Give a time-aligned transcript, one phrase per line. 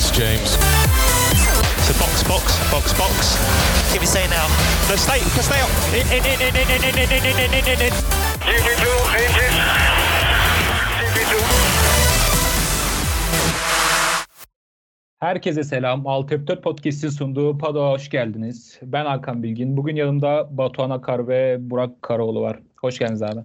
[0.00, 0.50] It's James.
[1.84, 3.36] So box, box, box, box.
[3.92, 4.46] Give me say now.
[4.88, 5.68] No, stay, stay up.
[5.92, 7.92] In, in, in, in, in, in, in, in, in, in, in, in.
[8.48, 8.86] GP2,
[9.20, 9.56] engine.
[11.00, 11.34] GP2.
[15.18, 16.06] Herkese selam.
[16.06, 18.78] Alt F4 Podcast'in sunduğu Pado hoş geldiniz.
[18.82, 19.76] Ben Hakan Bilgin.
[19.76, 22.58] Bugün yanımda Batuhan Akar ve Burak Karaoğlu var.
[22.80, 23.40] Hoş geldiniz abi.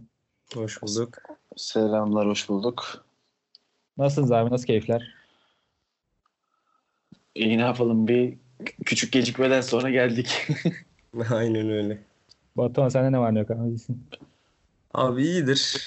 [0.54, 1.18] Hoş bulduk.
[1.58, 3.06] Selamlar, hoş bulduk.
[3.98, 4.52] Nasılsınız abi?
[4.52, 5.15] Nasıl keyifler?
[7.36, 8.34] İyi ne yapalım bir
[8.86, 10.48] küçük gecikmeden sonra geldik.
[11.30, 11.98] Aynen öyle.
[12.58, 13.70] Batuhan sende ne var ne yok abi?
[13.70, 14.04] İyisin.
[14.94, 15.78] Abi iyidir.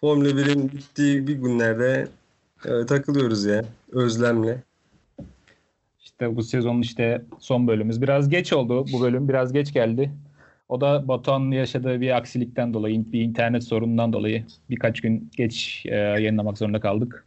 [0.00, 2.08] Formula 1'in bittiği bir günlerde
[2.64, 3.64] e, takılıyoruz ya.
[3.92, 4.62] Özlemle.
[6.00, 8.02] İşte bu sezonun işte son bölümümüz.
[8.02, 9.28] Biraz geç oldu bu bölüm.
[9.28, 10.10] Biraz geç geldi.
[10.68, 15.94] O da Batuhan'ın yaşadığı bir aksilikten dolayı, bir internet sorunundan dolayı birkaç gün geç e,
[15.94, 17.26] yayınlamak zorunda kaldık.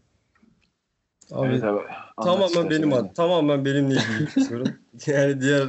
[1.32, 1.80] Abi evet abi.
[2.24, 4.80] tamamen benim ad, tamamen benimle ilgili sorun.
[5.08, 5.68] Yani diğer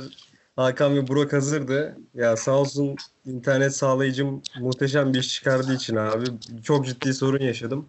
[0.56, 1.98] Hakan ve Burak hazırdı.
[2.14, 6.26] Ya sağ olsun internet sağlayıcım muhteşem bir iş çıkardığı için abi
[6.62, 7.88] çok ciddi sorun yaşadım.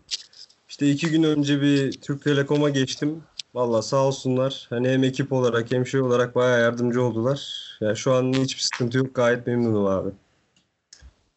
[0.69, 3.23] İşte iki gün önce bir Türk Telekom'a geçtim.
[3.53, 4.67] Valla sağ olsunlar.
[4.69, 7.67] Hani hem ekip olarak hem şey olarak bayağı yardımcı oldular.
[7.81, 9.15] Ya şu an hiçbir sıkıntı yok.
[9.15, 10.09] Gayet memnunum abi.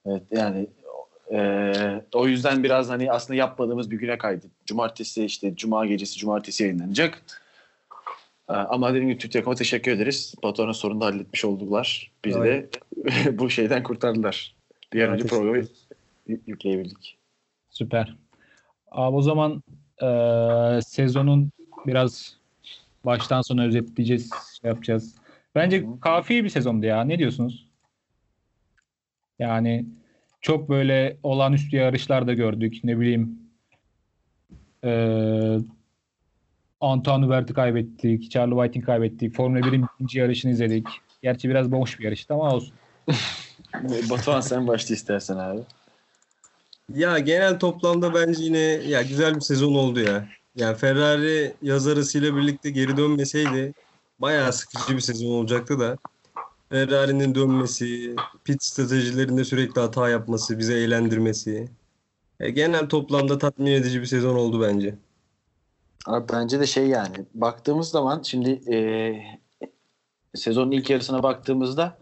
[0.07, 0.67] Evet yani
[1.31, 4.47] eee, o yüzden biraz hani aslında yapmadığımız bir güne kaydı.
[4.67, 7.23] Cumartesi işte cuma gecesi cumartesi yayınlanacak.
[8.51, 10.35] Eee, ama dediğim gibi Türk Telekom'a teşekkür ederiz.
[10.43, 12.11] Batuhan'ın sorunu da halletmiş oldular.
[12.25, 12.69] Bizi de
[13.39, 14.55] bu şeyden kurtardılar.
[14.93, 15.65] Bir an önce programı
[16.27, 17.19] yükleyebildik.
[17.71, 18.17] Süper.
[18.91, 19.63] Abi o zaman
[20.03, 21.51] eee, sezonun
[21.87, 22.37] biraz
[23.05, 25.15] baştan sona özetleyeceğiz, şey yapacağız.
[25.55, 27.05] Bence kafi bir sezondu ya.
[27.05, 27.67] Ne diyorsunuz?
[29.39, 29.87] Yani
[30.41, 32.81] çok böyle olağanüstü yarışlar da gördük.
[32.85, 33.39] Ne bileyim
[34.85, 35.59] eee
[36.81, 38.31] Antoine Hubert'i kaybettik.
[38.31, 39.35] Charlie White'in kaybettik.
[39.35, 40.87] Formula 1'in ikinci yarışını izledik.
[41.23, 42.75] Gerçi biraz boş bir yarıştı ama olsun.
[44.11, 45.61] Batuhan sen başla istersen abi.
[46.95, 50.29] Ya genel toplamda bence yine ya güzel bir sezon oldu ya.
[50.57, 53.73] Yani Ferrari yaz arasıyla birlikte geri dönmeseydi
[54.19, 55.97] bayağı sıkıcı bir sezon olacaktı da.
[56.71, 61.69] Ferrari'nin dönmesi, pit stratejilerinde sürekli hata yapması, bize eğlendirmesi.
[62.41, 64.95] E, genel toplamda tatmin edici bir sezon oldu bence.
[66.07, 69.41] Abi bence de şey yani baktığımız zaman şimdi eee,
[70.35, 71.99] sezonun ilk yarısına baktığımızda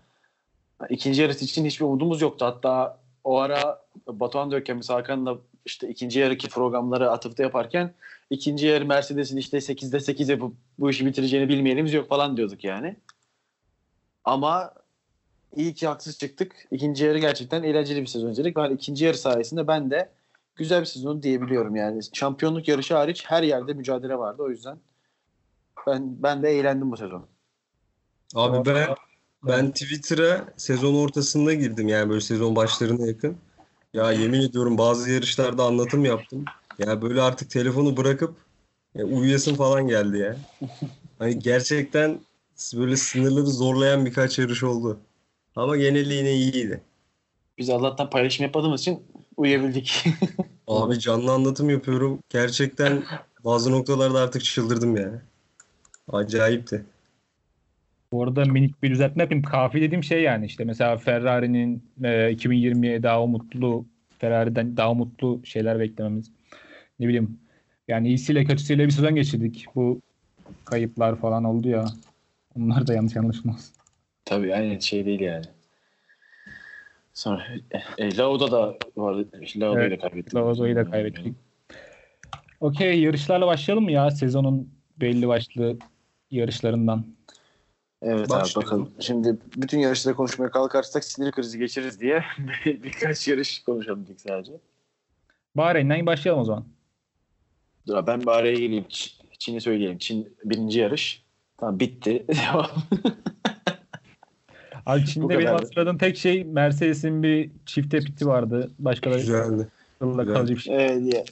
[0.91, 2.45] ikinci yarısı için hiçbir umudumuz yoktu.
[2.45, 7.95] Hatta o ara Batuhan Döken Hakan'la işte ikinci yarıki programları atıfta yaparken
[8.31, 12.97] ikinci yarı Mercedes'in işte 8'de 8 yapıp bu işi bitireceğini bilmeyenimiz yok falan diyorduk yani.
[14.29, 14.73] Ama
[15.57, 16.67] iyi ki haksız çıktık.
[16.71, 18.57] İkinci yarı gerçekten eğlenceli bir sezon izledik.
[18.57, 20.11] Ben ikinci yarı sayesinde ben de
[20.57, 22.01] güzel bir sezon diyebiliyorum yani.
[22.13, 24.79] Şampiyonluk yarışı hariç her yerde mücadele vardı o yüzden.
[25.87, 27.27] Ben ben de eğlendim bu sezon.
[28.35, 28.89] Abi ben
[29.43, 33.37] ben Twitter'a sezon ortasında girdim yani böyle sezon başlarına yakın.
[33.95, 36.45] Ya yemin ediyorum bazı yarışlarda anlatım yaptım.
[36.79, 38.35] Ya böyle artık telefonu bırakıp
[38.95, 40.37] ya uyuyasın falan geldi ya.
[41.19, 42.21] Hani gerçekten
[42.77, 45.01] böyle sınırları zorlayan birkaç yarış oldu.
[45.57, 46.81] Ama geneli yine iyiydi.
[47.59, 49.03] Biz Allah'tan paylaşım yapmadığımız için
[49.37, 50.05] uyuyabildik.
[50.67, 52.19] Abi canlı anlatım yapıyorum.
[52.29, 53.03] Gerçekten
[53.45, 55.23] bazı noktalarda artık çıldırdım ya.
[56.13, 56.85] Acayipti.
[58.13, 59.43] Bu arada minik bir düzeltme yapayım.
[59.43, 63.85] Kafi dediğim şey yani işte mesela Ferrari'nin e, 2020'ye daha umutlu
[64.19, 66.31] Ferrari'den daha umutlu şeyler beklememiz.
[67.01, 67.39] Ne bileyim
[67.89, 69.67] yani iyisiyle kötüsüyle bir sezon geçirdik.
[69.75, 70.01] Bu
[70.65, 71.85] kayıplar falan oldu ya.
[72.59, 73.73] Onlar da yanlış anlaşılmaz.
[74.25, 75.45] Tabii aynen şey değil yani.
[77.15, 77.47] Sonra
[77.99, 79.29] e, Lauda da vardı.
[79.57, 80.35] Lauda'yı Evet, da kaybettik.
[80.35, 81.35] Lavazzo'yu da kaybettik.
[82.61, 85.79] Okey yarışlarla başlayalım mı ya sezonun belli başlı
[86.31, 87.07] yarışlarından.
[88.03, 88.63] Evet abi Başlayalım.
[88.63, 88.93] bakalım.
[89.01, 92.25] Şimdi bütün yarışları konuşmaya kalkarsak sinir krizi geçiririz diye
[92.65, 94.53] birkaç yarış konuşalım dedik sadece.
[95.55, 96.65] Bahreyn'den başlayalım o zaman.
[97.87, 98.87] Dur abi, ben araya geleyim.
[99.39, 99.99] Çin'i söyleyelim.
[99.99, 101.28] Çin birinci yarış.
[101.59, 102.27] Tamam bitti.
[104.87, 108.71] Abi Çin'de benim hatırladığım tek şey Mercedes'in bir çifte piti vardı.
[108.79, 109.69] Başka da Güzeldi.
[110.01, 110.35] akılda Güzel.
[110.37, 110.77] kalıcı bir şey.
[110.87, 111.25] Evet, ya-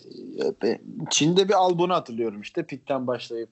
[0.71, 0.79] ya
[1.11, 2.63] Çin'de bir Albon'u hatırlıyorum işte.
[2.67, 3.51] Pitten başlayıp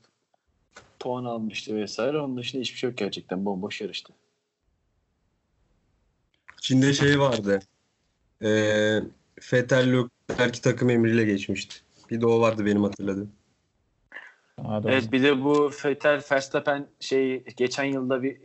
[1.00, 2.18] puan almıştı vesaire.
[2.20, 3.44] Onun dışında hiçbir şey yok gerçekten.
[3.44, 4.12] Bomboş yarıştı.
[6.60, 7.60] Çin'de şey vardı.
[8.42, 9.00] Ee,
[9.52, 9.92] Vettel
[10.30, 11.76] Leclerc takım emriyle geçmişti.
[12.10, 13.32] Bir de o vardı benim hatırladığım.
[14.58, 14.92] Aa, doğru.
[14.92, 18.36] Evet bir de bu Vettel Verstappen şey geçen yılda bir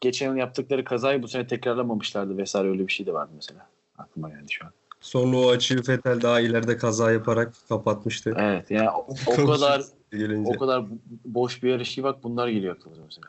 [0.00, 3.66] geçen yıl yaptıkları kazayı bu sene tekrarlamamışlardı vesaire öyle bir şey de vardı mesela.
[3.98, 4.72] Aklıma geldi şu an.
[5.00, 8.34] Sonra o açığı Fetel daha ileride kaza yaparak kapatmıştı.
[8.38, 9.82] Evet yani o, o kadar
[10.12, 10.50] gelince.
[10.54, 10.84] o kadar
[11.24, 13.28] boş bir yarış ki bak bunlar geliyor aklımıza mesela.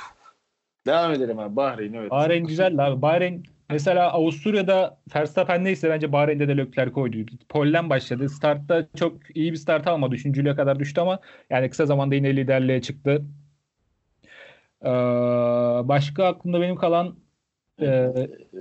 [0.87, 1.57] Devam edelim abi.
[1.57, 2.11] Bahreyn evet.
[2.11, 3.03] Bahreyn güzel abi.
[3.03, 7.17] Bahreyn mesela Avusturya'da Verstappen neyse bence Bahreyn'de de Leclerc koydu.
[7.49, 8.29] Pol'den başladı.
[8.29, 10.15] Startta çok iyi bir start almadı.
[10.15, 11.21] Üçüncülüğe kadar düştü ama
[11.51, 13.23] yani kısa zamanda yine liderliğe çıktı.
[14.85, 14.89] Ee,
[15.89, 17.17] başka aklımda benim kalan
[17.81, 18.13] e,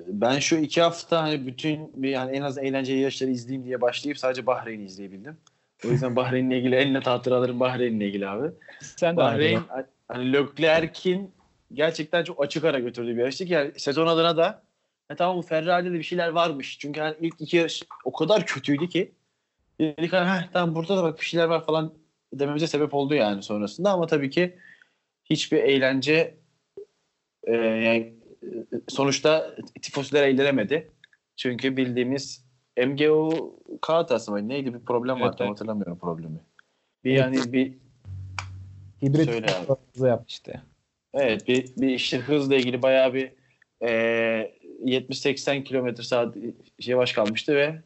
[0.07, 4.45] Ben şu iki hafta hani bütün yani en az eğlenceli yarışları izleyeyim diye başlayıp sadece
[4.45, 5.38] Bahreyn'i izleyebildim.
[5.86, 8.51] O yüzden Bahreyn'le ilgili en net hatıralarım Bahreyn'le ilgili abi.
[8.80, 9.62] sen de Bahreyn
[10.07, 11.31] hani Leclerc'in
[11.74, 14.63] gerçekten çok açık ara götürdüğü bir yarıştı ki yani sezon adına da
[15.11, 16.79] e tamam Ferrari'de de bir şeyler varmış.
[16.79, 19.11] Çünkü hani ilk iki yarış o kadar kötüydü ki
[19.79, 21.93] dedik hani "Heh, tamam burada da bak bir şeyler var falan
[22.33, 24.57] dememize sebep oldu yani sonrasında ama tabii ki
[25.25, 26.37] hiçbir eğlence
[27.43, 28.13] e, yani
[28.43, 28.47] e,
[28.89, 30.91] sonuçta tifosiler eğlenemedi.
[31.35, 32.45] Çünkü bildiğimiz
[32.77, 34.49] MGO hatası mı?
[34.49, 35.51] Neydi bir problem Evet, vardı evet.
[35.51, 36.39] hatırlamıyorum problemi.
[37.03, 37.73] Bir yani bir
[39.03, 39.51] Hibrit
[39.93, 40.61] hızlı yaptı işte.
[41.13, 43.31] Evet bir, bir işte hızla ilgili bayağı bir
[43.83, 44.53] e,
[44.86, 46.36] 70-80 kilometre saat
[46.80, 47.81] yavaş kalmıştı ve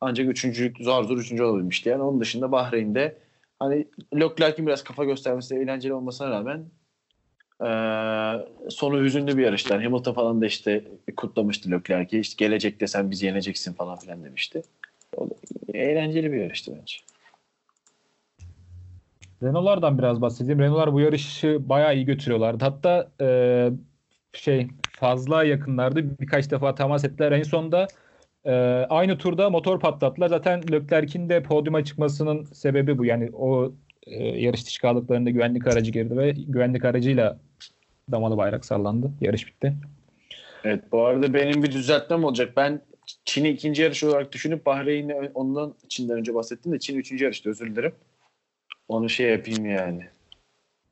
[0.00, 1.88] ancak üçüncülük zor zor üçüncü olabilmişti.
[1.88, 3.18] Yani onun dışında Bahreyn'de
[3.58, 6.64] hani Leclerc'in biraz kafa göstermesi eğlenceli olmasına rağmen
[7.60, 7.70] e,
[8.70, 9.72] sonu hüzünlü bir yarıştı.
[9.72, 10.84] Yani Hamilton falan da işte
[11.16, 12.18] kutlamıştı Leclerc'i.
[12.18, 14.62] İşte gelecekte sen bizi yeneceksin falan filan demişti.
[15.16, 15.28] O
[15.74, 16.96] eğlenceli bir yarıştı bence.
[19.42, 20.60] Renault'lardan biraz bahsedeyim.
[20.60, 22.64] Renault'lar bu yarışı bayağı iyi götürüyorlardı.
[22.64, 23.70] Hatta e,
[24.32, 24.68] şey
[25.00, 26.20] fazla yakınlardı.
[26.20, 27.32] Birkaç defa temas ettiler.
[27.32, 27.88] En sonunda
[28.44, 28.52] e,
[28.90, 30.28] aynı turda motor patlattılar.
[30.28, 33.04] Zaten Leclerc'in de podyuma çıkmasının sebebi bu.
[33.04, 33.72] Yani o
[34.06, 37.38] e, yarış dışı kaldıklarında güvenlik aracı girdi ve güvenlik aracıyla
[38.12, 39.10] damalı bayrak sallandı.
[39.20, 39.74] Yarış bitti.
[40.64, 42.52] Evet bu arada benim bir düzeltmem olacak.
[42.56, 42.80] Ben
[43.24, 47.70] Çin'i ikinci yarış olarak düşünüp Bahreyn'i ondan Çin'den önce bahsettim de Çin üçüncü yarıştı özür
[47.70, 47.92] dilerim.
[48.88, 50.06] Onu şey yapayım yani.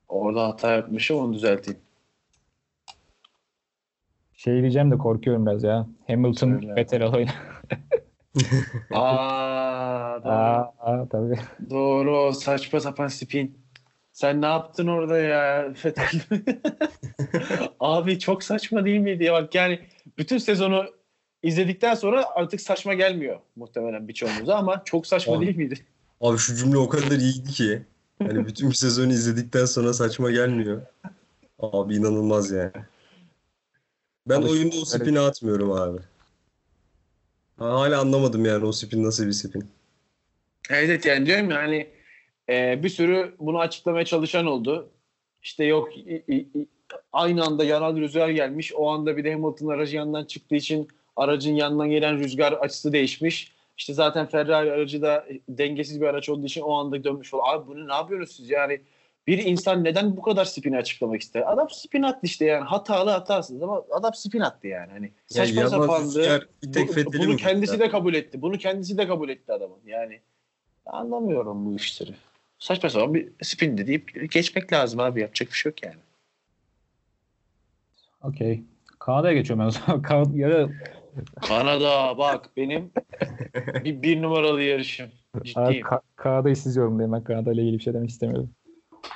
[0.09, 1.81] Orada hata yapmışım onu düzelteyim.
[4.39, 5.87] Şey diyeceğim de korkuyorum biraz ya.
[6.07, 6.77] Hamilton.
[6.77, 7.27] Vettel olayı.
[8.91, 10.33] Aa, doğru.
[10.33, 11.39] Aa, aa, tabii.
[11.71, 13.59] doğru saçma sapan spin.
[14.13, 16.21] Sen ne yaptın orada ya Fetel?
[17.81, 19.81] Abi çok saçma değil miydi ya bak yani
[20.19, 20.85] bütün sezonu
[21.43, 25.47] izledikten sonra artık saçma gelmiyor muhtemelen birçoğumuza ama çok saçma Abi.
[25.47, 25.75] değil miydi?
[26.21, 27.83] Abi şu cümle o kadar iyiydi ki.
[28.23, 30.83] Hani bütün bir sezonu izledikten sonra saçma gelmiyor.
[31.59, 32.73] Abi inanılmaz yani.
[34.29, 35.99] Ben Alış- oyunda o spini atmıyorum abi.
[37.59, 39.65] Ha, Hala anlamadım yani o spin nasıl bir spin.
[40.71, 41.87] Evet yani diyorum ya hani
[42.49, 44.89] e, bir sürü bunu açıklamaya çalışan oldu.
[45.43, 46.67] İşte yok i- i- i-
[47.13, 48.73] aynı anda yanal rüzgar gelmiş.
[48.75, 53.53] O anda bir de Hamilton aracı yandan çıktığı için aracın yanından gelen rüzgar açısı değişmiş.
[53.79, 57.55] İşte zaten Ferrari aracı da dengesiz bir araç olduğu için o anda dönmüş falan.
[57.55, 58.81] Abi bunu ne yapıyorsunuz siz yani?
[59.29, 61.53] Bir insan neden bu kadar spini açıklamak ister?
[61.53, 64.93] Adam spin attı işte yani hatalı hatasız ama adam spin attı yani.
[64.93, 66.49] Hani Ya saçma Yaman sapandı.
[66.63, 67.81] Bir tek Bu- bunu kendisi kurtardı?
[67.89, 68.43] de kabul etti.
[68.43, 69.79] Bunu kendisi de kabul etti adamın.
[69.87, 70.21] Yani
[70.87, 72.15] anlamıyorum bu işleri.
[72.59, 75.21] Saçma sapan bir spin de deyip geçmek lazım abi.
[75.21, 76.01] Yapacak bir şey yok yani.
[78.23, 78.63] Okey.
[78.99, 80.03] Kanada'ya geçiyorum ben o zaman.
[80.09, 80.69] Kan- ya da
[81.49, 82.91] Kanada bak benim
[83.85, 85.11] bir, bir numaralı yarışım.
[85.35, 85.87] Abi, Ciddiyim.
[85.87, 87.13] Ka- Kanada'yı siz yorumlayın.
[87.13, 88.51] Ben Kanada ile ilgili bir şey demek istemiyorum.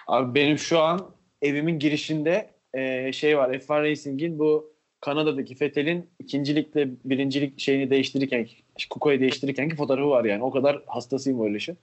[0.06, 3.50] Abi benim şu an evimin girişinde e, şey var.
[3.54, 8.48] F1 Racing'in bu Kanada'daki Fethel'in ikincilikle birincilik şeyini değiştirirken
[8.90, 10.44] Kuko'yu değiştirirken ki fotoğrafı var yani.
[10.44, 11.78] O kadar hastasıyım o yarışın.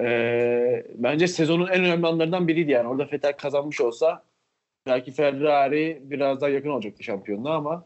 [0.00, 2.88] E, bence sezonun en önemli anlarından biriydi yani.
[2.88, 4.24] Orada Vettel kazanmış olsa
[4.86, 7.84] belki Ferrari biraz daha yakın olacaktı şampiyonluğa ama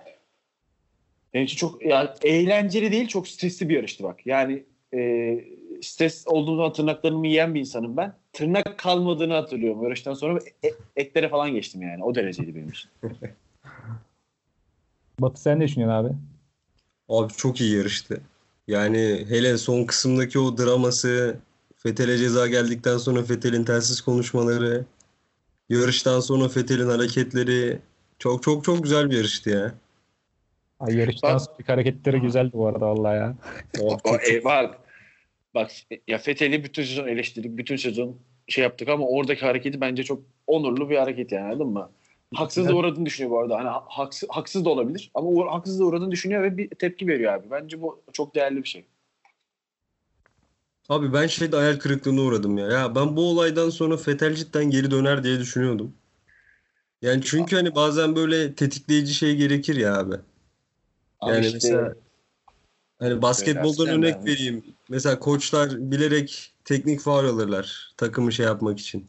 [1.35, 4.27] benim için çok yani eğlenceli değil çok stresli bir yarıştı bak.
[4.27, 4.65] Yani
[4.95, 5.45] e,
[5.83, 8.15] stres olduğum zaman tırnaklarımı yiyen bir insanım ben.
[8.37, 9.83] Tırnak kalmadığını hatırlıyorum.
[9.83, 12.05] Yarıştan sonra e- etlere falan geçtim yani.
[12.05, 12.91] O dereceydi benim için.
[15.21, 16.15] Batı sen ne düşünüyorsun abi?
[17.09, 18.21] Abi çok iyi yarıştı.
[18.69, 21.37] Yani hele son kısımdaki o draması,
[21.77, 24.85] Fethel'e ceza geldikten sonra Fethel'in telsiz konuşmaları,
[25.69, 27.79] yarıştan sonra Fethel'in hareketleri
[28.19, 29.75] çok çok çok güzel bir yarıştı ya.
[30.81, 33.37] Ay, yarıştan sonraki hareketleri güzeldi bu arada vallahi ya.
[33.79, 34.79] Abi O, e, bak,
[35.57, 35.71] bak
[36.09, 37.57] ya Fethel'i bütün sezon eleştirdik.
[37.59, 38.17] Bütün sezon
[38.49, 41.91] şey yaptık ama oradaki hareketi bence çok onurlu bir hareket yani anladın mı?
[42.35, 43.57] Haksız da uğradığını düşünüyor bu arada.
[43.59, 47.09] Hani ha- haksız, haksız da olabilir ama uğra- haksız da uğradığını düşünüyor ve bir tepki
[47.09, 47.51] veriyor abi.
[47.51, 48.85] Bence bu çok değerli bir şey.
[50.89, 52.67] Abi ben şeyde hayal kırıklığına uğradım ya.
[52.67, 55.95] Ya ben bu olaydan sonra Fettel cidden geri döner diye düşünüyordum.
[57.03, 60.15] Yani çünkü hani bazen böyle tetikleyici şey gerekir ya abi.
[61.21, 61.95] Abi Yani işte mesela
[62.99, 64.76] Hani basketboldan örnek vereyim.
[64.89, 69.09] Mesela koçlar bilerek teknik faul alırlar takımı şey yapmak için.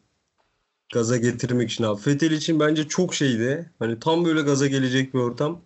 [0.93, 2.01] Gaza getirmek için abi.
[2.01, 3.72] Fethel için bence çok şeydi.
[3.79, 5.62] Hani tam böyle gaza gelecek bir ortam.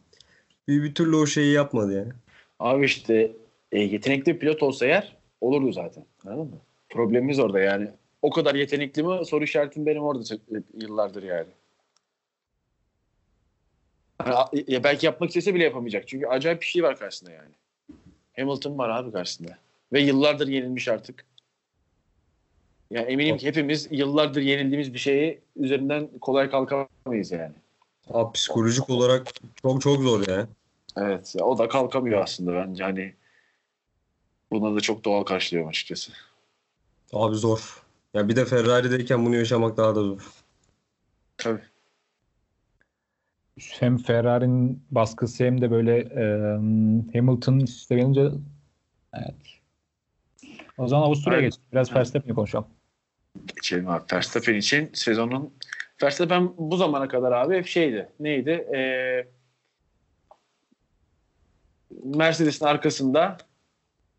[0.68, 2.12] Bir, bir türlü o şeyi yapmadı yani.
[2.60, 3.32] Abi işte
[3.72, 6.06] e, yetenekli pilot olsa eğer olurdu zaten.
[6.25, 6.58] Anladın mı?
[6.89, 7.89] Problemimiz orada yani.
[8.22, 9.25] O kadar yetenekli mi?
[9.25, 10.41] Soru işaretim benim orada çok-
[10.74, 11.50] yıllardır yani.
[14.20, 16.08] A- ya belki yapmak istese bile yapamayacak.
[16.08, 17.51] Çünkü acayip bir şey var karşısında yani.
[18.36, 19.58] Hamilton var abi karşısında.
[19.93, 21.25] Ve yıllardır yenilmiş artık.
[22.91, 27.53] Yani eminim ki hepimiz yıllardır yenildiğimiz bir şeyi üzerinden kolay kalkamayız yani.
[28.10, 29.27] Abi psikolojik olarak
[29.62, 30.48] çok çok zor ya.
[30.98, 31.36] Evet.
[31.36, 32.83] ya o da kalkamıyor aslında bence.
[32.83, 33.13] Hani
[34.51, 36.12] buna da çok doğal karşılıyorum açıkçası.
[37.13, 37.83] Abi zor.
[38.13, 40.21] Ya bir de Ferrari'deyken bunu yaşamak daha da zor.
[41.38, 41.62] Tabii.
[43.60, 46.24] Hem Ferrari'nin baskısı hem de böyle e,
[47.13, 48.31] Hamilton üste gelince
[49.13, 49.61] evet.
[50.82, 51.56] O zaman Avusturya'ya geç.
[51.72, 52.68] Biraz Verstappen'i konuşalım.
[53.56, 54.04] Geçelim abi.
[54.14, 55.54] Verstappen için sezonun
[56.04, 58.10] Verstappen bu zamana kadar abi hep şeydi.
[58.20, 58.50] Neydi?
[58.50, 59.28] Ee,
[62.04, 63.38] Mercedes'in arkasında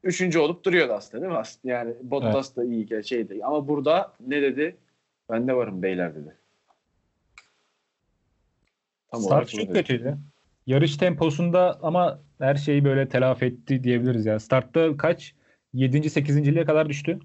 [0.03, 1.39] üçüncü olup duruyordu aslında değil mi?
[1.39, 3.41] Aslında yani Bottas da iyi şeydi.
[3.45, 4.77] Ama burada ne dedi?
[5.31, 6.37] Ben de varım beyler dedi.
[9.11, 10.19] Tam Start çok kötüydü.
[10.67, 14.41] Yarış temposunda ama her şeyi böyle telafi etti diyebiliriz ya.
[14.41, 15.35] Startta kaç?
[15.75, 16.11] 7.
[16.11, 16.55] 8.
[16.55, 17.21] kadar düştü.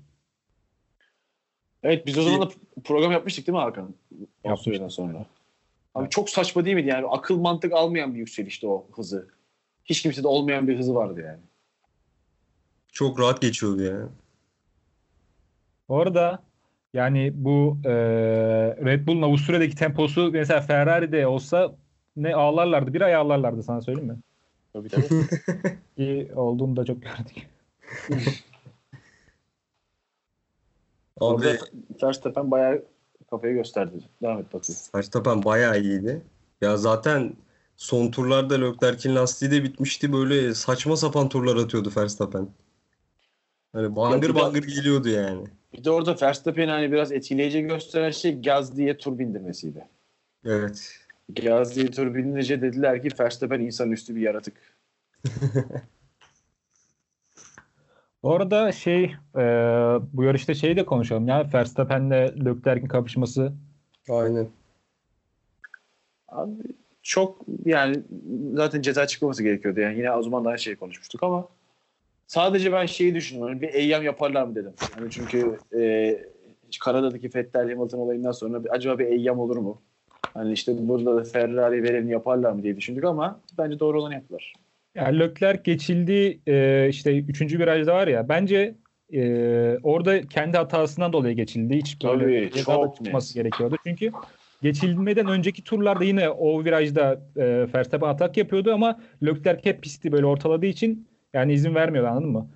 [1.83, 2.49] Evet biz o zaman da
[2.83, 3.95] program yapmıştık değil mi Hakan?
[4.43, 4.91] Yapmıştık.
[4.91, 5.25] Sonra.
[5.95, 7.07] Abi çok saçma değil miydi yani?
[7.07, 9.27] Akıl mantık almayan bir yükselişti o hızı.
[9.85, 11.39] Hiç kimsede olmayan bir hızı vardı yani.
[12.91, 14.09] Çok rahat geçiyordu ya.
[15.87, 16.43] Orada
[16.93, 17.91] yani bu e,
[18.85, 21.75] Red Bull'un Avusturya'daki temposu mesela Ferrari'de olsa
[22.15, 22.93] ne ağlarlardı.
[22.93, 24.17] Bir ay ağlarlardı sana söyleyeyim mi?
[24.73, 25.05] Tabii tabii.
[25.97, 27.47] İyi olduğunu da çok gördük.
[31.21, 31.45] Abi
[32.03, 32.83] Verstappen bayağı
[33.29, 33.93] kafayı gösterdi.
[34.21, 34.81] Devam et bakayım.
[34.95, 36.21] Verstappen bayağı iyiydi.
[36.61, 37.33] Ya zaten
[37.75, 40.13] son turlarda Leclerc'in lastiği de bitmişti.
[40.13, 42.47] Böyle saçma sapan turlar atıyordu Verstappen.
[43.73, 45.47] Hani bangır bangır geliyordu yani.
[45.73, 49.87] Bir de orada Verstappen'i hani biraz etkileyici gösteren şey gaz diye tur bindirmesiydi.
[50.45, 50.99] Evet.
[51.29, 54.53] Gaz diye tur bindirince dediler ki Verstappen insanüstü bir yaratık.
[58.23, 59.03] Orada şey
[59.35, 59.41] e,
[60.13, 63.53] bu yarışta şeyi de konuşalım ya Verstappen'le Leclerc'in kapışması
[64.09, 64.47] Aynen.
[66.27, 66.63] Abi
[67.03, 68.03] çok yani
[68.53, 69.79] zaten ceza çıkmaması gerekiyordu.
[69.79, 71.47] Yani yine o zaman da aynı şeyi konuşmuştuk ama
[72.27, 73.53] sadece ben şeyi düşünüyorum.
[73.53, 74.73] Hani bir eyyam yaparlar mı dedim.
[74.95, 76.17] Hani çünkü e,
[76.79, 79.81] Kanada'daki Vettel Hamilton olayından sonra bir, acaba bir eyyam olur mu?
[80.33, 84.53] Hani işte burada da Ferrari verelim yaparlar mı diye düşündük ama bence doğru olanı yaptılar.
[84.97, 88.75] Yani Leclerc geçildiği e, işte üçüncü virajda var ya bence
[89.13, 89.21] e,
[89.83, 91.77] orada kendi hatasından dolayı geçildi.
[91.77, 93.35] Hiç böyle Tabii, da çok çıkması net.
[93.35, 93.75] gerekiyordu.
[93.87, 94.11] Çünkü
[94.61, 100.25] geçilmeden önceki turlarda yine o virajda e, Verstappen atak yapıyordu ama Leclerc hep pisti böyle
[100.25, 102.49] ortaladığı için yani izin vermiyordu anladın mı?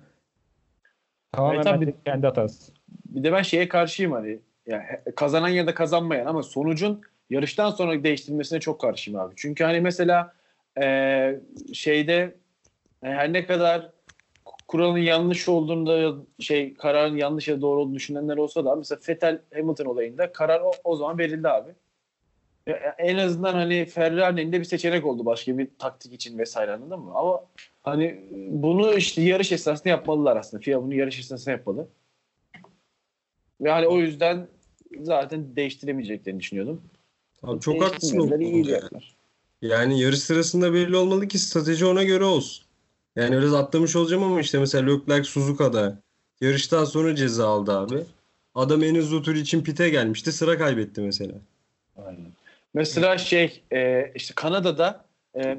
[1.32, 1.94] Tamamen Evet, tabii.
[2.04, 2.72] kendi hatası.
[3.06, 4.82] Bir de ben şeye karşıyım hani yani
[5.16, 9.34] kazanan ya da kazanmayan ama sonucun yarıştan sonra değiştirilmesine çok karşıyım abi.
[9.36, 10.34] Çünkü hani mesela
[10.80, 11.40] e,
[11.72, 12.34] şeyde
[13.02, 13.90] her ne kadar
[14.68, 19.84] kuralın yanlış olduğunda şey kararın yanlış ya doğru olduğunu düşünenler olsa da mesela Vettel Hamilton
[19.84, 21.70] olayında karar o, o zaman verildi abi.
[22.98, 27.12] En azından hani Ferrari'nin de bir seçenek oldu başka bir taktik için vesaire anladın mı?
[27.14, 27.44] Ama
[27.82, 30.60] hani bunu işte yarış esnasında yapmalılar aslında.
[30.60, 31.88] FIA bunu yarış esnasında yapmalı.
[33.60, 34.48] Ve hani o yüzden
[35.00, 36.82] zaten değiştiremeyeceklerini düşünüyordum.
[37.42, 38.18] Abi çok haklısın.
[38.18, 39.16] o Değiştirmediler, iyi yaptılar.
[39.62, 42.64] Yani yarış sırasında belli olmalı ki strateji ona göre olsun.
[43.16, 45.98] Yani biraz atlamış olacağım ama işte mesela Leclerc Suzuka'da
[46.40, 48.04] yarıştan sonra ceza aldı abi.
[48.54, 50.32] Adam en hızlı tur için pite gelmişti.
[50.32, 51.34] Sıra kaybetti mesela.
[51.96, 52.32] Aynen.
[52.74, 55.04] Mesela şey e, işte Kanada'da
[55.36, 55.58] e,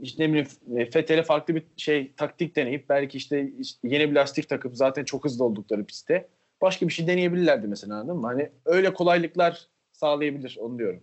[0.00, 4.14] işte ne bileyim e, Fethel'e farklı bir şey taktik deneyip belki işte, işte yeni bir
[4.14, 6.28] lastik takıp zaten çok hızlı oldukları pistte
[6.62, 8.26] başka bir şey deneyebilirlerdi mesela anladın mı?
[8.26, 11.00] Hani öyle kolaylıklar sağlayabilir onu diyorum.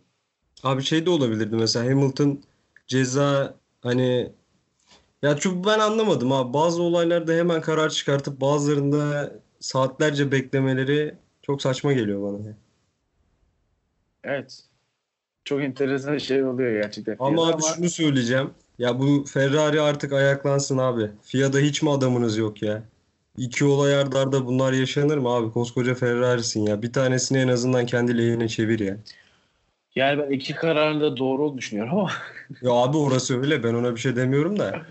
[0.64, 2.44] Abi şey de olabilirdi mesela Hamilton
[2.88, 4.32] ceza hani
[5.22, 6.54] ya çok ben anlamadım abi.
[6.54, 12.54] Bazı olaylarda hemen karar çıkartıp bazılarında saatlerce beklemeleri çok saçma geliyor bana.
[14.24, 14.64] Evet.
[15.46, 17.16] Çok enteresan şey oluyor gerçekten.
[17.20, 18.50] Ama FIA'da abi şunu söyleyeceğim.
[18.80, 21.12] Ya bu Ferrari artık ayaklansın abi.
[21.22, 22.84] FIA'da hiç mi adamınız yok ya?
[23.38, 25.52] İki olay arda arda bunlar yaşanır mı abi?
[25.52, 26.82] Koskoca Ferrari'sin ya.
[26.82, 28.98] Bir tanesini en azından kendi lehine çevir ya.
[29.96, 32.12] Yani ben iki kararın da doğru olduğunu düşünüyorum ama
[32.62, 33.64] Ya abi orası öyle.
[33.64, 34.82] Ben ona bir şey demiyorum da.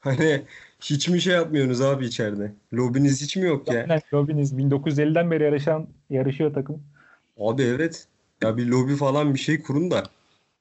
[0.00, 0.42] Hani
[0.80, 2.52] Hiç mi şey yapmıyorsunuz abi içeride?
[2.74, 3.80] Lobiniz hiç mi yok ya?
[3.80, 6.82] Aynen, Robiniz 1950'den beri yarışan yarışıyor takım.
[7.38, 8.06] Abi evet.
[8.42, 10.02] Ya bir lobi falan bir şey kurun da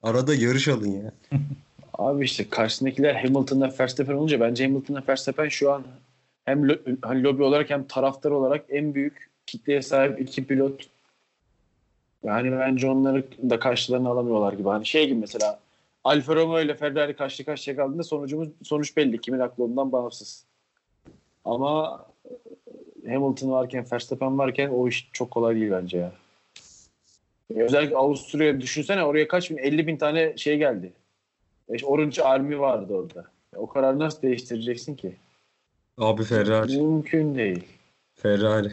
[0.04, 1.12] arada yarış alın ya.
[1.94, 5.84] Abi işte karşısındakiler Hamilton'la Verstappen olunca bence Hamilton'la Verstappen şu an
[6.46, 10.88] hem lo- hani lobi olarak hem taraftar olarak en büyük kitleye sahip iki pilot.
[12.24, 14.70] Yani bence onları da karşılarına alamıyorlar gibi.
[14.70, 15.60] Hani şey gibi mesela
[16.04, 19.22] Alfa Romeo ile Ferrari karşı karşıya kaldığında sonucumuz sonuç belli.
[19.22, 20.46] Kimin haklı olduğundan bağımsız.
[21.46, 22.06] Ama
[23.08, 26.12] Hamilton varken, Verstappen varken o iş çok kolay değil bence ya.
[27.56, 30.94] Özellikle Avusturya düşünsene oraya kaç bin 50 bin tane şey geldi.
[31.70, 33.26] E, Orange Army vardı orada.
[33.56, 35.16] O kararı nasıl değiştireceksin ki?
[35.98, 36.78] Abi Ferrari.
[36.78, 37.64] Mümkün değil.
[38.16, 38.72] Ferrari.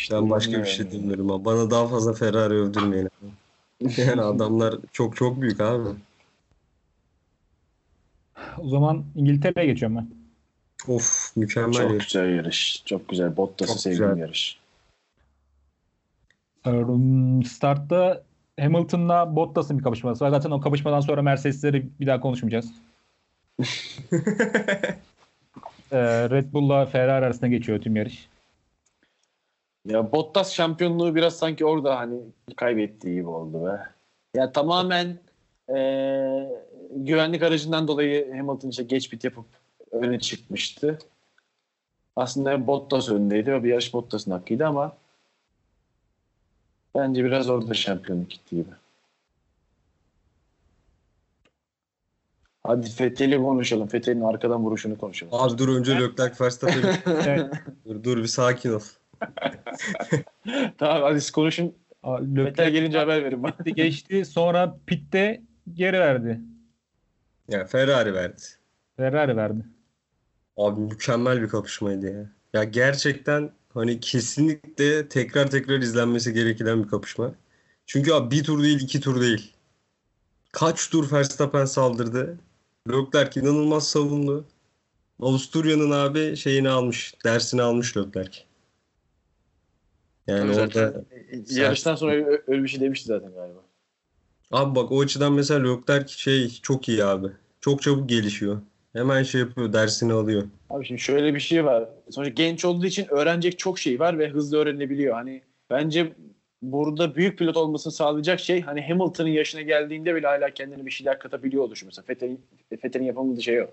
[0.00, 1.44] İşte Ben başka bir şey demiyorum abi.
[1.44, 3.06] Bana daha fazla Ferrari övdürmeyin.
[3.06, 3.92] abi.
[4.00, 5.88] Yani adamlar çok çok büyük abi.
[8.58, 10.08] O zaman İngiltere'ye geçiyorum ben.
[10.94, 12.04] Of mükemmel Çok yarış.
[12.06, 12.82] güzel yarış.
[12.86, 13.36] Çok güzel.
[13.36, 14.18] Bottas'ı sevdiğim güzel.
[14.20, 14.58] yarış.
[16.66, 18.22] Ee, Startta
[18.60, 20.30] Hamilton'la Bottas'ın bir kapışması var.
[20.30, 22.72] Zaten o kapışmadan sonra Mercedes'leri bir daha konuşmayacağız.
[25.92, 28.28] Ee, Red Bull'la Ferrari arasında geçiyor tüm yarış.
[29.86, 32.20] Ya Bottas şampiyonluğu biraz sanki orada hani
[32.56, 33.82] kaybettiği gibi oldu be.
[34.34, 35.18] Ya tamamen
[35.68, 36.48] eee,
[36.90, 39.44] güvenlik aracından dolayı Hamilton işte geç bit yapıp
[39.92, 40.98] öne çıkmıştı.
[42.16, 44.96] Aslında Bottas öndeydi ve bir yarış Bottas'ın hakkıydı ama
[46.94, 48.70] bence biraz orada şampiyonluk gitti gibi.
[52.64, 53.88] Hadi Fethel'i konuşalım.
[53.88, 55.34] Fethel'in arkadan vuruşunu konuşalım.
[55.34, 56.82] Abi dur önce Leclerc Verstappen.
[57.26, 57.52] Evet.
[57.88, 58.80] dur, dur bir sakin ol.
[60.78, 61.74] tamam hadi konuşun.
[62.06, 63.54] Leclerc gelince haber verin bana.
[63.64, 65.42] geçti sonra pitte
[65.74, 66.40] geri verdi.
[67.48, 68.42] Ya Ferrari verdi.
[68.96, 69.64] Ferrari verdi.
[70.56, 72.30] Abi mükemmel bir kapışmaydı ya.
[72.54, 77.34] Ya gerçekten hani kesinlikle tekrar tekrar izlenmesi gereken bir kapışma.
[77.86, 79.52] Çünkü abi bir tur değil iki tur değil.
[80.52, 82.38] Kaç tur Verstappen saldırdı.
[82.88, 84.44] Leclerc inanılmaz savundu.
[85.20, 87.14] Avusturya'nın abi şeyini almış.
[87.24, 88.49] Dersini almış Leclerc.
[90.30, 91.04] Yani Zaten orada
[91.50, 92.12] Yarıştan sonra
[92.46, 93.58] öyle bir şey demişti zaten galiba.
[94.50, 97.26] abi bak o açıdan mesela Leclerc şey çok iyi abi.
[97.60, 98.60] Çok çabuk gelişiyor.
[98.92, 100.42] Hemen şey yapıyor, dersini alıyor.
[100.70, 101.88] Abi şimdi şöyle bir şey var.
[102.10, 105.14] Sonuçta genç olduğu için öğrenecek çok şey var ve hızlı öğrenilebiliyor.
[105.14, 106.12] Hani bence
[106.62, 111.18] burada büyük pilot olmasını sağlayacak şey hani Hamilton'ın yaşına geldiğinde bile hala kendine bir şeyler
[111.18, 111.86] katabiliyor oluşu.
[111.86, 112.40] Mesela Vettel'in
[112.72, 113.66] Vettel'in yapamadığı şey o.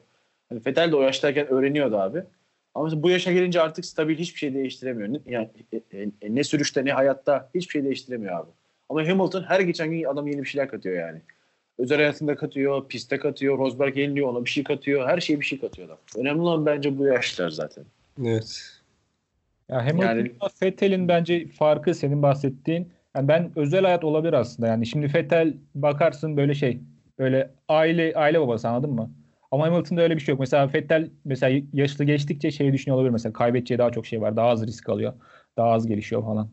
[0.50, 2.24] Hani Vettel de o yaştayken öğreniyordu abi.
[2.78, 5.10] Ama bu yaşa gelince artık stabil hiçbir şey değiştiremiyor.
[5.14, 8.50] Ne- Yani e, e, ne sürüşte ne hayatta hiçbir şey değiştiremiyor abi.
[8.90, 11.22] Ama Hamilton her geçen gün adam yeni bir şeyler katıyor yani.
[11.78, 15.08] Özel hayatında katıyor, pistte katıyor, Rosberg yeniliyor ona bir şey katıyor.
[15.10, 15.98] Her şeye bir şey katıyor adam.
[16.18, 17.84] Önemli olan bence bu yaşlar zaten.
[18.26, 18.62] Evet.
[19.70, 22.90] Ya Hamilton'la Yani- Vettel'in bence farkı senin bahsettiğin.
[23.16, 24.68] Yani ben özel hayat olabilir aslında.
[24.68, 26.80] Yani şimdi Vettel bakarsın böyle şey.
[27.20, 29.12] Böyle aile aile babası anladın mı?
[29.52, 30.40] Ama Hamilton'da öyle bir şey yok.
[30.40, 33.34] Mesela Vettel mesela yaşlı geçtikçe şey düşünüyor olabilir mesela.
[33.34, 34.36] Kaybedeceği daha çok şey var.
[34.36, 35.14] Daha az risk alıyor.
[35.58, 36.50] Daha az gelişiyor falan.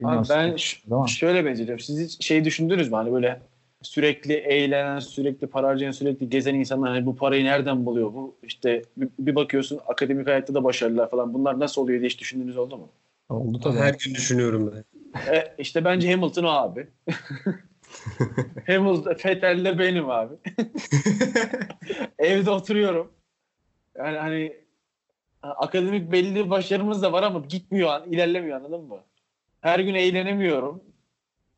[0.00, 1.84] Bilmiyorum Abi ben ş- şöyle benzetiyorum.
[1.84, 2.96] Siz hiç şey düşündünüz mü?
[2.96, 3.40] Hani böyle
[3.82, 8.12] sürekli eğlenen, sürekli para harcayan, sürekli gezen insanlar hani bu parayı nereden buluyor?
[8.14, 11.34] Bu işte bir, bir bakıyorsun akademik hayatta da başarılılar falan.
[11.34, 12.88] Bunlar nasıl oluyor diye hiç düşündüğünüz oldu mu?
[13.28, 13.78] Oldu tabii.
[13.78, 14.84] Her gün düşünüyorum ben.
[15.34, 16.86] E, işte bence Hamilton o abi.
[18.66, 20.34] Hamilton, Vettel'le benim abi.
[22.18, 23.12] Evde oturuyorum.
[23.98, 24.56] Yani hani
[25.42, 28.98] akademik belli başarımız da var ama gitmiyor, ilerlemiyor anladın mı?
[29.60, 30.82] Her gün eğlenemiyorum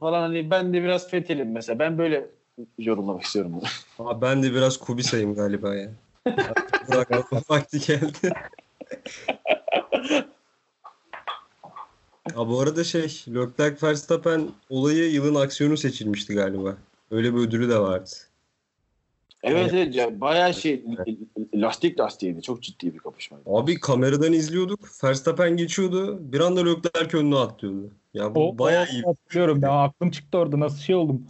[0.00, 1.78] falan hani ben de biraz Fethel'im mesela.
[1.78, 2.26] Ben böyle
[2.78, 3.64] yorumlamak istiyorum bunu.
[4.08, 5.90] Abi ben de biraz Kubisa'yım galiba ya.
[6.88, 8.32] Bırakma vakti geldi.
[12.36, 16.76] Ya bu arada şey, Leclerc Verstappen olayı yılın aksiyonu seçilmişti galiba.
[17.10, 18.10] Öyle bir ödülü de vardı.
[19.42, 20.84] Evet evet ya bayağı şey
[21.54, 22.42] lastik lastiğiydi.
[22.42, 23.44] Çok ciddi bir kapışmaydı.
[23.50, 25.04] Abi kameradan izliyorduk.
[25.04, 26.18] Verstappen geçiyordu.
[26.32, 27.90] Bir anda Leclerc önüne atlıyordu.
[28.14, 29.02] Ya bu O, bayağı o- iyi.
[29.02, 29.62] hatırlıyorum.
[29.62, 30.60] Ben aklım çıktı orada.
[30.60, 31.26] Nasıl şey oldum.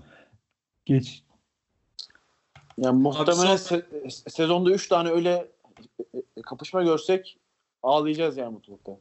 [0.87, 1.23] Geç.
[2.79, 5.49] Yani muhtemelen se- sezonda 3 tane öyle
[6.15, 7.39] e, kapışma görsek
[7.83, 8.97] ağlayacağız yani mutluluktan.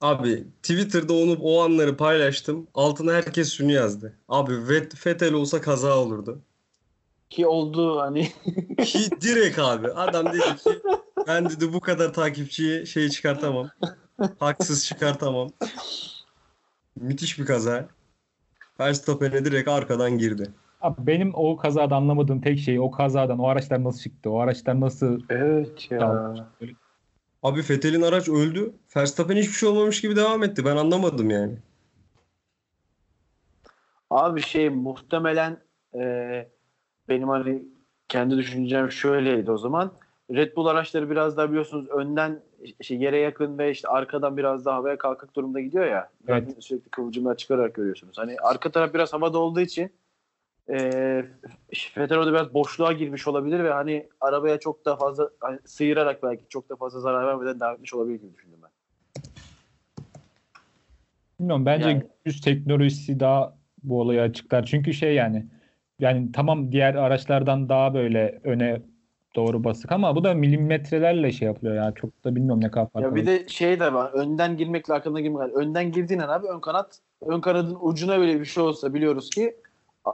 [0.00, 2.66] Abi Twitter'da onu o anları paylaştım.
[2.74, 4.12] Altına herkes şunu yazdı.
[4.28, 6.42] Abi Vettel olsa kaza olurdu.
[7.30, 8.32] Ki oldu hani
[8.84, 9.88] Ki direkt abi.
[9.88, 10.70] Adam dedi ki
[11.26, 13.70] ben dedi bu kadar takipçiyi şey çıkartamam.
[14.38, 15.48] Haksız çıkartamam.
[16.96, 17.88] Müthiş bir kaza.
[18.80, 20.50] Verstappen'e direkt arkadan girdi.
[20.80, 24.30] Abi benim o kazada anlamadığım tek şey o kazadan o araçlar nasıl çıktı?
[24.30, 25.98] O araçlar nasıl Evet ya.
[25.98, 26.36] Tamam.
[27.46, 28.72] Abi Fethel'in araç öldü.
[28.96, 30.64] Verstappen hiçbir şey olmamış gibi devam etti.
[30.64, 31.54] Ben anlamadım yani.
[34.10, 35.58] Abi şey muhtemelen
[35.94, 36.02] e,
[37.08, 37.62] benim hani
[38.08, 39.92] kendi düşüncem şöyleydi o zaman.
[40.30, 42.40] Red Bull araçları biraz daha biliyorsunuz önden
[42.82, 46.10] şey, yere yakın ve işte arkadan biraz daha havaya kalkık durumda gidiyor ya.
[46.28, 46.64] Evet.
[46.64, 48.18] Sürekli kıvılcımlar çıkararak görüyorsunuz.
[48.18, 49.92] Hani arka taraf biraz havada olduğu için
[50.68, 50.78] e,
[51.96, 56.44] Vettel orada biraz boşluğa girmiş olabilir ve hani arabaya çok daha fazla hani sıyırarak belki
[56.48, 58.70] çok da fazla zarar vermeden devam etmiş olabilir gibi düşündüm ben.
[61.40, 64.64] Bilmiyorum bence Yani- güç teknolojisi daha bu olayı açıklar.
[64.64, 65.46] Çünkü şey yani
[65.98, 68.80] yani tamam diğer araçlardan daha böyle öne
[69.36, 71.92] doğru basık ama bu da milimetrelerle şey yapılıyor ya.
[71.92, 74.10] Çok da bilmiyorum ne kadar fark Ya bir de şey de var.
[74.12, 75.54] Önden girmekle arkadan girmek.
[75.54, 79.56] Önden girdiğin an abi ön kanat ön kanadın ucuna bile bir şey olsa biliyoruz ki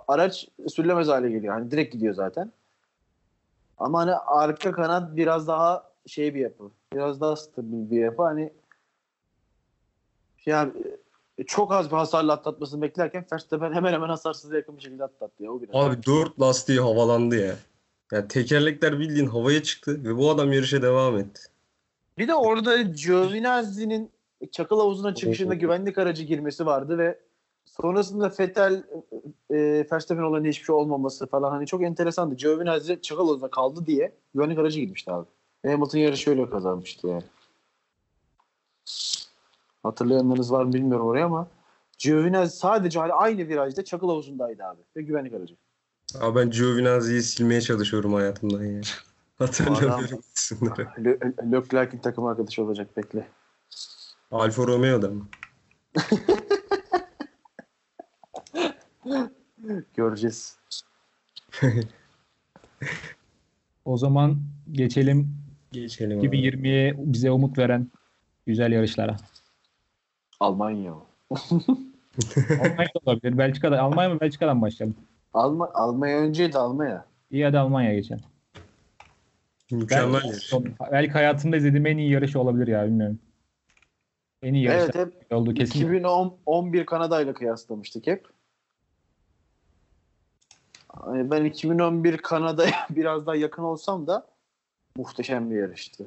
[0.09, 1.55] araç sürülemez hale geliyor.
[1.55, 2.53] Hani direkt gidiyor zaten.
[3.79, 6.71] Ama hani arka kanat biraz daha şey bir yapı.
[6.95, 8.23] Biraz daha stabil bir yapı.
[8.23, 8.53] Hani
[10.47, 10.73] yani
[11.39, 15.43] e, çok az bir hasarla atlatmasını beklerken Verstappen hemen hemen hasarsız yakın bir şekilde atlattı
[15.43, 15.53] ya.
[15.53, 15.75] O biraz.
[15.75, 17.55] Abi 4 lastiği havalandı ya.
[18.13, 21.41] Yani tekerlekler bildiğin havaya çıktı ve bu adam yarışa devam etti.
[22.19, 24.11] Bir de orada Giovinazzi'nin
[24.51, 27.19] Çakıl Havuzu'na çıkışında güvenlik aracı girmesi vardı ve
[27.65, 28.85] sonrasında Vettel
[29.51, 32.35] e, Verstappen olan hiçbir şey olmaması falan hani çok enteresandı.
[32.35, 35.27] Giovinazzi Çakıl Havuzu'na kaldı diye güvenlik aracı girmişti abi.
[35.67, 37.25] Hamilton yarışı öyle kazanmıştı yani.
[39.83, 41.49] Hatırlayanlarınız var mı bilmiyorum oraya ama
[41.99, 45.57] Giovinazzi sadece hani aynı virajda Çakıl Havuzu'ndaydı abi ve güvenlik aracı.
[46.21, 48.81] Abi ben Giovinazzi'yi silmeye çalışıyorum hayatımdan ya.
[49.39, 50.87] Hatırlamıyorum isimleri.
[51.05, 51.19] Le-
[51.53, 53.29] Leclerc'in takım arkadaşı olacak bekle.
[54.31, 55.29] Alfa Romeo'da mı?
[59.95, 60.59] Göreceğiz.
[63.85, 66.27] O zaman geçelim Geçelim abi.
[66.27, 67.91] 2020'ye bize umut veren
[68.47, 69.17] güzel yarışlara.
[70.41, 70.95] Almanya.
[71.31, 73.39] Almanya da olabilir.
[73.39, 74.97] Belçika'da Almanya mı Belçika'dan başlayalım.
[75.35, 77.05] Alma, Almanya önceydi Almanya.
[77.31, 78.23] İyi hadi Almanya'ya geçelim.
[79.71, 83.19] Mükemmel Belki, belki hayatımda izlediğim en iyi yarış olabilir ya bilmiyorum.
[84.43, 85.79] En iyi yarış Evet hep oldu kesin.
[85.79, 88.27] 2011 Kanada ile kıyaslamıştık hep.
[91.01, 94.27] Hani ben 2011 Kanada'ya biraz daha yakın olsam da
[94.97, 96.05] muhteşem bir yarıştı.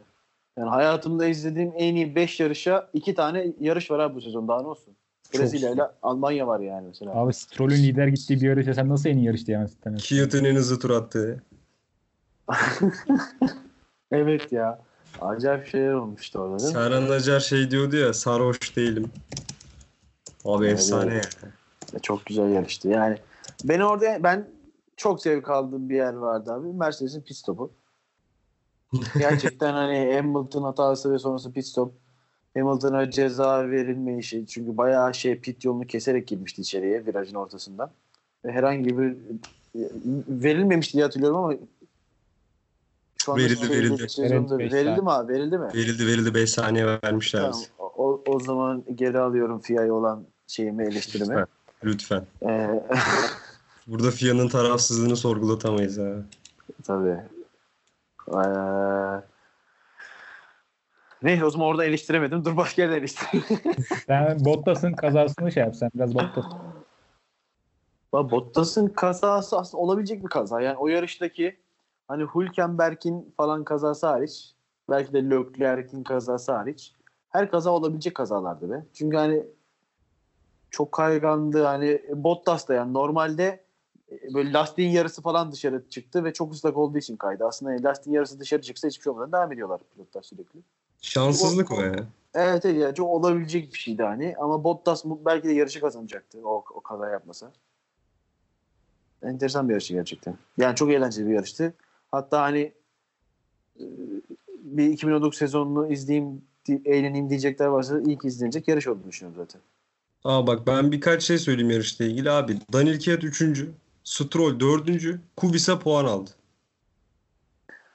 [0.58, 4.62] Yani hayatımda izlediğim en iyi 5 yarışa 2 tane yarış var abi bu sezon daha
[4.62, 4.93] ne olsun.
[5.34, 7.12] Brezilya ile Almanya var yani mesela.
[7.15, 9.82] Abi Stroll'ün lider gittiği bir yarışa sen nasıl en iyi yarış diyemezsin?
[9.82, 10.00] Taner?
[10.00, 11.43] Kiyot'un en hızlı tur attı.
[14.12, 14.80] Evet ya.
[15.21, 16.74] Acayip şeyler olmuştu orada değil mi?
[16.74, 19.12] Serhan Acar şey diyordu ya sarhoş değilim.
[20.45, 21.21] Abi Evet, efsane ya.
[21.93, 22.04] evet.
[22.04, 22.88] Çok güzel yarıştı.
[22.89, 23.17] Yani
[23.63, 24.48] ben orada ben
[24.97, 26.67] çok zevk aldığım bir yer vardı abi.
[26.67, 27.71] Mercedes'in pit stopu.
[29.17, 31.93] Gerçekten hani Hamilton hatası ve sonrası pit stop.
[32.58, 34.47] Hamilton'a ceza verilme işi.
[34.47, 37.93] Çünkü bayağı şey pit yolunu keserek girmişti içeriye virajın ortasında.
[38.45, 39.17] Ve herhangi bir
[40.43, 41.53] verilmemişti diye hatırlıyorum ama
[43.17, 44.10] şu anda Verildi, verildi.
[44.10, 45.34] sezonda- Verildi, verildi mi abi?
[45.34, 45.67] Verildi mi?
[45.73, 47.41] Verildi verildi 5 saniye vermişler.
[47.41, 47.60] Tamam.
[47.79, 51.29] O, o zaman geri alıyorum FIA'ya olan şeyimi eleştirimi.
[51.36, 51.47] Lütfen.
[51.84, 52.25] Lütfen.
[52.43, 52.84] Ee,
[53.88, 56.12] Burada FIA'nın tarafsızlığını sorgulatamayız ha.
[56.84, 57.19] Tabii.
[58.28, 59.21] Ee,
[61.24, 62.45] neyse o zaman orada eleştiremedim.
[62.45, 63.45] Dur başka yerde eleştireyim.
[64.08, 66.45] Sen Bottas'ın kazasını şey yapsan biraz Bottas.
[68.13, 70.62] Bottas'ın kazası aslında olabilecek bir kaza.
[70.62, 71.58] Yani o yarıştaki
[72.08, 74.52] hani Hülkenberg'in falan kazası hariç
[74.89, 76.93] belki de Leclerc'in kazası hariç
[77.30, 78.86] her kaza olabilecek kazalardı be.
[78.93, 79.45] Çünkü hani
[80.69, 81.63] çok kaygandı.
[81.63, 83.64] Hani Bottas da yani normalde
[84.34, 87.46] böyle lastiğin yarısı falan dışarı çıktı ve çok ıslak olduğu için kaydı.
[87.46, 90.60] Aslında yani lastiğin yarısı dışarı çıksa hiçbir şey olmadan devam ediyorlar pilotlar sürekli.
[91.02, 91.96] Şanssızlık o ya.
[92.34, 96.63] Evet, evet yani çok olabilecek bir şeydi hani ama Bottas belki de yarışı kazanacaktı o,
[96.74, 97.52] o kaza yapmasa.
[99.24, 100.38] Enteresan bir yarıştı gerçekten.
[100.58, 101.74] Yani çok eğlenceli bir yarıştı.
[102.12, 102.74] Hatta hani
[103.80, 103.86] e,
[104.50, 106.41] bir 2019 sezonunu izleyeyim,
[106.86, 109.62] eğleneyim diyecekler varsa ilk izlenecek yarış olduğunu düşünüyorum zaten.
[110.24, 112.58] Aa bak ben birkaç şey söyleyeyim yarışla ilgili abi.
[112.74, 113.41] Daniel Kvyat 3.
[114.06, 115.20] Stroll 4.
[115.36, 116.30] Kubica puan aldı.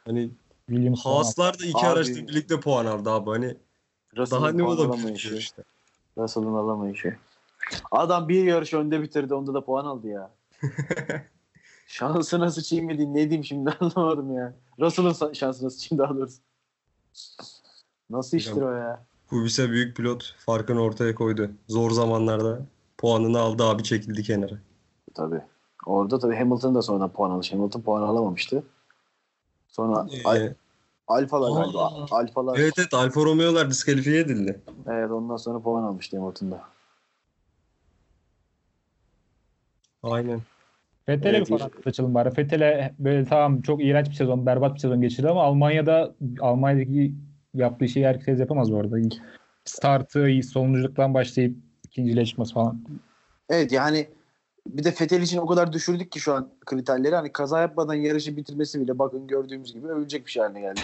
[0.05, 0.31] Hani
[0.67, 1.05] Williams.
[1.05, 1.87] Haaslar da iki Abi.
[1.87, 3.31] araçla birlikte puan aldı abi.
[3.31, 3.57] Hani
[4.17, 5.63] Russell'ın daha ne olabilir yarışta?
[6.19, 7.17] Russell'ın alamayışı.
[7.91, 10.31] Adam bir yarış önde bitirdi onda da puan aldı ya.
[11.87, 14.55] Şansına sıçayım mı diyeyim ne diyeyim şimdi anlamadım ya.
[14.81, 16.39] Russell'ın şansına sıçayım daha doğrusu.
[18.11, 19.05] Nasıl iştir o ya?
[19.29, 21.51] Kubica büyük pilot farkını ortaya koydu.
[21.69, 22.61] Zor zamanlarda
[22.99, 24.55] puanını aldı abi çekildi kenara.
[25.15, 25.43] Tabii.
[25.87, 27.53] Orada tabii Hamilton da sonradan puan almış.
[27.53, 28.63] Hamilton puan alamamıştı.
[29.69, 30.55] Sonra Al- Ee,
[31.09, 31.63] Alfalar Aa.
[31.65, 32.07] galiba.
[32.11, 32.59] Alfalar.
[32.59, 34.61] evet evet Alfa Romeo'lar diskalifiye edildi.
[34.87, 36.61] Evet ondan sonra puan almıştı Hamilton'da.
[40.03, 40.41] Aynen.
[41.07, 42.31] Fethel'e Evet, bir parantez açalım bari.
[42.31, 47.15] Fethel'e böyle tamam çok iğrenç bir sezon, berbat bir sezon geçirdi ama Almanya'da Almanya'daki
[47.55, 48.97] yaptığı şeyi herkes yapamaz bu arada.
[49.65, 52.81] Startı, iyi sonunculuktan başlayıp ikinciliğe çıkması falan.
[53.49, 54.09] Evet yani
[54.67, 57.15] bir de Fettel için o kadar düşürdük ki şu an kriterleri.
[57.15, 60.81] Hani kaza yapmadan yarışı bitirmesi bile bakın gördüğümüz gibi övülecek bir şey haline geldi.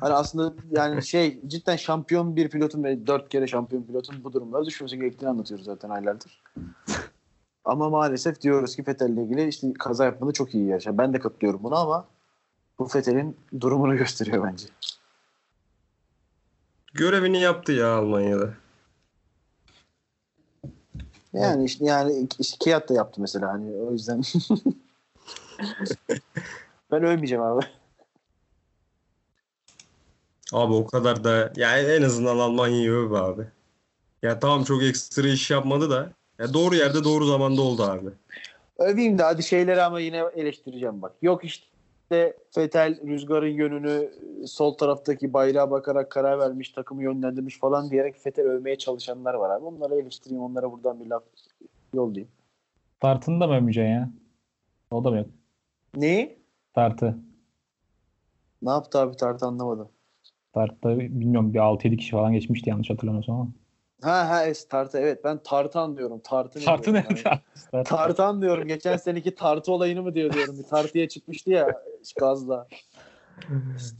[0.00, 4.66] Hani aslında yani şey cidden şampiyon bir pilotun ve dört kere şampiyon pilotun bu durumlara
[4.66, 6.42] düşmesi gerektiğini anlatıyoruz zaten aylardır.
[7.64, 10.86] Ama maalesef diyoruz ki Fettel'le ilgili işte kaza yapmadı çok iyi yarış.
[10.86, 12.06] Ben de katılıyorum buna ama
[12.78, 14.66] bu Fettel'in durumunu gösteriyor bence.
[16.94, 18.61] Görevini yaptı ya Almanya'da.
[21.32, 24.22] Yani işte yani işte Kiat da yaptı mesela hani o yüzden
[26.90, 27.66] ben övmeyeceğim abi.
[30.52, 33.42] Abi o kadar da yani en azından Almanya'yı öv abi.
[34.22, 38.10] Ya tamam çok ekstra iş yapmadı da ya doğru yerde doğru zamanda oldu abi.
[38.78, 41.12] Öveyim de hadi şeyleri ama yine eleştireceğim bak.
[41.22, 41.71] Yok işte
[42.50, 44.10] Fetel rüzgarın yönünü
[44.46, 49.64] sol taraftaki bayrağa bakarak karar vermiş, takımı yönlendirmiş falan diyerek Fetel övmeye çalışanlar var abi.
[49.64, 51.22] Onları eleştireyim, onlara buradan bir laf
[51.94, 52.30] yollayayım.
[52.96, 54.10] Startını da mı övmeyeceksin ya?
[54.90, 55.26] O da mı yok?
[55.96, 56.38] Neyi?
[56.70, 57.18] Startı.
[58.62, 59.88] Ne yaptı abi tartı anlamadım.
[60.50, 63.50] Startta bilmiyorum bir 6-7 kişi falan geçmişti yanlış hatırlamıyorsam ama.
[64.02, 66.20] Ha ha evet tartı evet ben tartan diyorum.
[66.24, 67.40] Tartı ne diyorum ne?
[67.54, 68.68] Start- Tartan diyorum.
[68.68, 70.58] Geçen seneki tartı olayını mı diyor diyorum.
[70.58, 71.82] Bir tartıya çıkmıştı ya
[72.18, 72.68] gazla.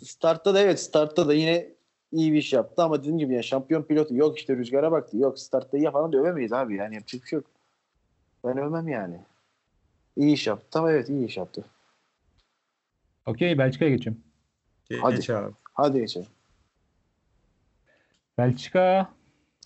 [0.03, 1.69] Startta da evet startta da yine
[2.13, 5.17] iyi bir iş yaptı ama dediğim gibi ya şampiyon pilotu yok işte rüzgara baktı.
[5.17, 7.47] Yok startta iyi falan da övemeyiz abi yani yapacak bir şey yok.
[8.45, 9.21] Ben övmem yani.
[10.17, 11.65] İyi iş yaptı ama evet iyi iş yaptı.
[13.27, 14.23] Okey Belçika'ya geçiyorum.
[15.01, 15.17] Hadi.
[15.17, 15.53] Geç abi.
[15.75, 16.29] Hadi geçelim.
[18.39, 19.09] Belçika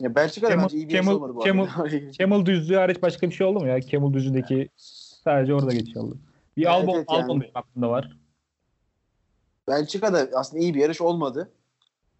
[0.01, 2.13] Ya Belçika'da Camel- bence iyi bir yarış Camel- olmadı bu Camel- arada.
[2.13, 3.81] Camel düzlüğü hariç başka bir şey oldu mu ya?
[3.81, 6.19] Camel düzlüğündeki sadece orada geçiş oldu.
[6.57, 7.25] Bir Evet, Albon, evet yani.
[7.25, 8.17] Albon benim aklımda var.
[9.69, 11.51] Belçika'da aslında iyi bir yarış olmadı.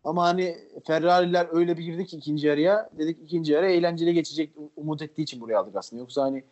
[0.05, 2.91] Ama hani Ferrari'ler öyle bir girdi ki ikinci yarıya.
[2.99, 6.01] Dedik ikinci yarı eğlenceli geçecek umut ettiği için buraya aldık aslında.
[6.01, 6.45] Yoksa hani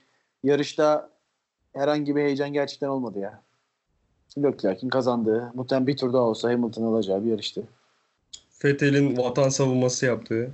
[0.43, 1.11] yarışta
[1.73, 3.43] herhangi bir heyecan gerçekten olmadı ya.
[4.39, 7.63] Leclerc'in kazandığı, muhtemelen bir tur daha olsa Hamilton alacağı bir yarıştı.
[8.51, 10.51] Fethel'in vatan savunması yaptığı.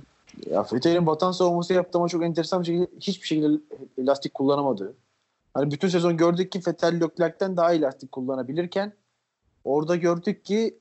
[0.49, 3.59] Ya Vettel'in vatan savunması yaptı ama çok enteresan bir şekilde hiçbir şekilde
[3.99, 4.93] lastik kullanamadı.
[5.53, 8.93] Hani bütün sezon gördük ki Vettel Leclerc'ten daha iyi lastik kullanabilirken
[9.63, 10.77] orada gördük ki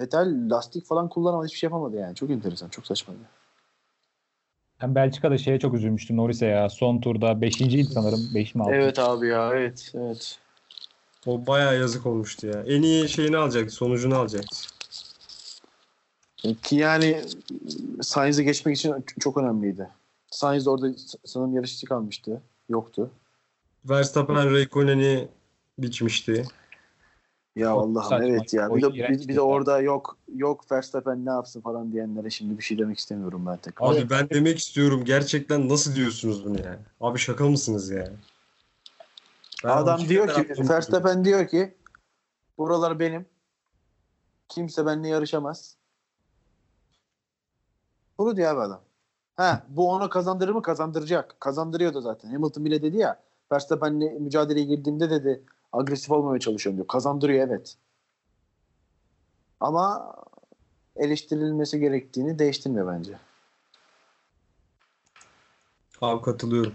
[0.00, 2.14] Vettel lastik falan kullanamadı hiçbir şey yapamadı yani.
[2.14, 3.20] Çok enteresan, çok saçmaydı.
[4.82, 6.68] Ben Belçika'da şeye çok üzülmüştüm Norris'e ya.
[6.68, 8.30] Son turda 5.ydi sanırım.
[8.34, 8.74] 5 mi 6?
[8.74, 10.38] Evet abi ya, evet, evet.
[11.26, 12.62] O bayağı yazık olmuştu ya.
[12.62, 14.56] En iyi şeyini alacaktı, sonucunu alacaktı.
[16.36, 17.24] Ki yani
[18.02, 19.88] Sainz'e geçmek için çok önemliydi.
[20.30, 20.90] Sainz orada
[21.24, 22.42] sanırım yarışçı kalmıştı.
[22.68, 23.10] Yoktu.
[23.84, 25.28] Verstappen Raikkonen'i
[25.78, 26.44] biçmişti.
[27.56, 28.26] Ya Çok Allah'ım saçma.
[28.26, 28.74] evet ya.
[28.74, 32.62] Bir de, bir, bir de orada yok yok Verstappen ne yapsın falan diyenlere şimdi bir
[32.62, 33.92] şey demek istemiyorum ben tekrar.
[33.92, 36.78] Abi ben demek istiyorum gerçekten nasıl diyorsunuz bunu ya?
[37.00, 38.12] Abi şaka mısınız ya?
[39.64, 40.68] Ben Adam diyor ki.
[40.68, 41.74] Verstappen diyor ki
[42.58, 43.26] buralar benim.
[44.48, 45.76] Kimse benimle yarışamaz.
[48.18, 48.80] Bunu diyor abi adam.
[49.34, 50.62] Ha, bu ona kazandırır mı?
[50.62, 51.40] Kazandıracak.
[51.40, 52.30] Kazandırıyor da zaten.
[52.30, 56.88] Hamilton bile dedi ya Verstappen'le mücadeleye girdiğimde dedi agresif olmamaya çalışıyorum diyor.
[56.88, 57.76] Kazandırıyor evet.
[59.60, 60.14] Ama
[60.96, 63.18] eleştirilmesi gerektiğini değiştirmiyor bence.
[66.00, 66.72] Abi katılıyorum.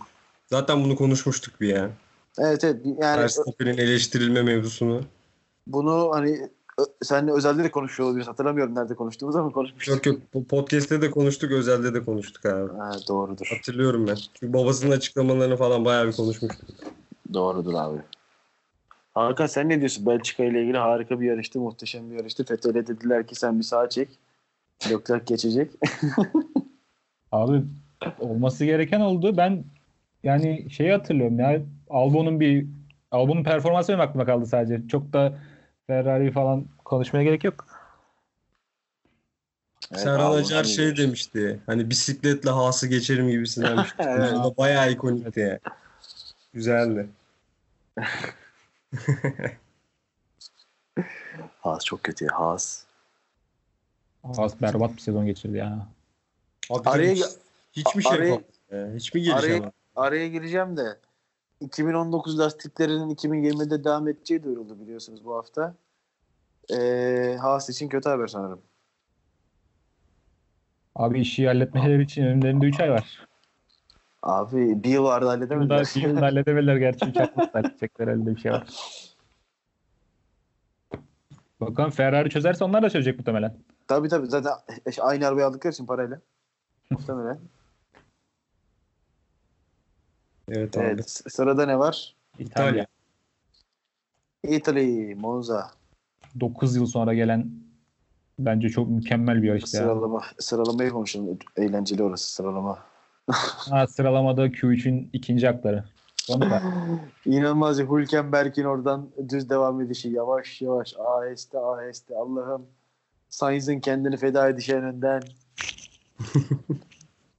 [0.47, 1.91] Zaten bunu konuşmuştuk bir ya.
[2.37, 5.01] Evet evet yani Verstappen'in eleştirilme mevzusunu.
[5.67, 6.49] bunu hani
[7.03, 8.27] seninle özelde de konuşuyor olabiliriz.
[8.27, 9.95] Hatırlamıyorum nerede konuştuğumuz ama konuşmuştuk.
[9.95, 12.77] Yok yok bu podcast'te de konuştuk, özelde de konuştuk abi.
[12.77, 13.47] Ha, doğrudur.
[13.57, 14.17] Hatırlıyorum ben.
[14.33, 16.65] Çünkü babasının açıklamalarını falan bayağı bir konuşmuştuk.
[17.33, 17.97] Doğrudur abi.
[19.13, 20.05] Hakan sen ne diyorsun?
[20.05, 22.45] Belçika ile ilgili harika bir yarıştı, muhteşem bir yarıştı.
[22.45, 24.09] Fethel'e dediler ki sen bir sağa çek.
[24.89, 25.71] Leclerc geçecek.
[27.31, 27.63] Abi
[28.19, 29.37] olması gereken oldu.
[29.37, 29.63] Ben
[30.23, 32.67] yani şeyi hatırlıyorum ya Albon'un bir
[33.11, 34.87] Albon'un performansı benim aklıma kaldı sadece.
[34.87, 35.33] Çok da
[35.91, 37.65] Ferrari falan konuşmaya gerek yok.
[39.91, 40.99] Evet, Serhan Acar şey yarış.
[40.99, 41.59] demişti.
[41.65, 43.95] Hani bisikletle Haas'ı geçerim gibisinden demişti.
[43.99, 44.33] Evet.
[44.33, 45.59] O da bayağı ikonikti ya.
[46.53, 47.09] Güzeldi.
[51.61, 52.39] Haas çok kötü ya.
[52.39, 52.83] Haas.
[54.23, 55.87] Haas berbat bir sezon geçirdi ya.
[56.69, 57.25] Abi Araya- hiç,
[57.73, 58.95] hiç mi şey araya- yapamadı ya?
[58.95, 59.71] Hiç mi gelişemedi?
[59.95, 60.97] Araya gireceğim de
[61.61, 65.75] 2019 lastiklerinin 2020'de devam edeceği duyuruldu biliyorsunuz bu hafta.
[66.73, 68.61] Ee, Haas için kötü haber sanırım.
[70.95, 73.27] Abi işi halletmeleri için önlerinde 3 ay var.
[74.23, 75.87] Abi bir yıl vardı halledemediler.
[75.95, 78.67] bir yılda halledebilirler gerçi 3 ay halledecekler elde bir şey var.
[81.61, 83.57] Bakalım Ferrari çözerse onlar da çözecek muhtemelen.
[83.87, 84.53] tabii tabii zaten
[84.99, 86.21] aynı arabayı aldıkları için parayla.
[86.89, 87.39] Muhtemelen.
[90.51, 90.85] Evet abi.
[90.85, 91.09] Evet.
[91.09, 92.15] Sırada ne var?
[92.39, 92.85] İtalya.
[94.43, 95.71] Italy, Monza.
[96.39, 97.51] 9 yıl sonra gelen
[98.39, 99.83] bence çok mükemmel bir yarıştı ya.
[99.83, 101.39] Sıralama, sıralamayı konuşalım.
[101.57, 102.79] Eğlenceli orası sıralama.
[103.69, 105.83] Ha, sıralamada Q3'ün ikinci hakları.
[107.25, 112.65] İnanılmaz ya Hülkenberg'in oradan düz devam edişi yavaş yavaş aheste aheste Allah'ım
[113.29, 115.21] Sainz'in kendini feda edişi en önden.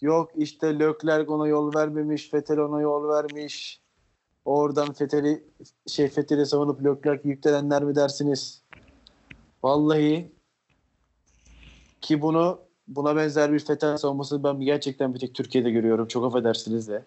[0.02, 3.80] Yok işte Leclerc ona yol vermemiş, Vettel ona yol vermiş.
[4.44, 5.44] Oradan Vettel'i
[5.86, 8.62] şey Vettel'i savunup Leclerc yüklenenler mi dersiniz?
[9.62, 10.32] Vallahi
[12.00, 16.08] ki bunu buna benzer bir Vettel savunması ben gerçekten bir tek Türkiye'de görüyorum.
[16.08, 17.04] Çok affedersiniz de.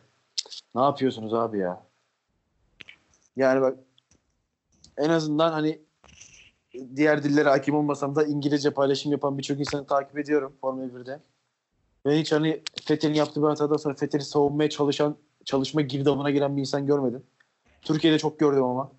[0.75, 1.84] Ne yapıyorsunuz abi ya?
[3.36, 3.79] Yani bak
[4.97, 5.81] en azından hani
[6.95, 11.19] diğer dillere hakim olmasam da İngilizce paylaşım yapan birçok insanı takip ediyorum Formula 1'de.
[12.06, 16.62] Ve hiç hani Fethel'in yaptığı bir hatadan sonra Fethel'i savunmaya çalışan, çalışma girdabına giren bir
[16.62, 17.24] insan görmedim.
[17.82, 18.91] Türkiye'de çok gördüm ama.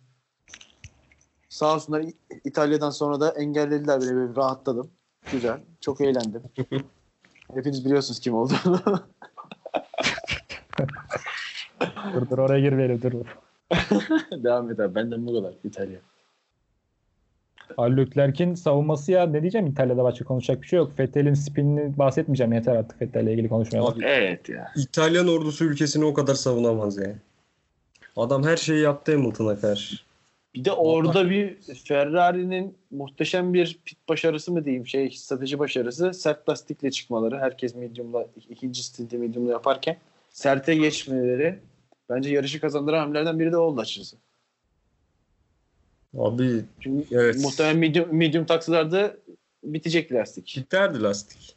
[1.48, 2.04] Sağ olsunlar
[2.44, 4.90] İtalya'dan sonra da engellediler beni böyle rahatladım.
[5.32, 5.60] Güzel.
[5.80, 6.42] Çok eğlendim.
[7.54, 8.80] Hepiniz biliyorsunuz kim olduğunu.
[12.14, 13.12] dur dur oraya girmeyelim dur.
[14.44, 14.94] Devam et abi.
[14.94, 15.54] Benden bu kadar.
[15.64, 16.00] İtalya.
[17.76, 20.92] Ali Leclerc'in savunması ya ne diyeceğim İtalya'da başka konuşacak bir şey yok.
[20.96, 23.94] Fettel'in spinini bahsetmeyeceğim yeter artık Fettel'le ilgili konuşmayalım.
[23.94, 24.72] Abi, Evet ya.
[24.76, 27.16] İtalyan ordusu ülkesini o kadar savunamaz yani.
[28.16, 29.96] Adam her şeyi yaptı Hamilton'a karşı.
[30.54, 36.48] Bir de orada bir Ferrari'nin muhteşem bir pit başarısı mı diyeyim şey strateji başarısı sert
[36.48, 39.96] lastikle çıkmaları herkes medium'la ikinci stinti medium'la yaparken
[40.28, 41.58] serte geçmeleri
[42.08, 44.16] bence yarışı kazandıran hamlelerden biri de oldu açıkçası.
[46.18, 47.36] Abi Çünkü Evet.
[47.42, 49.16] muhtemelen medium, medium taksalarda
[49.64, 50.54] bitecek lastik.
[50.58, 51.56] biterdi lastik.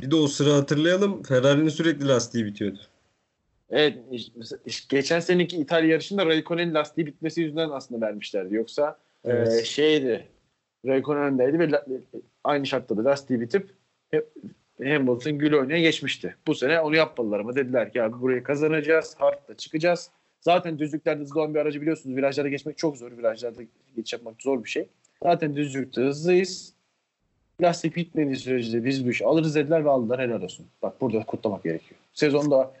[0.00, 2.78] Bir de o sıra hatırlayalım Ferrari'nin sürekli lastiği bitiyordu.
[3.70, 3.98] Evet
[4.88, 8.54] geçen seneki İtalya yarışında Raikkonen'in lastiği bitmesi yüzünden aslında vermişlerdi.
[8.54, 9.52] Yoksa Evet.
[9.52, 10.28] Ee, şeydi.
[10.86, 11.86] Raikkonen öndeydi ve la-
[12.44, 13.70] aynı şartta da lastiği bitip
[14.10, 14.28] hep
[14.82, 16.36] Hamilton gül oynaya geçmişti.
[16.46, 19.14] Bu sene onu yapmadılar ama dediler ki abi burayı kazanacağız.
[19.18, 20.10] Hard'da çıkacağız.
[20.44, 22.16] Zaten düzlüklerde hızlı olan bir aracı biliyorsunuz.
[22.16, 23.18] Virajlarda geçmek çok zor.
[23.18, 23.62] Virajlarda
[23.96, 24.88] geçiş yapmak zor bir şey.
[25.22, 26.72] Zaten düzlükte hızlıyız.
[27.62, 30.66] Lastik bitmediği sürece biz bu işi alırız dediler ve aldılar helal olsun.
[30.82, 32.00] Bak burada kutlamak gerekiyor.
[32.14, 32.72] Sezonda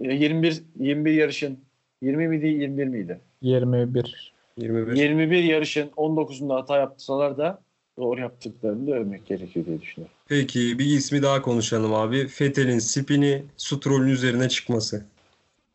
[0.00, 1.58] e, 21 21 yarışın
[2.02, 3.20] 20 miydi 21 miydi?
[3.42, 4.32] 21.
[4.56, 4.92] 21.
[4.92, 7.62] 21 yarışın 19'unda hata yapsalar da
[7.98, 10.16] doğru yaptıklarını da övmek gerekiyor diye düşünüyorum.
[10.28, 12.28] Peki bir ismi daha konuşalım abi.
[12.28, 15.04] Fethel'in spini Stroll'ün üzerine çıkması.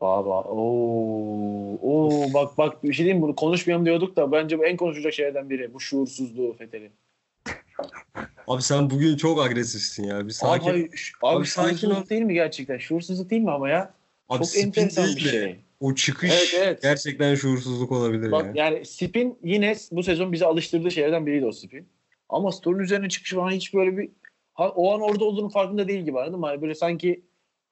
[0.00, 4.76] Baba ooo oo bak bak bir şey diyeyim bunu konuşmayalım diyorduk da bence bu en
[4.76, 6.90] konuşulacak şeylerden biri bu şuursuzluğu Fethel'in.
[8.46, 10.26] Abi sen bugün çok agresifsin ya.
[10.26, 10.70] Bir sakin.
[10.70, 10.90] Abi,
[11.22, 12.08] abi, Abi sakin ol.
[12.10, 12.78] değil mi gerçekten?
[12.78, 13.94] Şuursuzluk değil mi ama ya?
[14.28, 15.56] Abi Çok enteresan bir de şey.
[15.80, 16.82] O çıkış Evet, evet.
[16.82, 18.64] gerçekten şuursuzluk olabilir Bak ya.
[18.64, 21.86] yani spin yine bu sezon bizi alıştırdığı şeylerden biriydi o spin.
[22.28, 24.10] Ama Stroll'ün üzerine çıkışı bana hiç böyle bir
[24.58, 26.46] o an orada olduğunun farkında değil gibi anladın mı?
[26.46, 27.22] Hani böyle sanki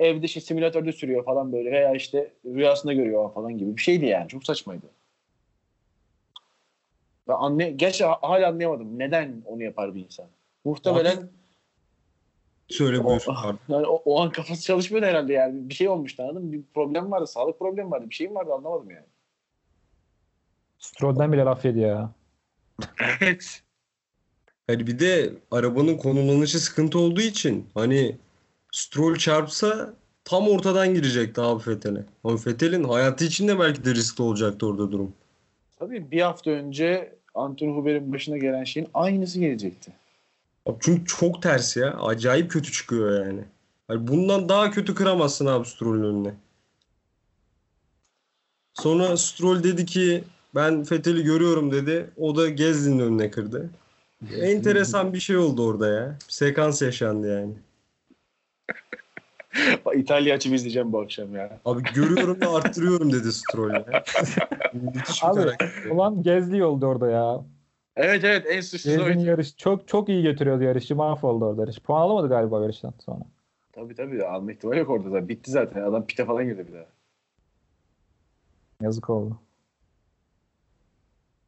[0.01, 4.29] evde işte simülatörde sürüyor falan böyle veya işte rüyasında görüyor falan gibi bir şeydi yani.
[4.29, 4.87] Çok saçmaydı.
[7.29, 8.99] Ben Gerçi ha- hala anlayamadım.
[8.99, 10.27] Neden onu yapar bir insan?
[10.65, 11.29] Muhtemelen
[12.69, 13.23] Söyle o, buyur.
[13.27, 13.59] Pardon.
[13.69, 15.69] yani o, o an kafası çalışmıyordu herhalde yani.
[15.69, 16.53] Bir şey olmuştu anladın mı?
[16.53, 17.27] Bir problem vardı.
[17.27, 18.11] Sağlık problemi vardı.
[18.11, 19.07] Bir şeyim vardı anlamadım yani.
[20.79, 22.11] Stroll'den bile laf yedi ya.
[23.21, 23.63] Evet.
[24.67, 28.17] Hani bir de arabanın konumlanışı sıkıntı olduğu için hani
[28.77, 32.05] Stroll çarpsa tam ortadan girecekti abi Fethel'e.
[32.25, 35.13] Ama Fethel'in hayatı için de belki de riskli olacaktı orada durum.
[35.79, 39.93] Tabii bir hafta önce Anton Huber'in başına gelen şeyin aynısı gelecekti.
[40.67, 41.95] Abi çünkü çok ters ya.
[42.01, 43.45] Acayip kötü çıkıyor yani.
[43.89, 46.35] Hani bundan daha kötü kıramazsın abi Stroll'ün önüne.
[48.75, 50.25] Sonra Stroll dedi ki
[50.55, 52.11] ben Fethel'i görüyorum dedi.
[52.17, 53.71] O da Gezli'nin önüne kırdı.
[54.41, 56.17] Enteresan bir şey oldu orada ya.
[56.29, 57.53] Bir sekans yaşandı yani.
[59.95, 61.61] İtalya açıp izleyeceğim bu akşam ya.
[61.65, 64.05] Abi görüyorum ve arttırıyorum dedi Stroll ya.
[65.23, 65.41] Abi
[65.91, 67.45] ulan Gezli oldu orada ya.
[67.97, 69.25] Evet evet en suçsuz Gezli'nin oydu.
[69.27, 70.97] yarış çok çok iyi götürüyordu yarışı.
[70.97, 71.79] Mahvoldu orada yarış.
[71.79, 73.25] Puan alamadı galiba yarıştan sonra.
[73.73, 75.29] Tabii tabii alma ihtimali yok orada zaten.
[75.29, 75.83] Bitti zaten.
[75.83, 76.87] Adam pite falan girdi bir daha.
[78.81, 79.39] Yazık oldu.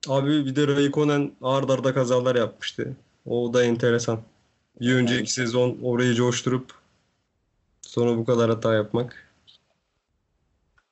[0.08, 2.96] Abi bir de Raikkonen ard arda kazalar yapmıştı.
[3.26, 4.18] O da enteresan.
[4.80, 6.77] Bir önceki sezon orayı coşturup
[7.88, 9.32] sonra bu kadar hata yapmak.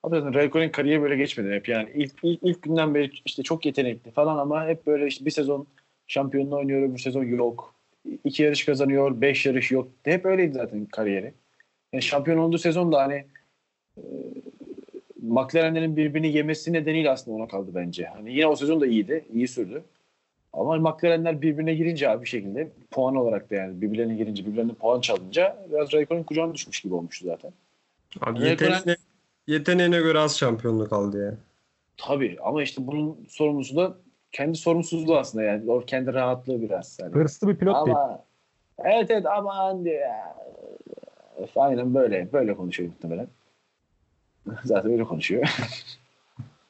[0.03, 3.65] Abi zaten Raikkonen kariyeri böyle geçmedi hep yani ilk, ilk, ilk günden beri işte çok
[3.65, 5.67] yetenekli falan ama hep böyle işte bir sezon
[6.07, 7.75] şampiyonluğu oynuyor öbür sezon yok.
[8.23, 9.87] İki yarış kazanıyor, beş yarış yok.
[10.03, 11.33] Hep öyleydi zaten kariyeri.
[11.93, 13.25] Yani şampiyon olduğu sezon da hani
[13.97, 14.03] e,
[15.21, 18.05] McLaren'lerin birbirini yemesi nedeniyle aslında ona kaldı bence.
[18.05, 19.83] Hani yine o sezon da iyiydi, iyi sürdü.
[20.57, 25.01] Ama McLaren'ler birbirine girince abi bir şekilde puan olarak da yani birbirlerine girince, birbirlerine puan
[25.01, 27.51] çalınca biraz Raikkonen kucağına düşmüş gibi olmuştu zaten.
[28.21, 28.95] Abi Raikkonen- yeteneğine,
[29.47, 31.33] yeteneğine göre az şampiyonluk aldı ya.
[31.97, 33.97] Tabii ama işte bunun sorumlusu da
[34.31, 35.71] kendi sorumsuzluğu aslında yani.
[35.71, 36.97] O kendi rahatlığı biraz.
[37.01, 37.15] Yani.
[37.15, 37.97] Hırslı bir pilot değil.
[37.97, 38.23] Ama
[38.79, 40.35] evet evet aman diyor ya.
[41.41, 42.33] Öf, Aynen böyle.
[42.33, 43.27] Böyle konuşuyor muhtemelen.
[44.63, 45.47] Zaten öyle konuşuyor.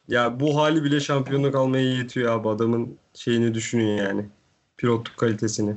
[0.08, 2.49] Ya bu hali bile şampiyonluk almaya yetiyor abi.
[2.49, 4.26] Adamın şeyini düşünün yani.
[4.78, 5.76] Pilotluk kalitesini.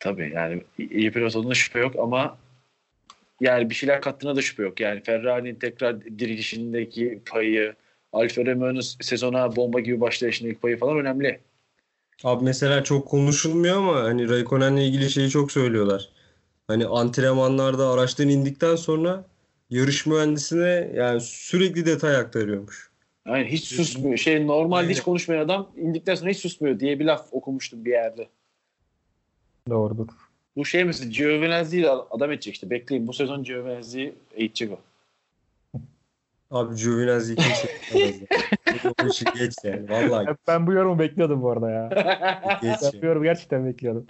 [0.00, 2.38] Tabii yani iyi pilot olduğuna şüphe yok ama
[3.40, 4.80] yani bir şeyler kattığına da şüphe yok.
[4.80, 7.74] Yani Ferrari'nin tekrar dirilişindeki payı,
[8.12, 11.40] Alfa Romeo'nun sezona bomba gibi başlayışındaki payı falan önemli.
[12.24, 16.08] Abi mesela çok konuşulmuyor ama hani Raikkonen'le ilgili şeyi çok söylüyorlar.
[16.66, 19.24] Hani antrenmanlarda araçtan indikten sonra
[19.70, 22.87] yarış mühendisine yani sürekli detay aktarıyormuş.
[23.26, 24.16] Yani hiç susmuyor.
[24.16, 28.28] Şey normalde hiç konuşmayan adam indikten sonra hiç susmuyor diye bir laf okumuştum bir yerde.
[29.68, 30.08] Doğrudur.
[30.56, 32.70] Bu şey mesela Giovinazzi'yi de adam edecek işte.
[32.70, 34.78] Bekleyin bu sezon Giovinazzi'yi eğitecek o.
[36.50, 37.68] Abi Giovinazzi kimse.
[39.04, 39.90] O işi geç yani.
[39.90, 41.88] Vallahi Ben bu yorumu bekliyordum bu arada ya.
[42.62, 42.92] geç.
[42.94, 44.04] Ben bu yorumu gerçekten bekliyordum.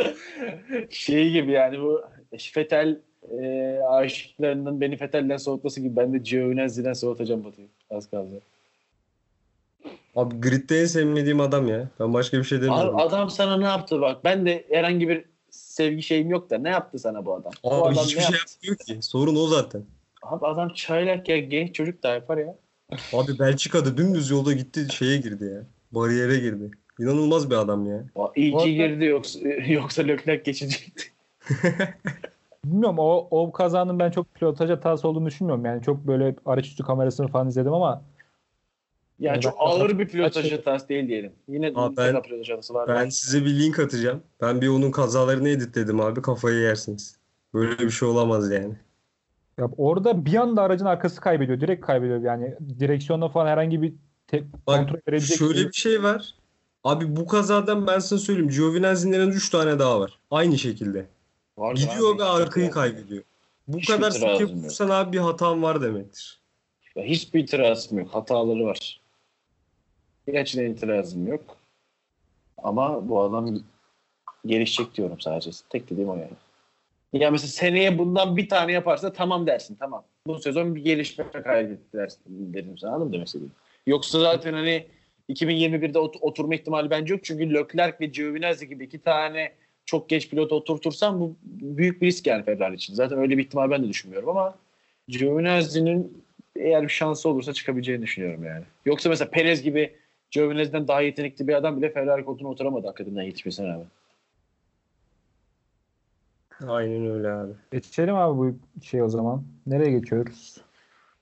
[0.90, 2.02] şey gibi yani bu
[2.38, 3.00] Fetel
[3.40, 7.68] e, aşıklarının beni Fetel'den soğutması gibi ben de Giovinazzi'den soğutacağım Batu'yu.
[7.90, 8.40] Az kaldı.
[10.18, 11.88] Abi gridde en sevmediğim adam ya.
[12.00, 12.94] Ben başka bir şey demiyorum.
[12.96, 14.24] Abi adam sana ne yaptı bak.
[14.24, 17.52] Ben de herhangi bir sevgi şeyim yok da ne yaptı sana bu adam?
[17.64, 18.52] bu Abi adam hiçbir şey yaptı?
[18.62, 19.06] yapmıyor ki.
[19.06, 19.82] Sorun o zaten.
[20.22, 22.56] Abi adam çaylak ya genç çocuk da yapar ya.
[23.12, 25.62] Abi Belçika'da dümdüz yolda gitti şeye girdi ya.
[25.92, 26.70] Bariyere girdi.
[26.98, 28.04] İnanılmaz bir adam ya.
[28.14, 29.38] O iyi Bu ki girdi yoksa,
[29.68, 31.04] yoksa Leclerc geçecekti.
[32.64, 35.64] Bilmiyorum o, o kazanın ben çok pilotaj hatası olduğunu düşünmüyorum.
[35.64, 38.02] Yani çok böyle araç üstü kamerasını falan izledim ama
[39.20, 41.32] Yani çok ben- ağır bir pilotaj hatası değil diyelim.
[41.48, 42.88] Yine Abi ben- pilotaj hatası var.
[42.88, 44.22] Ben size bir link atacağım.
[44.40, 46.22] Ben bir onun kazalarını editledim abi.
[46.22, 47.16] Kafayı yersiniz.
[47.54, 48.74] Böyle bir şey olamaz yani.
[49.58, 51.60] ya orada bir anda aracın arkası kaybediyor.
[51.60, 52.20] Direkt kaybediyor.
[52.22, 53.92] Yani direksiyonda falan herhangi bir
[54.26, 56.34] te- kontrol Bak verebilecek şöyle bir- bir şey var.
[56.84, 58.48] Abi bu kazadan ben sana söyleyeyim.
[58.50, 60.18] Giovinazzi'nin en az 3 tane daha var.
[60.30, 61.06] Aynı şekilde.
[61.58, 63.22] Vardır Gidiyor abi, ve hiç arkayı kaybediyor.
[63.68, 64.40] Bu Hiçbir kadar sık yok.
[64.40, 66.40] yapıyorsan abi bir hatan var demektir.
[66.96, 68.08] Ya Hiçbir itirazım yok.
[68.14, 69.00] Hataları var.
[70.32, 71.56] Gerçekten itirazım yok.
[72.62, 73.58] Ama bu adam
[74.46, 75.50] gelişecek diyorum sadece.
[75.70, 76.30] Tek dediğim o yani.
[77.12, 80.04] Ya mesela seneye bundan bir tane yaparsa tamam dersin tamam.
[80.26, 82.20] Bu sezon bir gelişme kaydetti dersin
[82.54, 83.52] derim sana anladın demek istediğim?
[83.86, 84.86] Yoksa zaten hani
[85.28, 87.24] 2021'de ot- oturma ihtimali bence yok.
[87.24, 89.52] Çünkü Leclerc ve Giovinazzi gibi iki tane
[89.86, 92.94] çok geç pilot oturtursan bu büyük bir risk yani Ferrari için.
[92.94, 94.54] Zaten öyle bir ihtimal ben de düşünmüyorum ama
[95.08, 96.24] Giovinazzi'nin
[96.56, 98.64] eğer bir şansı olursa çıkabileceğini düşünüyorum yani.
[98.86, 99.92] Yoksa mesela Perez gibi
[100.30, 103.86] Giovinazzi'den daha yetenekli bir adam bile Ferrari koltuğuna oturamadı hakikaten yetişmesine rağmen.
[106.66, 107.52] Aynen öyle abi.
[107.72, 108.54] Geçelim abi bu
[108.84, 109.42] şey o zaman.
[109.66, 110.56] Nereye geçiyoruz?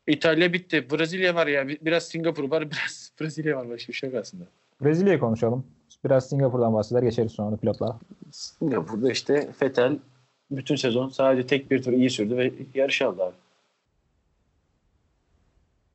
[0.06, 0.90] İtalya bitti.
[0.90, 1.68] Brezilya var ya.
[1.68, 2.62] Bir- Biraz Singapur var.
[2.70, 3.70] Biraz Brezilya var.
[3.70, 4.44] Başka bir şey yok aslında.
[4.84, 5.66] Brezilya'yı konuşalım.
[6.04, 7.98] Biraz Singapur'dan bahseder geçeriz sonra pilotlara.
[8.30, 9.98] Singapur'da işte Fetel
[10.50, 13.34] bütün sezon sadece tek bir tur iyi sürdü ve yarış aldı abi.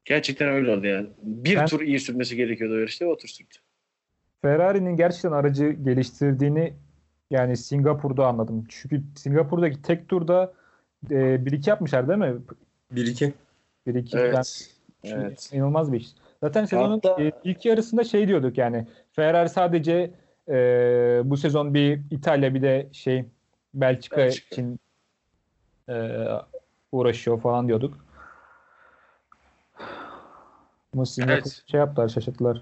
[0.06, 1.08] Gerçekten öyle oldu yani.
[1.24, 3.54] Bir Ben- tur iyi sürmesi gerekiyordu o yarışta ve o tur sürdü.
[4.42, 6.74] Ferrari'nin gerçekten aracı geliştirdiğini
[7.32, 8.66] yani Singapur'da anladım.
[8.70, 10.54] Çünkü Singapur'daki tek turda
[11.12, 12.42] e, 1-2 yapmışlar değil mi?
[12.92, 13.34] 1-2.
[13.88, 14.70] 1-2 Evet.
[15.04, 15.50] Yani Evet.
[15.54, 16.08] inanılmaz bir iş.
[16.44, 20.12] Zaten sezonun Hatta- e, ilk yarısında şey diyorduk yani Ferrari sadece
[20.50, 20.54] e,
[21.26, 23.26] bu sezon bir İtalya bir de şey
[23.74, 24.56] Belçika, Belçika.
[24.56, 24.80] için
[25.90, 26.18] e,
[26.92, 28.06] uğraşıyor falan diyorduk.
[30.94, 31.64] Ama Singapur Evet.
[31.72, 32.62] şey yaptılar şaşırttılar.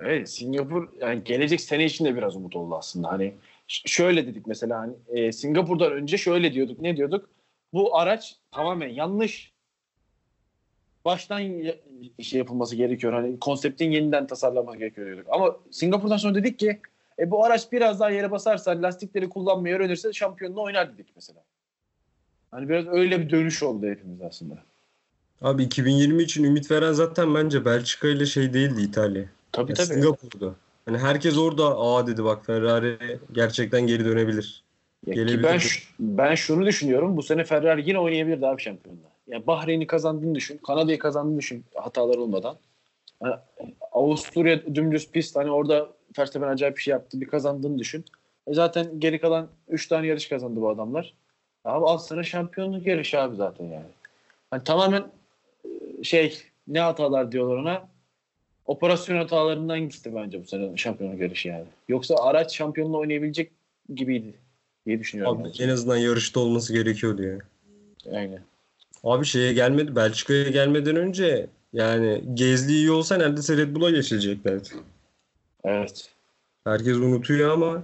[0.00, 3.12] Evet Singapur yani gelecek sene için de biraz umut oldu aslında.
[3.12, 3.34] Hani
[3.68, 6.80] şöyle dedik mesela hani e, Singapur'dan önce şöyle diyorduk.
[6.80, 7.28] Ne diyorduk?
[7.72, 9.52] Bu araç tamamen yanlış.
[11.04, 11.38] Baştan
[12.22, 13.12] şey yapılması gerekiyor.
[13.12, 15.26] Hani konseptin yeniden tasarlanması gerekiyor diyorduk.
[15.30, 16.80] Ama Singapur'dan sonra dedik ki
[17.18, 21.44] e, bu araç biraz daha yere basarsa lastikleri kullanmayı öğrenirse şampiyonluğu oynar dedik mesela.
[22.50, 24.69] Hani biraz öyle bir dönüş oldu hepimiz aslında.
[25.42, 29.24] Abi 2020 için ümit veren zaten bence Belçika ile şey değildi İtalya.
[29.52, 29.86] Tabii Ya tabii.
[29.86, 30.56] Singapur'du.
[30.84, 34.62] Hani herkes orada aa dedi bak Ferrari gerçekten geri dönebilir.
[35.06, 35.42] Ya ki Gelebilir.
[35.44, 37.16] ben ş- ben şunu düşünüyorum.
[37.16, 39.06] Bu sene Ferrari yine oynayabilir abi şampiyonda.
[39.26, 40.56] Ya Bahreyn'i kazandığını düşün.
[40.66, 42.56] Kanada'yı kazandığını düşün hatalar olmadan.
[43.22, 43.34] Yani
[43.92, 45.88] Avusturya dümdüz pist hani orada
[46.18, 47.20] Verstappen acayip bir şey yaptı.
[47.20, 48.04] Bir kazandığını düşün.
[48.46, 51.14] E zaten geri kalan 3 tane yarış kazandı bu adamlar.
[51.64, 53.84] Abi al sana şampiyonluk yarışı abi zaten yani.
[54.50, 55.02] Hani tamamen
[56.02, 56.38] şey
[56.68, 57.88] ne hatalar diyorlar ona.
[58.66, 61.64] Operasyon hatalarından gitti bence bu sene şampiyonluk yarışı yani.
[61.88, 63.50] Yoksa araç şampiyonluğu oynayabilecek
[63.94, 64.34] gibiydi
[64.86, 65.36] diye düşünüyorum.
[65.36, 65.64] Abi bence.
[65.64, 67.38] en azından yarışta olması gerekiyordu ya.
[68.12, 68.40] Aynen.
[69.04, 74.68] Abi şeye gelmedi Belçika'ya gelmeden önce yani Gezli iyi olsa neredeyse Red Bull'a geçileceklerdi.
[75.64, 76.10] Evet.
[76.64, 77.82] Herkes unutuyor ama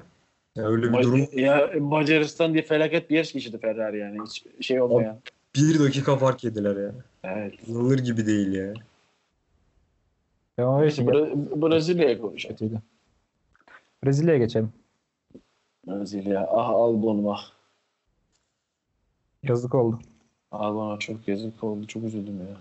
[0.56, 4.18] ya öyle bir Ma- durum Ya Macaristan diye felaket bir yarış geçirdi Ferrari yani.
[4.26, 5.18] Hiç şey olmayan.
[5.57, 6.92] Bir dakika fark yediler ya.
[7.24, 7.68] Evet.
[7.68, 8.74] İnanılır gibi değil ya.
[10.59, 12.82] Devam İşte Bra- Brezilya'ya konuşalım.
[14.04, 14.72] Brezilya'ya geçelim.
[15.86, 16.48] Brezilya.
[16.50, 17.50] Ah Albon ah.
[19.42, 19.98] Yazık oldu.
[20.52, 21.86] Albon'a çok yazık oldu.
[21.86, 22.57] Çok üzüldüm ya.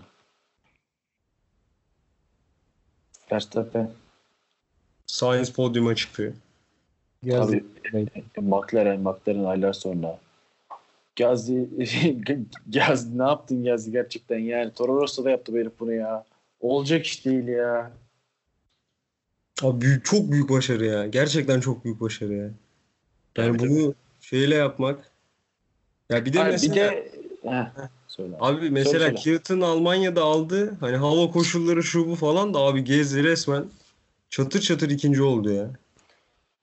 [3.32, 3.90] Verstappen.
[5.06, 6.34] Science podyuma çıktı.
[7.22, 7.64] Yazık.
[7.92, 8.06] Tabii.
[8.36, 10.18] McLaren, McLaren aylar sonra.
[11.16, 11.68] Gazi,
[12.66, 14.72] Gazi ne yaptın Gazi gerçekten yani.
[14.72, 16.24] Toro Rosso da yaptı bu herif bunu ya.
[16.60, 17.92] Olacak iş değil ya.
[19.62, 21.06] Abi büyük, çok büyük başarı ya.
[21.06, 22.50] Gerçekten çok büyük başarı ya.
[23.36, 25.12] Yani Tabii, bunu şeyle yapmak.
[26.10, 27.12] Ya bir de Hayır, mesela bir de
[27.42, 28.36] Heh, söyle.
[28.40, 29.14] abi mesela.
[29.14, 30.76] Kiat'ın Almanya'da aldı.
[30.80, 33.64] Hani hava koşulları şu bu falan da abi Gezdi resmen
[34.30, 35.70] çatır çatır ikinci oldu ya.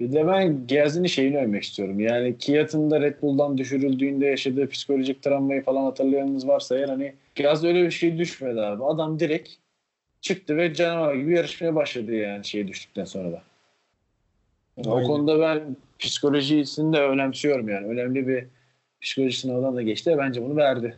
[0.04, 2.00] Bir de ben Gazi'nin şeyini övmek istiyorum.
[2.00, 7.68] Yani Kiat'ın da Red Bull'dan düşürüldüğünde yaşadığı psikolojik travmayı falan hatırlayanınız varsa eğer hani Gazi
[7.68, 8.84] öyle bir şey düşmedi abi.
[8.84, 9.50] Adam direkt
[10.22, 13.42] çıktı ve canavar gibi yarışmaya başladı yani şeye düştükten sonra da.
[14.78, 17.88] Yani o konuda ben psikolojisini de önemsiyorum yani.
[17.88, 18.48] Önemli bir
[19.02, 20.98] psikoloji sınavından da geçti ve bence bunu verdi.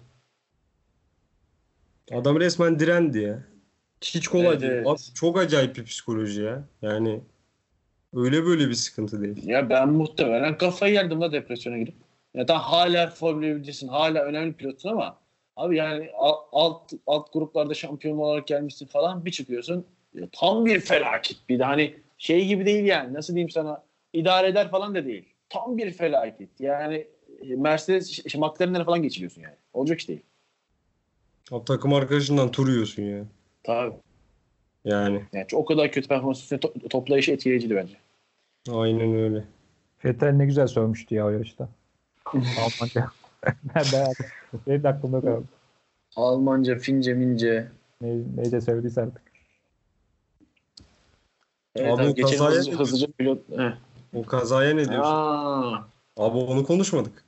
[2.12, 3.44] Adam resmen direndi ya.
[4.02, 4.74] Hiç kolay Evet, değil.
[4.74, 4.88] evet.
[4.88, 6.64] Abi çok acayip bir psikoloji ya.
[6.82, 7.20] Yani
[8.16, 9.48] öyle böyle bir sıkıntı değil.
[9.48, 11.96] Ya ben muhtemelen kafayı yerdim da depresyona girip.
[12.34, 15.18] Ya da hala Formula 1'cisin, hala önemli pilotsun ama
[15.56, 16.10] abi yani
[16.52, 19.86] alt alt gruplarda şampiyon olarak gelmişsin falan bir çıkıyorsun.
[20.14, 21.38] ya tam bir felaket.
[21.50, 23.14] Bir de hani şey gibi değil yani.
[23.14, 23.84] Nasıl diyeyim sana?
[24.14, 25.26] idare eder falan da değil.
[25.50, 26.50] Tam bir felaket.
[26.60, 27.08] Yani
[27.42, 29.56] e, Mercedes, McLaren'lere falan geçiliyorsun yani.
[29.74, 30.22] Olacak iş değil.
[31.52, 33.24] Abi takım arkadaşından tur yiyorsun ya.
[33.64, 33.96] Tabii.
[34.86, 37.94] Yani Yani o kadar kötü performans üstüne to- toplayışı etkileyiciydi bence.
[38.72, 39.44] Aynen öyle.
[40.06, 41.70] Vettel ne güzel sövmüştü ya o yarışta.
[42.36, 43.12] Almanca.
[43.76, 44.14] ben de
[44.68, 45.44] benim de aklımda kaldı.
[46.16, 47.68] Almanca, Fince, Mince.
[48.02, 49.22] Ne, neyce sövdüyse artık.
[51.76, 53.58] Evet, Abi abi, o geçelim kazaya hızlıca, ne hızlıca pilot.
[53.58, 53.78] Heh.
[54.14, 55.12] O kazaya ne diyorsun?
[55.14, 55.88] Aa,
[56.18, 57.24] Abi onu konuşmadık.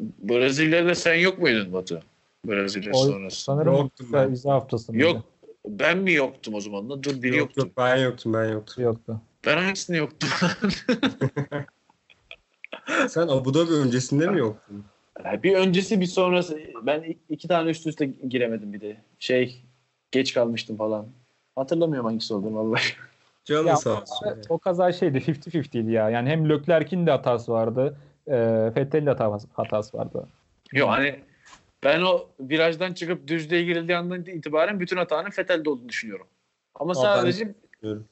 [0.00, 2.00] Brezilya'da sen yok muydun Batu?
[2.46, 3.42] Brezilya O, sonrası.
[3.44, 4.32] sanırım Yoktum ben.
[4.32, 4.96] vize haftasında.
[4.98, 5.22] Yok.
[5.68, 7.02] Ben mi yoktum o zaman?
[7.02, 7.60] Dur biri Yok yoktu.
[7.60, 8.84] yok ben yoktum ben yoktum.
[8.84, 9.20] Yoktu.
[9.46, 10.28] Ben hangisinde yoktum?
[13.08, 14.84] Sen Abu Dhabi öncesinde mi yoktun?
[15.42, 16.60] bir öncesi bir sonrası.
[16.82, 18.96] Ben iki tane üst üste giremedim bir de.
[19.18, 19.64] Şey
[20.10, 21.06] geç kalmıştım falan.
[21.56, 22.82] Hatırlamıyorum hangisi olduğunu vallahi.
[23.44, 24.26] Canın Ya, sağ olsun.
[24.26, 24.36] ya.
[24.48, 26.10] O kaza şeydi 50-50'ydi ya.
[26.10, 27.96] Yani hem Leclerc'in de hatası vardı.
[28.26, 28.36] E,
[28.76, 30.28] Vettel'in de hatası, hatası vardı.
[30.72, 31.20] Yok hani
[31.84, 36.26] ben o virajdan çıkıp düzlüğe girildiği andan itibaren bütün hatanın Fethel'de olduğunu düşünüyorum.
[36.74, 38.08] Ama Aa, sadece düşünüyorum.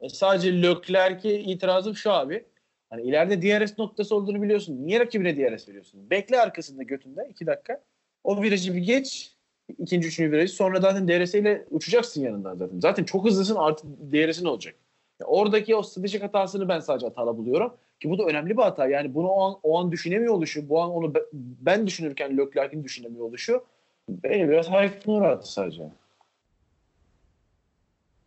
[0.00, 2.44] E, sadece Leclerc'e itirazım şu abi.
[2.90, 4.86] Hani ileride DRS noktası olduğunu biliyorsun.
[4.86, 6.10] Niye rakibine DRS veriyorsun?
[6.10, 7.80] Bekle arkasında götünde iki dakika.
[8.24, 9.32] O virajı bir geç.
[9.78, 10.52] ikinci, üçüncü virajı.
[10.52, 12.80] Sonra zaten DRS ile uçacaksın yanından zaten.
[12.80, 14.74] Zaten çok hızlısın artık DRS'in olacak.
[15.20, 17.74] Ya oradaki o stratejik hatasını ben sadece hatalı buluyorum.
[18.00, 18.88] Ki bu da önemli bir hata.
[18.88, 22.84] Yani bunu o an, o an düşünemiyor oluşu, bu an onu be- ben düşünürken Leclerc'in
[22.84, 23.64] düşünemiyor oluşu
[24.08, 25.82] beni biraz hayretine uğrattı sadece.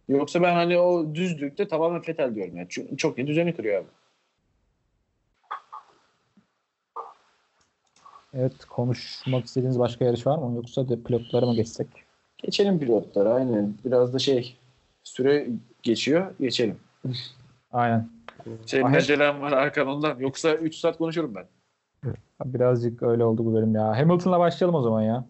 [0.09, 2.57] Yoksa ben hani o düzlükte tamamen Fetel diyorum.
[2.57, 2.67] Yani.
[2.69, 3.87] Çünkü çok iyi düzeni kırıyor abi.
[8.33, 10.55] Evet konuşmak istediğiniz başka yarış var mı?
[10.55, 11.87] Yoksa de pilotlara mı geçsek?
[12.37, 13.73] Geçelim pilotlara aynen.
[13.85, 14.57] Biraz da şey
[15.03, 15.47] süre
[15.83, 16.33] geçiyor.
[16.39, 16.79] Geçelim.
[17.71, 18.09] Aynen.
[18.65, 20.19] Senin Ahmet- acelen var Hakan ondan.
[20.19, 21.45] Yoksa 3 saat konuşurum ben.
[22.45, 23.97] Birazcık öyle oldu bu bölüm ya.
[23.97, 25.25] Hamilton'la başlayalım o zaman ya.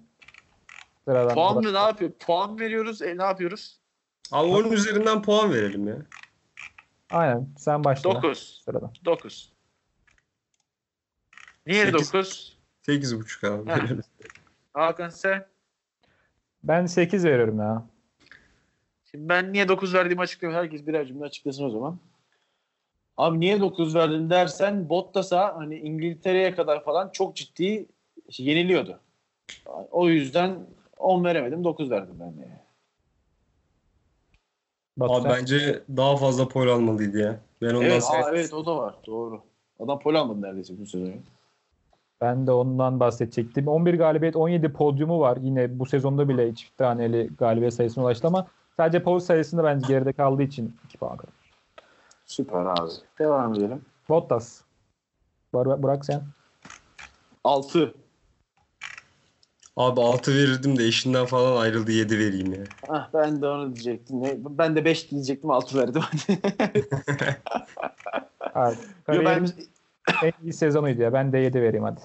[1.05, 2.11] Sıradan Puan mı ne yapıyor?
[2.11, 3.01] Puan veriyoruz.
[3.01, 3.79] E, ne yapıyoruz?
[4.31, 5.97] Abi onun üzerinden puan verelim ya.
[7.09, 8.13] Aynen sen başla.
[8.15, 8.61] 9.
[8.65, 8.91] Sıradan.
[9.05, 9.53] 9.
[11.67, 12.13] Niye Sekiz.
[12.13, 12.57] 9?
[12.87, 13.69] 8.5 abi.
[13.69, 13.79] Ha.
[14.73, 15.45] Hakan sen?
[16.63, 17.85] Ben 8 veriyorum ya.
[19.11, 20.59] Şimdi ben niye 9 verdiğimi açıklıyorum.
[20.59, 21.99] Herkes birer cümle açıklasın o zaman.
[23.17, 27.85] Abi niye 9 verdin dersen Bottas'a hani İngiltere'ye kadar falan çok ciddi
[28.37, 28.99] yeniliyordu.
[29.91, 30.67] O yüzden
[30.97, 32.62] 10 veremedim 9 verdim ben de.
[34.97, 37.39] Batu Abi sen- bence daha fazla pol almalıydı ya.
[37.61, 38.95] Ben ondan Evet, aa, evet o da var.
[39.07, 39.41] Doğru.
[39.79, 41.13] Adam pol almadı neredeyse bu sezon.
[42.21, 43.67] Ben de ondan bahsedecektim.
[43.67, 45.37] 11 galibiyet 17 podyumu var.
[45.41, 50.13] Yine bu sezonda bile çift taneli galibiyet sayısına ulaştı ama sadece pol sayısında bence geride
[50.13, 51.31] kaldığı için 2 puan kırdı.
[52.25, 52.89] Süper abi.
[53.19, 53.81] Devam edelim.
[54.09, 54.61] Bottas.
[55.53, 56.21] Bur- Burak sen.
[57.43, 57.93] 6.
[59.77, 62.63] Abi 6 verirdim de eşinden falan ayrıldı 7 vereyim ya.
[62.87, 64.21] Ah ben de onu diyecektim.
[64.49, 66.01] Ben de 5 diyecektim 6 verdim.
[69.05, 69.47] Kariyerin ben,
[70.23, 71.13] en iyi sezonuydu ya.
[71.13, 71.99] Ben de 7 vereyim hadi.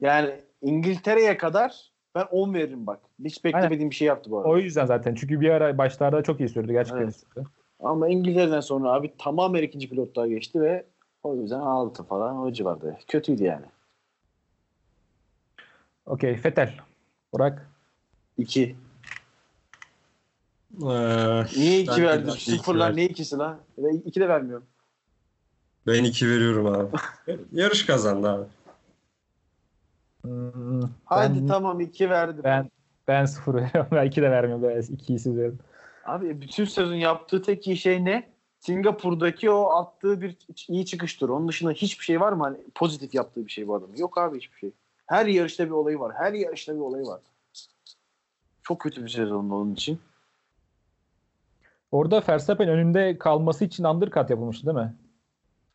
[0.00, 0.30] yani
[0.62, 3.00] İngiltere'ye kadar ben 10 veririm bak.
[3.24, 4.48] Hiç beklemediğim bir şey yaptı bu arada.
[4.48, 5.14] O yüzden zaten.
[5.14, 6.72] Çünkü bir ara başlarda çok iyi sürdü.
[6.72, 7.16] Gerçekten Evet.
[7.16, 7.46] sürdü.
[7.80, 10.84] Ama İngiltere'den sonra abi tamamen ikinci pilotluğa geçti ve
[11.22, 12.98] o yüzden 6 falan o civarda.
[13.08, 13.64] Kötüydü yani.
[16.10, 16.36] Okey.
[16.36, 16.74] Fetel.
[17.32, 17.70] Burak.
[18.38, 18.76] 2.
[20.82, 20.86] Ee,
[21.56, 22.30] Niye 2 ben de- verdin?
[22.30, 23.60] Sıfırlar niye 2'si lan?
[24.04, 24.66] 2 de vermiyorum.
[25.86, 26.88] Ben 2 veriyorum abi.
[27.52, 28.44] Yarış kazandı abi.
[30.22, 32.40] Hmm, Hadi ben, tamam 2 verdim.
[32.44, 32.70] Ben
[33.08, 33.86] ben 0 veriyorum.
[33.92, 34.62] Ben 2 de vermiyorum.
[34.62, 35.58] Ben 2'yi siz verin.
[36.04, 38.30] Abi bütün sezon yaptığı tek iyi şey ne?
[38.60, 40.36] Singapur'daki o attığı bir
[40.68, 41.28] iyi çıkıştır.
[41.28, 42.42] Onun dışında hiçbir şey var mı?
[42.44, 43.96] Hani pozitif yaptığı bir şey bu adamın.
[43.96, 44.70] Yok abi hiçbir şey.
[45.10, 46.14] Her yarışta bir olayı var.
[46.14, 47.20] Her yarışta bir olayı var.
[48.62, 50.00] Çok kötü bir sezon onun için.
[51.92, 54.94] Orada Verstappen önünde kalması için undercut yapılmıştı değil mi?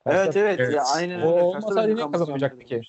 [0.05, 0.59] Evet evet.
[0.59, 0.73] Evet.
[0.73, 1.43] Ya, aynen O öyle.
[1.43, 2.81] olmasaydı kalması kazanamayacaktı ki?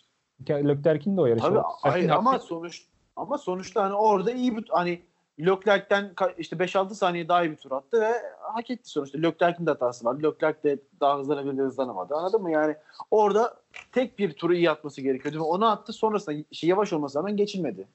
[0.51, 1.47] Leclerc'in de o yarışı.
[1.47, 2.86] Tabii hayır ama sonuç
[3.16, 5.03] ama sonuçta hani orada iyi bir hani
[5.41, 9.18] Leclerc'ten işte 5-6 saniye daha iyi bir tur attı ve hak etti sonuçta.
[9.18, 10.22] Leclerc'in de hatası var.
[10.22, 12.14] Leclerc de daha hızlanabilir hızlanamadı.
[12.14, 12.51] Anladın mı?
[12.51, 12.76] Yani
[13.11, 13.57] orada
[13.93, 15.93] tek bir turu iyi atması gerekiyordu ve onu attı.
[15.93, 17.89] Sonrasında şey yavaş olmasına rağmen geçilmedi.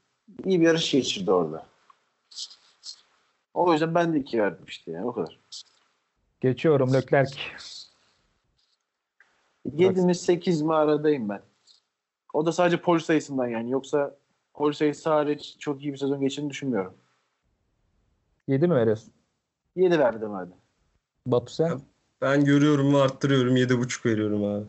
[0.46, 1.66] İyi bir yarış geçirdi orada.
[3.54, 5.39] O yüzden ben de iki verdim işte yani o kadar.
[6.42, 7.38] Geçiyorum Leclerc.
[9.74, 11.42] 7 mi 8 mi aradayım ben.
[12.34, 13.72] O da sadece pol sayısından yani.
[13.72, 14.16] Yoksa
[14.54, 16.94] pol sayısı hariç çok iyi bir sezon geçirdiğini düşünmüyorum.
[18.52, 19.14] 7 mi veriyorsun?
[19.76, 20.52] 7 verdim hadi.
[21.26, 21.82] Batu sen?
[22.22, 24.66] Ben görüyorum ve arttırıyorum 7.5 veriyorum abi.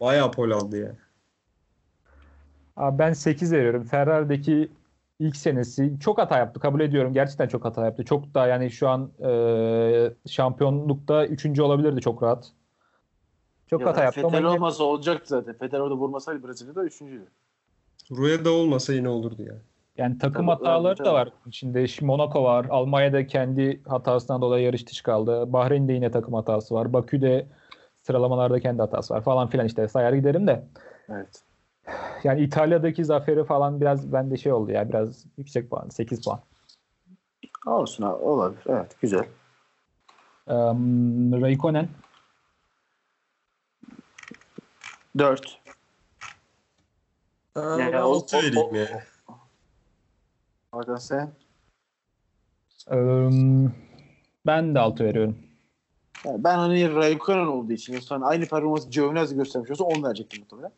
[0.00, 0.96] Bayağı pol aldı ya.
[2.76, 3.84] Abi ben 8 veriyorum.
[3.84, 4.70] Ferrari'deki
[5.18, 6.60] ilk senesi çok hata yaptı.
[6.60, 7.12] Kabul ediyorum.
[7.12, 8.04] Gerçekten çok hata yaptı.
[8.04, 11.60] Çok da yani şu an e, şampiyonlukta 3.
[11.60, 12.52] olabilirdi çok rahat.
[13.66, 15.56] Çok Ya hata yaptı ama Vettel yine- olmasa olacaktı zaten.
[15.62, 17.26] Vettel orada vurmasaydı Brezilya'da üçüncüydü.
[18.10, 19.54] Rueda olmasa yine olurdu ya.
[19.98, 21.32] Yani takım Tabii, hataları tabii, da var.
[21.50, 22.66] Şimdi şimdi Monaco var.
[22.70, 25.52] Almanya'da kendi hatasından dolayı yarış dışı kaldı.
[25.52, 26.92] Bahreyn'de yine takım hatası var.
[26.92, 27.46] Bakü'de
[28.02, 30.64] sıralamalarda kendi hatası var falan filan işte sayar giderim de.
[31.08, 31.42] Evet.
[32.24, 36.40] Yani İtalya'daki zaferi falan biraz bende şey oldu ya biraz yüksek puan 8 puan.
[37.66, 38.62] Olsun abi olabilir.
[38.68, 39.24] Evet güzel.
[40.46, 41.88] Um, Raikkonen
[45.18, 45.60] 4.
[47.56, 49.02] Aa, Yani o- 6 o- vereyim o- ya.
[50.72, 51.32] Hakan sen?
[52.90, 53.72] um,
[54.46, 55.38] ben de 6 veriyorum.
[56.24, 60.40] Yani ben hani Raikkonen olduğu için yoksa hani aynı performansı Giovinazzi göstermiş olsa 10 verecektim
[60.40, 60.72] muhtemelen.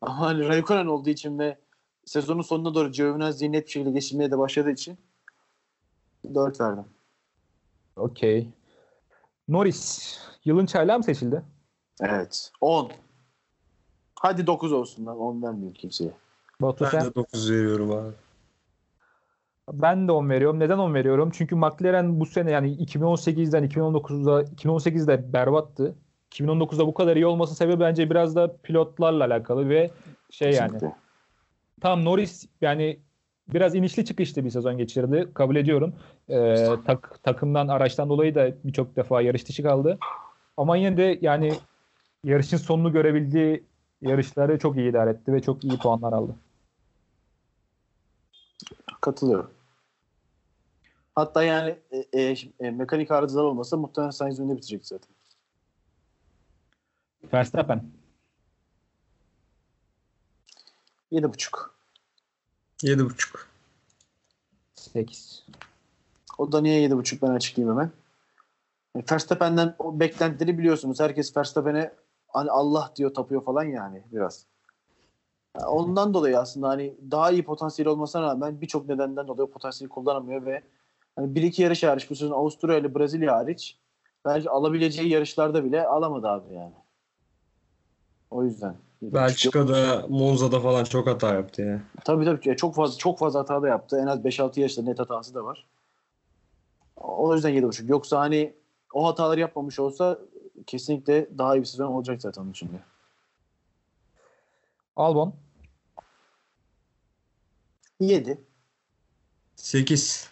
[0.00, 1.58] Ama hani Raikkonen olduğu için ve
[2.04, 4.98] sezonun sonuna doğru Giovinazzi'yi net bir şekilde geçirmeye de başladığı için
[6.34, 6.84] 4 verdim.
[7.96, 8.48] Okey.
[9.48, 11.42] Norris yılın çaylağı mı seçildi?
[12.00, 12.52] Evet.
[12.60, 12.92] 10.
[14.14, 15.18] Hadi 9 olsun lan.
[15.18, 16.12] 10 vermeyeyim kimseye.
[16.60, 17.04] Batu Ben sen?
[17.04, 18.14] de 9 veriyorum abi.
[19.72, 20.58] Ben de 10 veriyorum.
[20.58, 21.30] Neden 10 veriyorum?
[21.32, 25.94] Çünkü McLaren bu sene yani 2018'den 2019'da 2018'de berbattı.
[26.32, 29.90] 2019'da bu kadar iyi olması sebebi bence biraz da pilotlarla alakalı ve
[30.30, 30.72] şey yani.
[30.72, 30.96] Kesinlikle.
[31.80, 33.00] Tam Norris yani
[33.48, 35.28] biraz inişli çıkışlı bir sezon geçirdi.
[35.34, 35.94] Kabul ediyorum.
[36.28, 39.98] Ee, tak, takımdan araçtan dolayı da birçok defa yarış dışı kaldı.
[40.56, 41.52] Ama yine de yani
[42.24, 43.64] yarışın sonunu görebildiği
[44.02, 46.34] yarışları çok iyi idare etti ve çok iyi puanlar aldı.
[49.00, 49.50] Katılıyorum.
[51.20, 55.08] Hatta yani e, e, e, mekanik arızalar olmasa muhtemelen Sainz önünde bitirecekti zaten.
[57.32, 57.82] Verstappen
[61.12, 61.70] 7.5.
[62.82, 63.38] 7.5.
[64.74, 65.46] 8.
[66.38, 67.92] O da niye 7.5 ben açıklayayım hemen.
[68.96, 71.00] E, Verstappen'den o beklentileri biliyorsunuz.
[71.00, 71.92] Herkes Verstappen'e
[72.28, 74.46] hani Allah diyor tapıyor falan yani biraz.
[75.66, 80.62] Ondan dolayı aslında hani daha iyi potansiyel olmasına rağmen birçok nedenden dolayı potansiyeli kullanamıyor ve
[81.16, 83.76] hani bir iki yarış hariç bu sezon Avusturya ile Brezilya hariç
[84.24, 86.74] belki alabileceği yarışlarda bile alamadı abi yani.
[88.30, 88.76] O yüzden.
[89.02, 91.82] Belçika'da, Monza'da falan çok hata yaptı ya.
[92.04, 93.98] Tabii tabii çok fazla çok fazla hata da yaptı.
[94.02, 95.66] En az 5-6 yaşta net hatası da var.
[96.96, 97.88] O yüzden 7.5.
[97.88, 98.54] Yoksa hani
[98.92, 100.18] o hataları yapmamış olsa
[100.66, 102.80] kesinlikle daha iyi bir sezon olacak zaten onun için de.
[104.96, 105.34] Albon.
[108.00, 108.40] 7.
[109.56, 110.30] 8.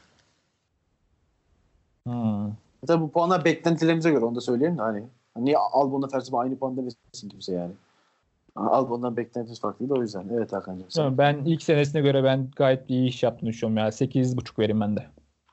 [2.13, 2.53] Hmm.
[2.87, 5.05] Tabii bu puanlar beklentilerimize göre onu da söyleyeyim de hani
[5.37, 7.73] niye Albon'la Verstappen aynı puan demesin kimse yani.
[8.57, 10.29] Albon'dan beklentimiz farklıydı o yüzden.
[10.33, 10.91] Evet Hakan'cığım.
[10.91, 11.19] sen.
[11.19, 13.89] Ben ilk senesine göre ben gayet iyi iş yaptığını düşünüyorum ya.
[13.89, 15.07] 8.5 vereyim ben de.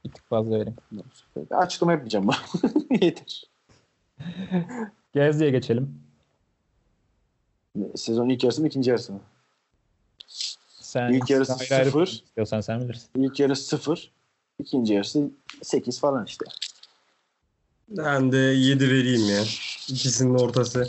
[0.05, 0.75] Bir tık fazla vereyim.
[1.35, 2.97] Bir açıklama yapmayacağım ben.
[3.05, 3.43] Yeter.
[5.13, 5.99] Gezdi'ye geçelim.
[7.95, 9.19] Sezon ilk yarısı mı ikinci yarısı mı?
[10.67, 12.07] Sen İlk yarısı sıfır.
[12.07, 13.09] istiyorsan sen bilirsin.
[13.15, 14.11] İlk yarısı 0.
[14.59, 15.31] ikinci yarısı
[15.63, 16.45] 8 falan işte.
[17.89, 19.41] Ben de 7 vereyim ya.
[19.87, 20.87] İkisinin ortası.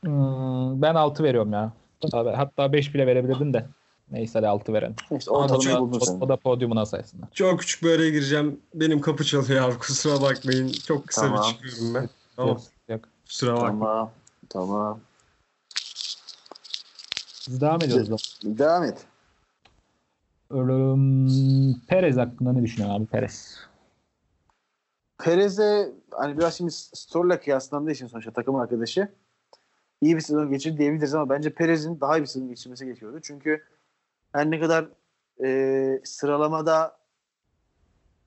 [0.00, 1.72] Hmm, ben 6 veriyorum ya.
[2.02, 3.66] Hatta, hatta 5 bile verebilirdim de.
[4.10, 4.96] Neyse hadi 6 verelim.
[5.10, 7.22] İşte buldun O, da podyumuna sayesinde.
[7.34, 8.60] Çok küçük bir araya gireceğim.
[8.74, 10.68] Benim kapı çalıyor abi kusura bakmayın.
[10.68, 11.42] Çok kısa Tamam.
[11.42, 12.08] bir çıkıyorum ben.
[12.36, 12.48] Tamam.
[12.48, 13.00] Yok, yok.
[13.26, 13.80] Kusura bakmayın.
[13.80, 14.10] Tamam.
[14.48, 15.00] Tamam.
[17.48, 18.40] Biz devam ediyoruz.
[18.44, 19.06] Devam et.
[21.88, 23.58] Perez hakkında ne düşünüyorsun abi Perez?
[25.18, 29.08] Perez'e hani biraz şimdi Stroll'la kıyaslandığı için sonuçta takım arkadaşı
[30.00, 33.20] iyi bir sezon geçirdi diyebiliriz ama bence Perez'in daha iyi bir sezon geçirmesi gerekiyordu.
[33.22, 33.62] Çünkü
[34.32, 34.88] her ne kadar
[35.44, 36.96] e, sıralamada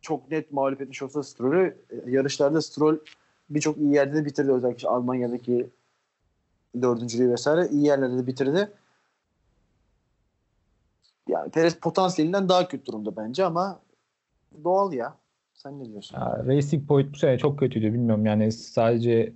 [0.02, 2.98] çok net mağlup etmiş olsa Stroll'ü e, yarışlarda Stroll
[3.50, 4.52] birçok iyi yerde de bitirdi.
[4.52, 5.70] Özellikle Almanya'daki
[6.82, 8.72] dördüncülüğü vesaire iyi yerlerde de bitirdi.
[11.28, 13.80] Yani Perez potansiyelinden daha kötü durumda bence ama
[14.64, 15.16] doğal ya.
[15.54, 16.18] Sen ne diyorsun?
[16.18, 19.34] Ya, Racing Point bu sene çok kötüydü bilmiyorum yani sadece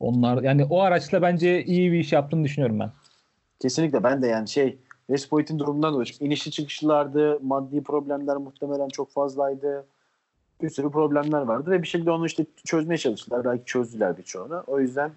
[0.00, 2.90] onlar yani o araçla bence iyi bir iş yaptığını düşünüyorum ben.
[3.60, 4.78] Kesinlikle ben de yani şey
[5.10, 9.86] Respoit'in durumundan dolayı inişli çıkışlardı, maddi problemler muhtemelen çok fazlaydı.
[10.62, 13.44] Bir sürü problemler vardı ve bir şekilde onu işte çözmeye çalıştılar.
[13.44, 14.64] Belki çözdüler birçoğunu.
[14.66, 15.10] O yüzden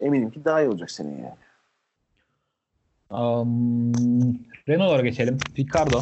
[0.00, 1.34] eminim ki daha iyi olacak senin yani.
[3.10, 4.34] Um,
[4.68, 5.52] Renault'lara geçelim.
[5.58, 6.00] Ricardo.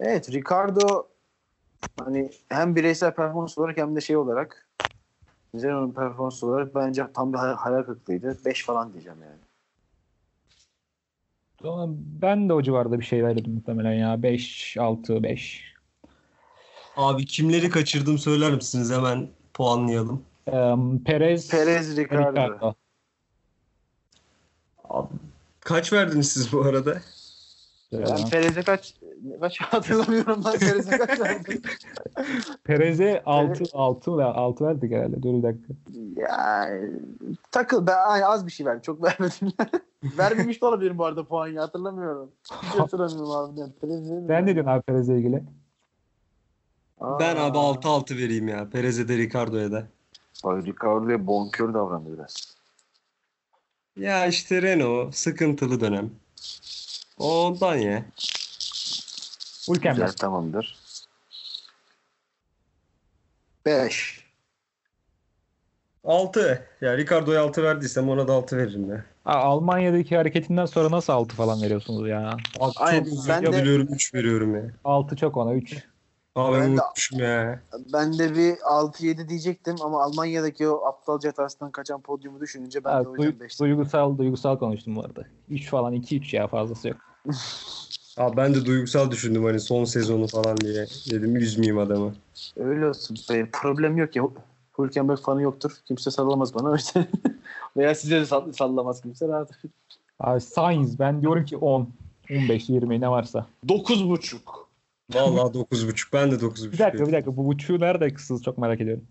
[0.00, 1.06] Evet Ricardo
[1.96, 4.68] hani hem bireysel performans olarak hem de şey olarak
[5.54, 8.38] Renault'un performans olarak bence tam bir hay- hayal kırıklığıydı.
[8.44, 9.40] 5 falan diyeceğim yani.
[12.22, 14.22] Ben de o civarda bir şey verdim muhtemelen ya.
[14.22, 15.74] 5, 6, 5.
[16.96, 18.92] Abi kimleri kaçırdım söyler misiniz?
[18.92, 20.24] Hemen puanlayalım.
[20.46, 22.30] Um, Perez, Perez Ricardo.
[22.30, 22.74] Ricardo.
[24.84, 25.08] Abi,
[25.60, 27.00] kaç verdiniz siz bu arada?
[27.92, 28.94] Ben Perez'e kaç
[29.40, 31.62] kaç hatırlamıyorum ben Perez'e kaç verdim.
[32.64, 35.22] Perez'e 6, 6, 6 verdik herhalde.
[35.22, 35.74] Dur bir dakika.
[36.16, 36.70] Ya
[37.50, 38.82] takıl ben ay, az bir şey verdim.
[38.82, 39.52] Çok vermedim.
[40.18, 42.30] Vermemiş de olabilirim bu arada puan ya hatırlamıyorum.
[42.62, 43.60] Hiç hatırlamıyorum abi.
[43.60, 45.44] Yani, Perez'e Sen ne diyorsun abi Perez'le ilgili?
[47.00, 47.18] Aa.
[47.20, 48.68] Ben abi 6-6 vereyim ya.
[48.70, 49.86] Perez'e de Ricardo'ya da.
[50.44, 52.59] Ay Ricardo'ya bonkör davrandı biraz.
[54.00, 56.10] Ya işte Renault sıkıntılı dönem.
[57.18, 58.04] Ondan ya.
[59.68, 60.78] Güzel tamamdır.
[63.66, 64.24] 5.
[66.04, 66.66] 6.
[66.80, 69.04] Ya Ricardo'ya 6 verdiysem ona da 6 veririm ya.
[69.24, 72.36] Almanya'daki hareketinden sonra nasıl 6 falan veriyorsunuz ya?
[72.60, 74.62] Abi Aynen, çok ben de- özür diliyorum 3 veriyorum ya.
[74.84, 75.76] 6 çok ona 3.
[76.36, 77.60] Abi ben Ben de- unutmuşum ya.
[77.92, 83.08] Ben de bir 6-7 diyecektim ama Almanya'daki o aptalca hatasından kaçan podyumu düşününce ben de
[83.08, 85.24] o yüzden 5 duygusal duygusal konuştum bu arada.
[85.50, 86.96] 3 falan 2 3 ya fazlası yok.
[88.18, 90.86] Abi ben de duygusal düşündüm hani son sezonu falan diye.
[91.10, 92.14] Dedim üzmeyeyim adamı.
[92.56, 93.16] Öyle olsun.
[93.30, 94.22] Be, problem yok ya.
[94.78, 95.72] Hülkenberg fanı yoktur.
[95.86, 96.76] Kimse sallamaz bana.
[97.76, 99.28] Veya size de sall- sallamaz kimse.
[99.28, 99.50] Rahat.
[100.20, 101.88] Abi Sainz ben diyorum ki 10,
[102.30, 103.46] 15, 20 ne varsa.
[103.66, 104.40] 9.5.
[105.14, 106.12] Vallahi 9.5.
[106.12, 106.72] Ben de 9.5.
[106.72, 109.04] Bir dakika bir dakika bu buçuğu nerede kısıldı çok merak ediyorum.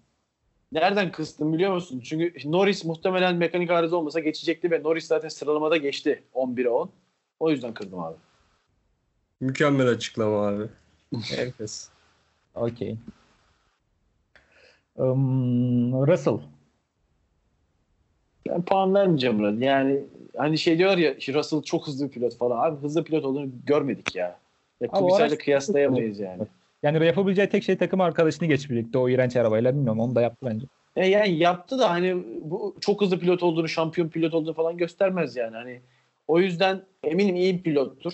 [0.72, 2.00] Nereden kıstım biliyor musun?
[2.06, 6.91] Çünkü Norris muhtemelen mekanik arıza olmasa geçecekti ve Norris zaten sıralamada geçti 11'e 10.
[7.39, 8.16] O yüzden kırdım abi.
[9.39, 10.64] Mükemmel açıklama abi.
[11.30, 11.89] Herkes.
[12.56, 12.97] Okey.
[14.95, 16.39] Um, Russell.
[18.50, 19.66] Ben puan vermeyeceğim buna.
[19.66, 20.00] Yani
[20.38, 22.70] hani şey diyorlar ya Russell çok hızlı bir pilot falan.
[22.70, 24.39] Abi hızlı pilot olduğunu görmedik ya.
[24.82, 26.44] Ya ile kıyaslayamayız yani.
[26.84, 29.74] Yani yapabileceği tek şey takım arkadaşını geçmeyecekti o iğrenç arabayla.
[29.76, 30.66] Bilmiyorum onu da yaptı bence.
[30.96, 35.36] E yani yaptı da hani bu çok hızlı pilot olduğunu, şampiyon pilot olduğunu falan göstermez
[35.36, 35.56] yani.
[35.56, 35.82] Hani
[36.28, 38.14] o yüzden eminim iyi bir pilottur.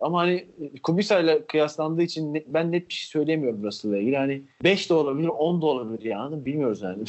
[0.00, 0.46] Ama hani
[0.82, 4.16] Kubica ile kıyaslandığı için net- ben net bir şey söyleyemiyorum Russell'la ilgili.
[4.16, 6.46] Hani 5 de olabilir, 10 da olabilir yani.
[6.46, 7.04] Bilmiyoruz yani.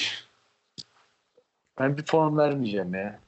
[1.80, 3.20] ben bir puan vermeyeceğim ya.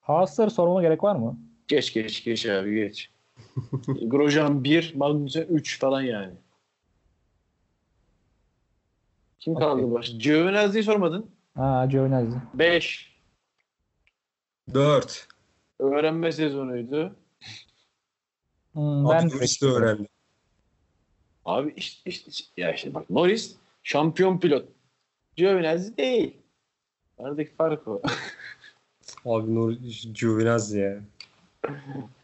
[0.00, 1.38] Haas'ları sormama gerek var mı?
[1.68, 3.10] Geç geç geç abi geç.
[4.06, 6.34] Grosjean 1, Magnussen 3 falan yani.
[9.38, 9.94] Kim kaldı Okey.
[9.94, 10.12] baş?
[10.18, 11.30] Giovinazzi'yi sormadın.
[11.54, 12.36] Ha Giovinazzi.
[12.54, 13.18] 5.
[14.74, 15.28] 4.
[15.78, 17.16] Öğrenme sezonuydu.
[18.72, 20.08] Hmm, Abi ben Norris de öğrendi.
[21.44, 24.68] Abi işte, işte, ya işte bak Norris şampiyon pilot.
[25.36, 26.36] Giovinazzi değil.
[27.18, 28.02] Aradaki fark o.
[29.24, 31.00] Abi Norris Giovinazzi ya.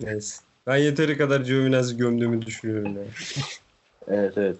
[0.00, 0.42] Neyse.
[0.66, 3.02] Ben yeteri kadar Giovinazzi gömdüğümü düşünüyorum ya.
[4.08, 4.56] evet evet.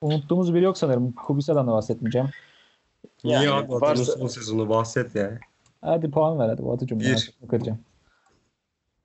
[0.00, 1.12] Unuttuğumuz biri yok sanırım.
[1.12, 2.28] Kubica'dan da bahsetmeyeceğim.
[3.24, 5.38] Niye Yani abi varsa- son sezonu bahset ya.
[5.80, 7.00] Hadi puan ver hadi Batucuğum.
[7.00, 7.32] Bir.
[7.50, 7.78] Kıracağım.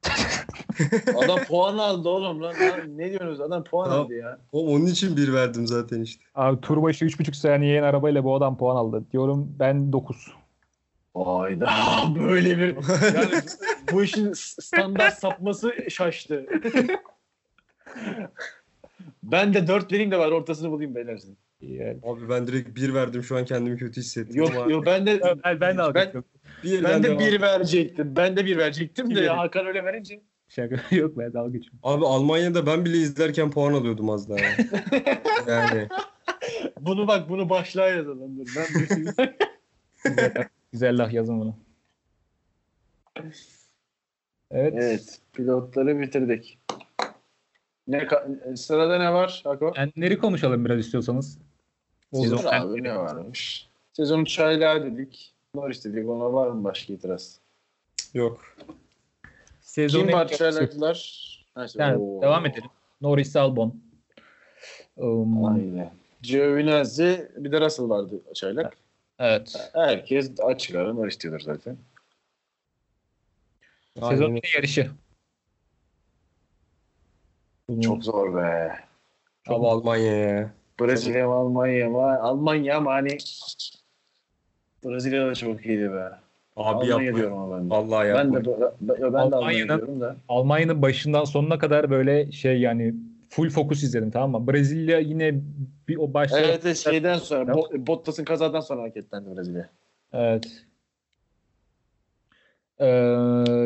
[1.25, 2.53] Adam puan aldı oğlum lan.
[2.61, 3.41] lan ne diyorsunuz?
[3.41, 4.05] Adam puan Tamam.
[4.05, 4.37] aldı ya.
[4.51, 6.23] O onun için bir verdim zaten işte.
[6.35, 9.03] Abi tur başı 3.5 saniye yeni arabayla bu adam puan aldı.
[9.11, 10.27] Diyorum ben 9.
[11.15, 11.69] Hayda
[12.19, 12.75] böyle bir
[13.15, 13.41] yani
[13.91, 16.45] bu işin standart sapması şaştı.
[19.23, 21.37] ben de 4 vereyim de var ortasını bulayım beyler sizin.
[21.61, 21.99] Yani.
[22.03, 24.35] Abi ben direkt bir verdim şu an kendimi kötü hissettim.
[24.35, 26.23] Yok ama yok ben de Ben, ben de ben,
[26.63, 27.19] bir ben de devam.
[27.19, 28.15] 1 verecektim.
[28.15, 30.21] Ben de 1 verecektim de Hakan öyle verince.
[30.49, 31.79] Şaka yok ben dalga geçiyorum.
[31.83, 34.39] Abi Almanya'da ben bile izlerken puan alıyordum az daha.
[34.39, 34.51] ya.
[35.47, 35.87] yani
[36.79, 38.31] Bunu bak bunu başlığa yazalım.
[38.55, 38.67] Ben
[40.71, 41.55] Güzel, güzel laf yazın bunu.
[44.51, 44.73] Evet.
[44.75, 46.59] Evet, pilotları bitirdik.
[47.87, 48.07] Ne
[48.55, 49.73] sırada ne var Hako?
[49.75, 51.37] Enleri konuşalım biraz istiyorsanız.
[52.13, 53.69] Sezon abi ne varmış?
[53.93, 55.33] Sezon çaylağı dedik.
[55.55, 56.09] Norris dedik.
[56.09, 57.39] Ona var mı başka itiraz?
[58.13, 58.57] yok.
[59.61, 61.21] Sezon Kim var çaylaklar?
[61.75, 62.21] Yani Oo.
[62.21, 62.69] devam edelim.
[63.01, 63.81] Norris Albon.
[64.97, 65.91] Um, Aynen.
[66.21, 68.65] Giovinazzi bir de Russell vardı çaylak.
[68.65, 68.90] evet.
[69.73, 71.77] Herkes açık ara Norris diyordur zaten.
[73.99, 74.35] Sezon Aynen.
[74.35, 74.91] en yarışı.
[77.81, 78.75] Çok zor be.
[79.47, 80.53] Abi Almanya ya.
[80.81, 82.19] Brezilya mı Almanya mı?
[82.21, 83.17] Almanya ama hani
[84.85, 85.95] Brezilya da çok iyiydi be.
[85.95, 86.13] Abi
[86.55, 87.17] Almanya yapma.
[87.19, 87.69] diyorum ama ben de.
[87.73, 88.45] Vallahi Ben yapma.
[88.45, 90.15] de, ben, ben de Almanya Almanya'nın- diyorum da.
[90.29, 92.93] Almanya'nın başından sonuna kadar böyle şey yani
[93.31, 94.47] full fokus izledim tamam mı?
[94.53, 95.41] Brezilya yine
[95.87, 99.69] bir o başta Evet evet, şeyden sonra Bo- Bottas'ın kazadan sonra hareketlendi Brezilya.
[100.13, 100.65] Evet.
[102.79, 102.85] Ee,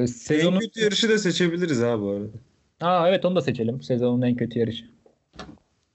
[0.02, 2.28] En sezonun kötü yarışı da seçebiliriz abi bu arada.
[2.82, 3.82] Aa, evet onu da seçelim.
[3.82, 4.86] Sezonun en kötü yarışı.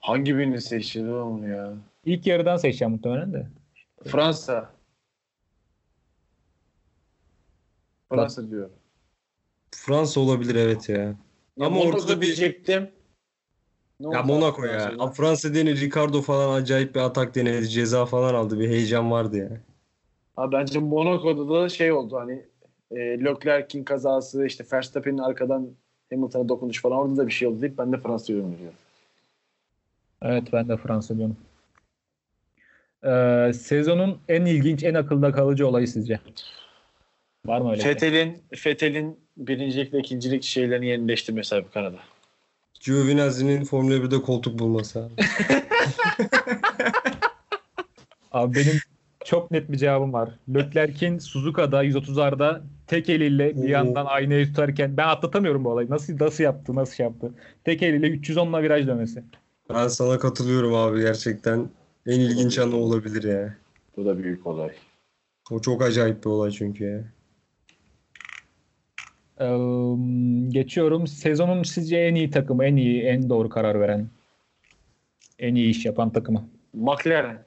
[0.00, 1.72] Hangi birini seçti onu ya?
[2.04, 3.46] İlk yarıdan seçeceğim muhtemelen de.
[4.04, 4.70] Fransa.
[8.08, 8.70] Fransa diyor.
[9.70, 10.96] Fransa olabilir evet ya.
[10.96, 12.90] Ya Ama ortada diyecektim.
[14.00, 14.78] Ne Ya Monaco ya.
[14.78, 15.04] Fransa'da?
[15.04, 17.68] Abi Fransa denir Ricardo falan acayip bir atak denedi.
[17.68, 18.60] Ceza falan aldı.
[18.60, 19.48] Bir heyecan vardı ya.
[20.36, 22.42] Ha, bence Monaco'da da şey oldu hani
[22.90, 25.68] e, Leclerc'in kazası işte Verstappen'in arkadan
[26.10, 28.78] Hamilton'a dokunuş falan orada da bir şey oldu deyip ben de Fransa'yı yorumluyorum.
[30.22, 31.36] Evet ben de Fransa diyorum.
[33.04, 36.20] Ee, sezonun en ilginç, en akılda kalıcı olayı sizce?
[37.46, 37.78] Var mı öyle?
[37.78, 37.92] bir şey?
[37.92, 41.96] Fethel'in Fethel'in birincilikle ikincilik şeylerini yenileştirmesi abi Kanada.
[42.80, 45.12] Giovinazzi'nin Formula 1'de koltuk bulması abi.
[48.32, 48.78] Abi benim
[49.24, 50.30] çok net bir cevabım var.
[50.54, 53.72] Leclerc'in Suzuka'da 130'larda tek eliyle bir Oo.
[53.72, 55.90] yandan aynayı tutarken ben atlatamıyorum bu olayı.
[55.90, 56.74] Nasıl nasıl yaptı?
[56.74, 57.34] Nasıl şey yaptı?
[57.64, 59.24] Tek eliyle 310'la viraj dönmesi.
[59.74, 61.70] Ben sana katılıyorum abi gerçekten.
[62.06, 63.54] En ilginç anı olabilir ya.
[63.96, 64.70] Bu da büyük olay.
[65.50, 67.04] O çok acayip bir olay çünkü ya.
[69.40, 69.46] Ee,
[70.48, 71.06] geçiyorum.
[71.06, 74.08] Sezonun sizce en iyi takımı, en iyi, en doğru karar veren,
[75.38, 76.48] en iyi iş yapan takımı.
[76.74, 77.44] McLaren.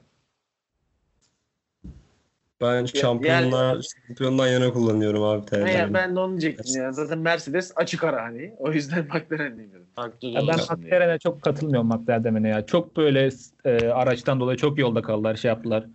[2.60, 5.78] Ben şampiyonlar, şampiyondan yana kullanıyorum abi tercihimi.
[5.78, 6.92] ya, ben de onu diyecektim ya.
[6.92, 8.54] Zaten Mercedes açık ara hani.
[8.58, 9.60] O yüzden McLaren.
[9.96, 10.56] Haklı Ya ben.
[10.56, 12.66] McLaren'e çok katılmıyorum McLaren demene ya.
[12.66, 13.28] Çok böyle
[13.64, 15.86] e, araçtan dolayı çok yolda kaldılar, şey yaptılar.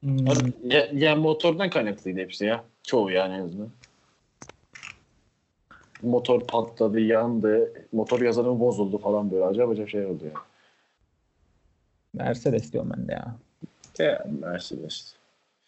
[0.00, 0.26] Hmm,
[0.64, 2.64] Ya, ya motordan kaynaklıydı hepsi ya.
[2.82, 3.70] Çoğu yani en azından.
[6.02, 7.72] Motor patladı, yandı.
[7.92, 9.44] Motor yazılımı bozuldu falan böyle.
[9.44, 10.32] Acayip acayip şey oldu ya.
[12.14, 13.36] Mercedes diyorum ben de ya.
[13.98, 15.14] Ya Mercedes.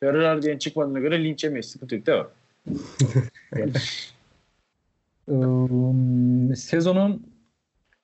[0.01, 1.66] Ferrari diyen çıkmadığına göre linç yemeyiz.
[1.66, 2.33] Sıkıntı yok değil mi?
[6.57, 7.26] Sezonun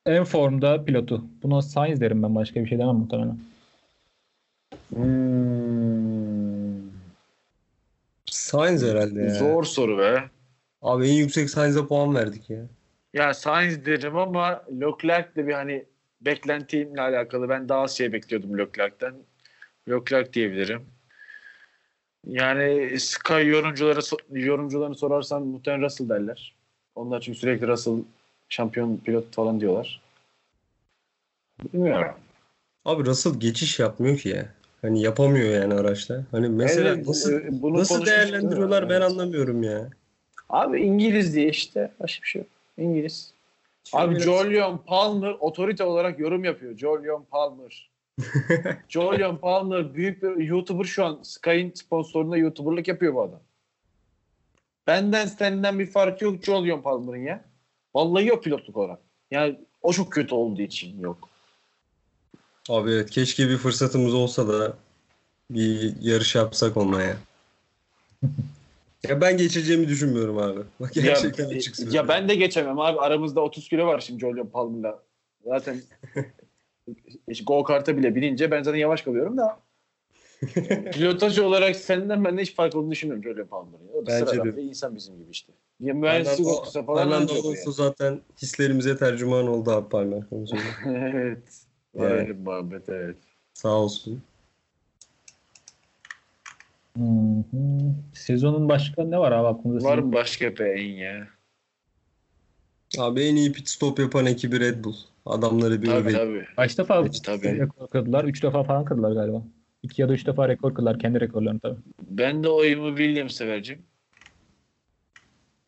[0.06, 1.24] en formda pilotu.
[1.42, 3.38] Buna Sainz derim ben başka bir şey demem muhtemelen.
[4.94, 5.28] Hmm.
[8.30, 9.34] Sainz herhalde ya.
[9.34, 10.24] Zor soru be.
[10.82, 12.66] Abi en yüksek Sainz'e puan verdik ya.
[13.14, 15.84] Ya Sainz derim ama Leclerc de bir hani
[16.20, 19.14] beklentimle alakalı ben daha az şey bekliyordum Leclerc'ten.
[19.88, 20.86] Leclerc diyebilirim.
[22.26, 24.00] Yani Sky yorumculara
[24.30, 26.54] yorumcularını sorarsan muhtemelen Russell derler.
[26.94, 28.02] Onlar çünkü sürekli Russell
[28.48, 30.00] şampiyon pilot falan diyorlar.
[31.72, 32.14] Bilmiyorum.
[32.84, 34.54] Abi Russell geçiş yapmıyor ki ya.
[34.82, 36.24] Hani yapamıyor yani araçta.
[36.30, 39.10] Hani mesela Evet, nasıl, e, bunu nasıl değerlendiriyorlar ben Evet.
[39.10, 39.90] anlamıyorum ya.
[40.48, 41.92] Abi İngiliz diye işte.
[42.00, 42.50] Başka bir şey yok.
[42.78, 43.32] İngiliz.
[43.92, 46.78] Abi Julian Palmer otorite olarak yorum yapıyor.
[46.78, 47.90] Julian Palmer.
[48.88, 51.18] Julian Palmer büyük bir YouTuber şu an.
[51.22, 53.40] Sky'in sponsorluğunda YouTuber'lık yapıyor bu adam.
[54.86, 57.44] Benden senden bir fark yok Julian Palmer'ın ya.
[57.94, 58.98] Vallahi yok pilotluk olarak.
[59.30, 61.28] Yani o çok kötü olduğu için yok.
[62.68, 64.76] Abi evet keşke bir fırsatımız olsa da
[65.50, 67.16] bir yarış yapsak onunla ya.
[69.08, 70.60] ya ben geçeceğimi düşünmüyorum abi.
[70.80, 71.96] Bak gerçekten ya, açık söylüyorum.
[71.96, 73.00] ya ben de geçemem abi.
[73.00, 75.02] Aramızda 30 kilo var şimdi Julian Palmer'la.
[75.44, 75.80] Zaten
[77.46, 79.60] go kart'a bile binince ben zaten yavaş kalıyorum da.
[80.92, 83.88] Pilotaj olarak senden benden hiç fark olduğunu düşünmüyorum Julian Palmer'ın.
[83.94, 84.56] O da Bence sıradan de.
[84.56, 85.52] bir insan bizim gibi işte.
[85.80, 90.62] Ya mühendislik okusa falan Fernando Alonso zaten hislerimize tercüman oldu abi Palmer konusunda.
[90.84, 91.12] yani.
[91.14, 91.62] evet.
[91.94, 93.16] Var bir muhabbet evet.
[93.54, 94.22] Sağ olsun.
[96.98, 97.94] Hı hı.
[98.14, 99.88] Sezonun başka ne var abi aklınızda?
[99.88, 101.28] Var mı başka beyin ya?
[102.98, 104.94] Abi en iyi pit stop yapan ekibi Red Bull.
[105.26, 106.46] Adamları bir Tabii tabii.
[106.56, 107.58] Kaç defa Tabii.
[107.58, 108.24] rekor kırdılar?
[108.24, 109.42] Üç defa falan kırdılar galiba.
[109.82, 110.98] İki ya da üç defa rekor kırdılar.
[110.98, 111.78] Kendi rekorlarını tabii.
[112.02, 113.82] Ben de oyumu Williams'e vereceğim.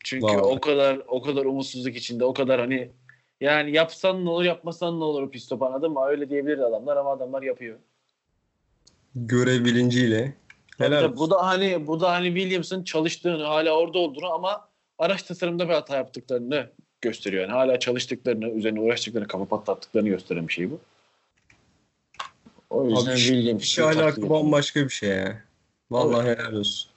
[0.05, 0.37] Çünkü Vay.
[0.37, 2.91] o kadar o kadar umutsuzluk içinde, o kadar hani
[3.41, 6.01] yani yapsan ne olur, yapmasan ne olur o pit stop anladın mı?
[6.07, 7.79] Öyle diyebilir adamlar ama adamlar yapıyor.
[9.15, 10.40] Görev bilinciyle.
[10.81, 11.17] Helal olsun.
[11.17, 14.69] bu da hani bu da hani Williams'ın çalıştığını, hala orada olduğunu ama
[14.99, 16.67] araç tasarımında bir hata yaptıklarını
[17.01, 17.43] gösteriyor.
[17.43, 20.81] Yani hala çalıştıklarını, üzerine uğraştıklarını, kafa patlattıklarını gösteren bir şey bu.
[22.71, 25.43] O yüzden Abi Williams iş alakası bambaşka bir şey ya.
[25.91, 26.91] Vallahi helal olsun.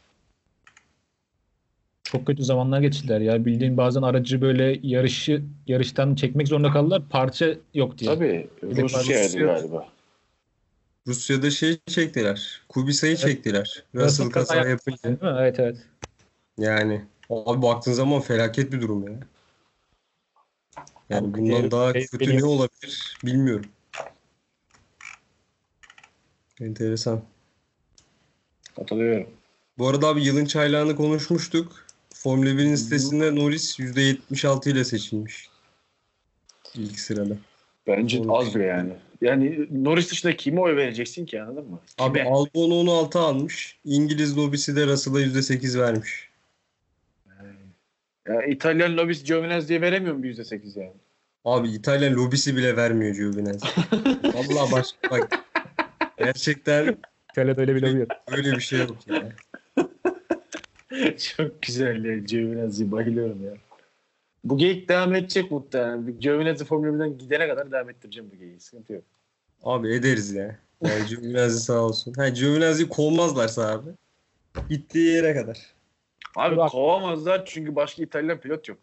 [2.03, 3.45] Çok kötü zamanlar geçirdiler ya.
[3.45, 7.01] Bildiğin bazen aracı böyle yarışı yarıştan çekmek zorunda kaldılar.
[7.09, 8.15] Parça yok diye.
[8.15, 8.47] Tabii.
[8.63, 9.92] Rusya'ydı Rusya- galiba.
[11.07, 12.61] Rusya'da şey çektiler.
[12.69, 13.83] Kubica'yı çektiler.
[13.95, 15.03] Russell kaza yapınca.
[15.03, 15.39] Değil mi?
[15.39, 15.77] Evet evet.
[16.57, 19.19] Yani abi baktığın zaman felaket bir durum ya.
[21.09, 23.65] Yani Abi, bundan daha şey kötü ne olabilir bilmiyorum.
[26.61, 27.23] Enteresan.
[28.75, 29.29] Katılıyorum.
[29.77, 31.85] Bu arada abi yılın çaylağını konuşmuştuk.
[32.13, 35.49] Formula 1'in sitesinde Norris %76 ile seçilmiş.
[36.75, 37.37] İlk sırada.
[37.87, 38.37] Bence Doğru.
[38.37, 38.93] az bile yani.
[39.21, 41.79] Yani Norris dışında kime oy vereceksin ki anladın mı?
[41.99, 42.29] Abi Kime?
[42.29, 43.79] Albon 16 almış.
[43.85, 46.29] İngiliz lobisi de Russell'a %8 vermiş.
[48.27, 50.93] Ya İtalyan lobisi Giovinazzi diye veremiyor mu %8 yani?
[51.45, 53.65] Abi İtalyan lobisi bile vermiyor Giovinazzi.
[54.23, 55.45] Vallahi başka bak.
[56.17, 56.97] Gerçekten
[57.31, 58.11] İtalya'da öyle bir lobi yok.
[58.27, 59.29] öyle bir şey yok ya.
[61.17, 62.17] Çok güzel ya.
[62.17, 63.53] Giovinazzi'ye bayılıyorum ya.
[64.43, 66.19] Bu geyik devam edecek muhtemelen.
[66.19, 68.59] Giovinazzi Formula 1'den gidene kadar devam ettireceğim bu geyiği.
[68.59, 69.03] Sıkıntı yok.
[69.63, 70.59] Abi ederiz ya.
[70.81, 72.13] Yani Giovinazzi sağ olsun.
[72.13, 73.89] Ha Giovinazzi'yi kovmazlarsa abi.
[74.69, 75.73] Gittiği yere kadar.
[76.35, 76.71] Abi Bak.
[76.71, 78.79] kovamazlar çünkü başka İtalyan pilot yok.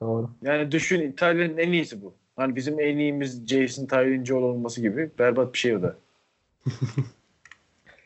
[0.00, 0.30] Doğru.
[0.42, 2.14] Yani düşün İtalya'nın en iyisi bu.
[2.36, 5.96] Hani bizim en iyimiz Jason Tyrincioğlu olması gibi berbat bir şey o da.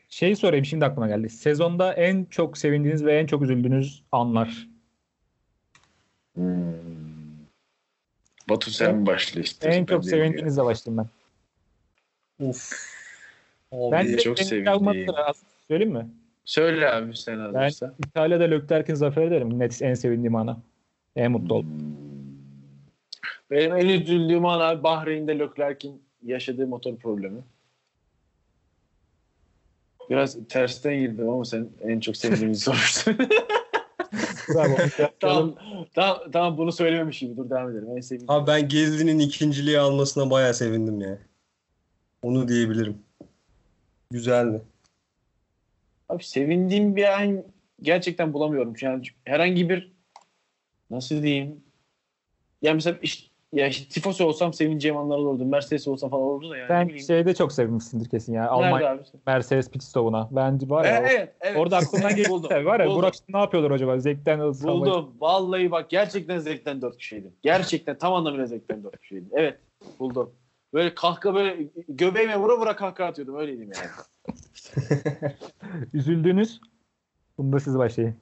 [0.09, 1.31] Şey sorayım şimdi aklıma geldi.
[1.31, 4.69] Sezonda en çok sevindiğiniz ve en çok üzüldüğünüz anlar.
[6.35, 6.75] Hmm.
[8.49, 9.81] Batu sen başla istiyorsan.
[9.81, 11.09] En çok Ben sevindiğinizle başlayayım
[12.41, 12.47] ben.
[12.49, 12.73] Of.
[13.73, 16.09] Abi, Ben direkt çok az- Söyleyeyim mi?
[16.45, 17.95] Söyle abi sen hazırsa.
[17.99, 19.59] İtalya'da Leclerc'in zaferi derim.
[19.59, 20.57] Net en sevindiğim ana.
[21.17, 21.97] En mutlu oldum.
[23.51, 27.41] Benim en üzüldüğüm an abi Bahreyn'de Leclerc'in yaşadığı motor problemi.
[30.11, 33.17] Biraz tersten girdim ama sen en çok sevdiğini sormuştun.
[34.55, 34.77] Bravo.
[35.21, 35.55] tamam,
[35.95, 37.37] tamam, tamam bunu söylememişim.
[37.37, 37.97] Dur devam edelim.
[37.97, 38.31] En sevdiğim.
[38.31, 41.19] Abi ben Gezli'nin ikinciliği almasına bayağı sevindim ya.
[42.23, 42.99] Onu diyebilirim.
[44.11, 44.63] Güzeldi.
[46.09, 47.45] Abi sevindiğim bir an
[47.83, 48.75] gerçekten bulamıyorum.
[48.81, 49.93] Yani herhangi bir
[50.91, 51.61] nasıl diyeyim?
[52.63, 55.45] Yani mesela işte ya işte tifosi olsam sevineceğim anlar olurdu.
[55.45, 56.69] Mercedes olsam falan olurdu da yani.
[56.93, 58.41] ne Sen şeyde çok sevinmişsindir kesin ya.
[58.43, 59.03] Nerede Almanya abi?
[59.27, 60.29] Mercedes pit stopuna.
[60.31, 60.99] Ben var ya.
[60.99, 61.57] Evet, evet.
[61.57, 62.31] Orada aklımdan geçti.
[62.31, 62.67] Buldum, tabii.
[62.67, 62.99] Var ya buldum.
[62.99, 63.99] Burak ne yapıyorlar acaba?
[63.99, 65.15] Zevkten Buldum.
[65.21, 67.33] Vallahi bak gerçekten zevkten dört kişiydim.
[67.43, 69.31] Gerçekten tam anlamıyla zevkten dört kişiydim.
[69.33, 69.59] Evet
[69.99, 70.31] buldum.
[70.75, 71.57] Böyle kahkaha böyle
[71.89, 73.37] göbeğime vura vura kahkaha atıyordum.
[73.37, 73.91] Öyleydim yani.
[75.95, 76.61] Üzüldünüz.
[77.39, 78.15] Bunda siz başlayın.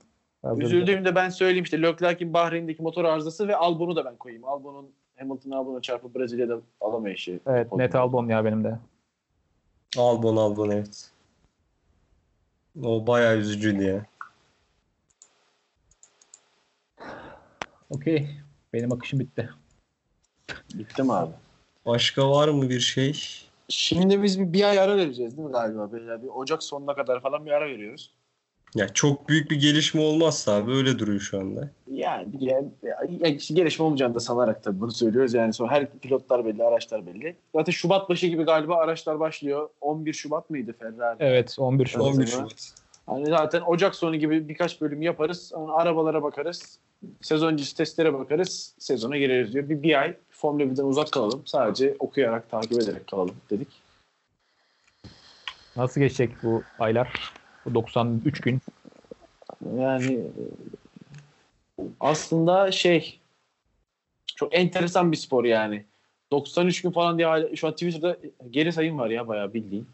[0.57, 4.45] Üzüldüğümde ben söyleyeyim işte Leclerc'in Bahreyn'deki motor arızası ve Albon'u da ben koyayım.
[4.45, 7.41] Albon'un Hamilton Albon'a çarpıp Brezilya'da alamayışı.
[7.47, 8.79] Evet net Albon ya benim de.
[9.97, 11.11] Albon Albon evet.
[12.83, 14.07] O bayağı üzücüydü ya.
[17.91, 18.29] Okey.
[18.73, 19.51] Benim akışım bitti.
[20.75, 21.33] Bitti mi abi?
[21.87, 23.21] Başka var mı bir şey?
[23.69, 25.93] Şimdi biz bir, bir ay ara vereceğiz değil mi galiba?
[25.93, 28.11] Böyle bir Ocak sonuna kadar falan bir ara veriyoruz.
[28.75, 31.71] Ya çok büyük bir gelişme olmazsa abi öyle duruyor şu anda.
[31.93, 32.69] Yani, yani,
[33.21, 35.35] yani gelişme olmayacağını da sanarak tabii bunu söylüyoruz.
[35.35, 37.37] Yani sonra her pilotlar belli, araçlar belli.
[37.55, 39.69] Zaten Şubat başı gibi galiba araçlar başlıyor.
[39.81, 41.17] 11 Şubat mıydı Ferrari?
[41.21, 42.07] Evet 11 Şubat.
[42.07, 42.49] 11 zaman.
[42.49, 42.75] Şubat.
[43.07, 45.49] Hani zaten Ocak sonu gibi birkaç bölüm yaparız.
[45.49, 46.79] Sonra arabalara bakarız.
[47.21, 48.75] Sezon öncesi testlere bakarız.
[48.79, 49.69] Sezona gireriz diyor.
[49.69, 51.43] Bir, bir ay Formula 1'den uzak kalalım.
[51.47, 53.69] Sadece okuyarak, takip ederek kalalım dedik.
[55.77, 57.33] Nasıl geçecek bu aylar?
[57.67, 58.61] Bu 93 gün.
[59.79, 60.21] Yani
[62.01, 63.21] aslında şey
[64.27, 65.85] çok enteresan bir spor yani.
[66.31, 68.17] 93 gün falan diye şu an Twitter'da
[68.51, 69.89] geri sayım var ya bayağı bildiğin.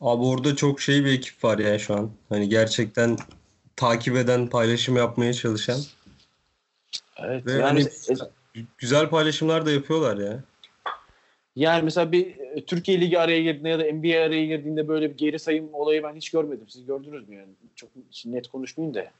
[0.00, 2.10] Abi orada çok şey bir ekip var ya şu an.
[2.28, 3.18] Hani gerçekten
[3.76, 5.80] takip eden, paylaşım yapmaya çalışan.
[7.18, 7.46] Evet.
[7.46, 7.86] Ve yani, hani
[8.78, 10.44] güzel paylaşımlar da yapıyorlar ya.
[11.60, 15.16] Yani mesela bir e, Türkiye Ligi araya girdiğinde ya da NBA araya girdiğinde böyle bir
[15.16, 16.64] geri sayım olayı ben hiç görmedim.
[16.68, 17.48] Siz gördünüz mü yani?
[17.76, 17.90] Çok
[18.24, 19.10] net konuşmayayım da.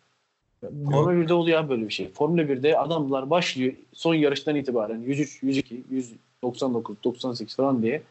[0.61, 2.09] Formula 1'de oluyor böyle bir şey.
[2.09, 8.03] Formula 1'de adamlar başlıyor son yarıştan itibaren 103, 102, 199, 98 falan diye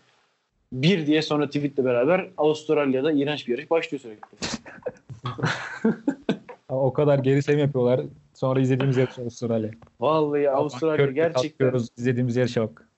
[0.71, 4.27] bir diye sonra tweetle beraber Avustralya'da iğrenç bir yarış başlıyor sürekli.
[6.69, 8.01] O kadar geri sayım yapıyorlar.
[8.33, 9.71] Sonra izlediğimiz yarış Avustralya.
[9.99, 12.88] Vallahi Avustralya gerçekten izlediğimiz yarışa bak.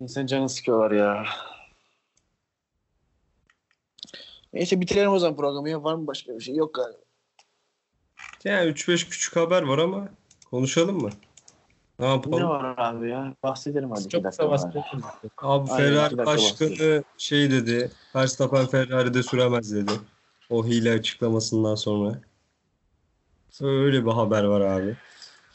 [0.00, 1.26] İnsan canını sıkıyorlar ya.
[4.52, 5.84] Neyse bitirelim o zaman programı ya.
[5.84, 6.54] Var mı başka bir şey?
[6.54, 6.98] Yok galiba.
[8.44, 10.08] Yani 3-5 küçük haber var ama
[10.50, 11.10] konuşalım mı?
[11.98, 12.40] Ne yapalım?
[12.40, 13.34] Ne var abi ya?
[13.42, 14.08] Bahsedelim hadi.
[14.08, 15.04] Çok dakika kısa bahsedelim.
[15.38, 17.90] Abi Aynen, Ferrari başkanı şey dedi.
[18.16, 19.92] Verstappen Ferrari'de süremez dedi.
[20.50, 22.20] O hile açıklamasından sonra.
[23.60, 24.96] Öyle bir haber var abi.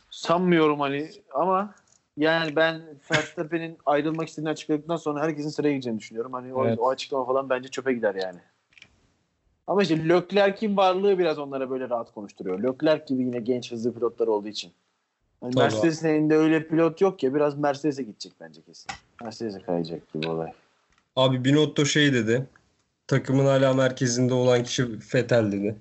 [0.10, 1.76] Sanmıyorum hani ama
[2.18, 6.34] yani ben Verstappen'in ayrılmak istediğini açıkladıktan sonra herkesin sıraya gireceğini düşünüyorum.
[6.34, 6.80] Hani o, Evet.
[6.80, 8.40] o açıklama falan bence çöpe gider yani.
[9.68, 12.64] Ama işte Leclerc'in varlığı biraz onlara böyle rahat konuşturuyor.
[12.64, 14.72] Leclerc gibi yine genç hızlı pilotlar olduğu için.
[15.42, 15.56] Hani.
[15.56, 18.92] Mercedes'in elinde öyle pilot yok ya biraz Mercedes'e gidecek bence kesin.
[19.24, 20.52] Mercedes'e kayacak gibi olay.
[21.16, 22.48] Abi Binotto şey dedi.
[23.08, 25.76] Takımın hala merkezinde olan kişi Fetel dedi.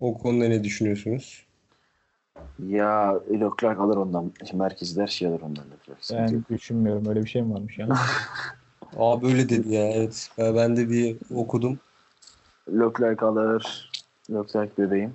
[0.00, 1.45] O konuda ne düşünüyorsunuz?
[2.68, 4.32] Ya Leclerc alır ondan.
[4.96, 6.34] Her şey alır ondan Leclerc.
[6.34, 7.06] Ben düşünmüyorum.
[7.08, 7.88] Öyle bir şey mi varmış ya?
[8.96, 10.30] Abi öyle dedi ya evet.
[10.38, 11.78] Ben de bir okudum.
[12.68, 13.90] Leclerc alır.
[14.30, 15.14] Leclerc bebeğim.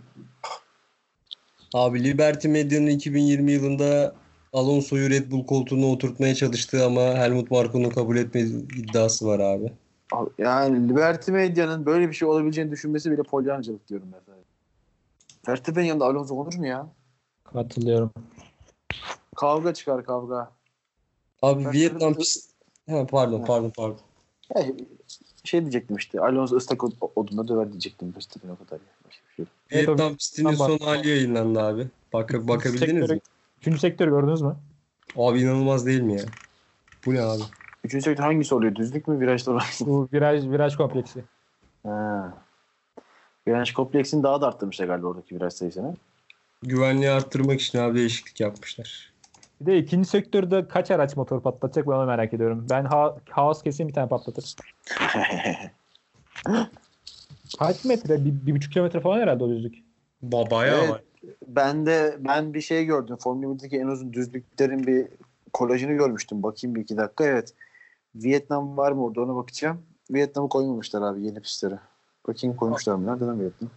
[1.74, 4.16] Abi Liberty Medya'nın 2020 yılında
[4.54, 9.74] Alonso'yu Red Bull koltuğuna oturtmaya çalıştığı ama Helmut Marko'nun kabul etmediği iddiası var abi.
[10.38, 14.36] Yani Liberty Media'nın böyle bir şey olabileceğini düşünmesi bile polyancılık diyorum ben.
[15.48, 16.88] Verstappen'in yanında Alonso olur mu ya?
[17.54, 18.12] Katılıyorum.
[19.36, 20.52] Kavga çıkar kavga.
[21.42, 22.52] Abi Ben- Vietnam pist...
[22.90, 23.98] Ha, pardon pardon pardon.
[24.56, 24.64] Ya,
[25.44, 26.20] şey diyecektim işte.
[26.22, 28.14] Alonso ıslak od- odunda döver diyecektim.
[28.16, 28.80] Verstappen o kadar.
[29.36, 31.88] şey Vietnam pistinin son hali yayınlandı abi.
[32.14, 33.22] Bak, bakabildiniz Sektörü- mi?
[33.62, 34.56] Üçüncü sektörü gördünüz mü?
[35.18, 36.26] Abi inanılmaz değil mi ya?
[37.06, 37.42] Bu ne abi?
[37.84, 38.76] Üçüncü sektör hangisi oluyor?
[38.76, 39.20] Düzlük mü?
[39.20, 39.64] Virajda olan?
[39.80, 41.24] Bu viraj viraj kompleksi.
[41.84, 42.34] ha.
[43.48, 45.96] Viraj kompleksini daha da arttırmışlar galiba oradaki viraj sayısını.
[46.64, 49.12] Güvenliği arttırmak için abi değişiklik yapmışlar.
[49.62, 52.68] Bir de ikinci sektörde kaç araç motor patlatacak ben onu merak ediyorum.
[52.70, 54.56] Ben ha Haas kesin bir tane patlatır.
[57.60, 58.26] Kaç metre?
[58.26, 59.76] Bir, bir buçuk kilometre falan herhalde o düzlük.
[60.22, 60.90] Ba bayağı Evet.
[60.90, 61.02] var.
[61.48, 63.18] ben de ben bir şey gördüm.
[63.20, 65.08] Formula 1'deki en uzun düzlüklerin bir
[65.54, 66.44] kolajını görmüştüm.
[66.44, 67.24] Bakayım bir iki dakika.
[67.26, 67.54] Evet.
[68.16, 69.82] Vietnam var mı orada ona bakacağım.
[70.12, 71.80] Vietnam'ı koymamışlar abi yeni pistlere.
[72.28, 73.08] Bakayım koymuşlar mı?
[73.08, 73.70] Nereden Vietnam?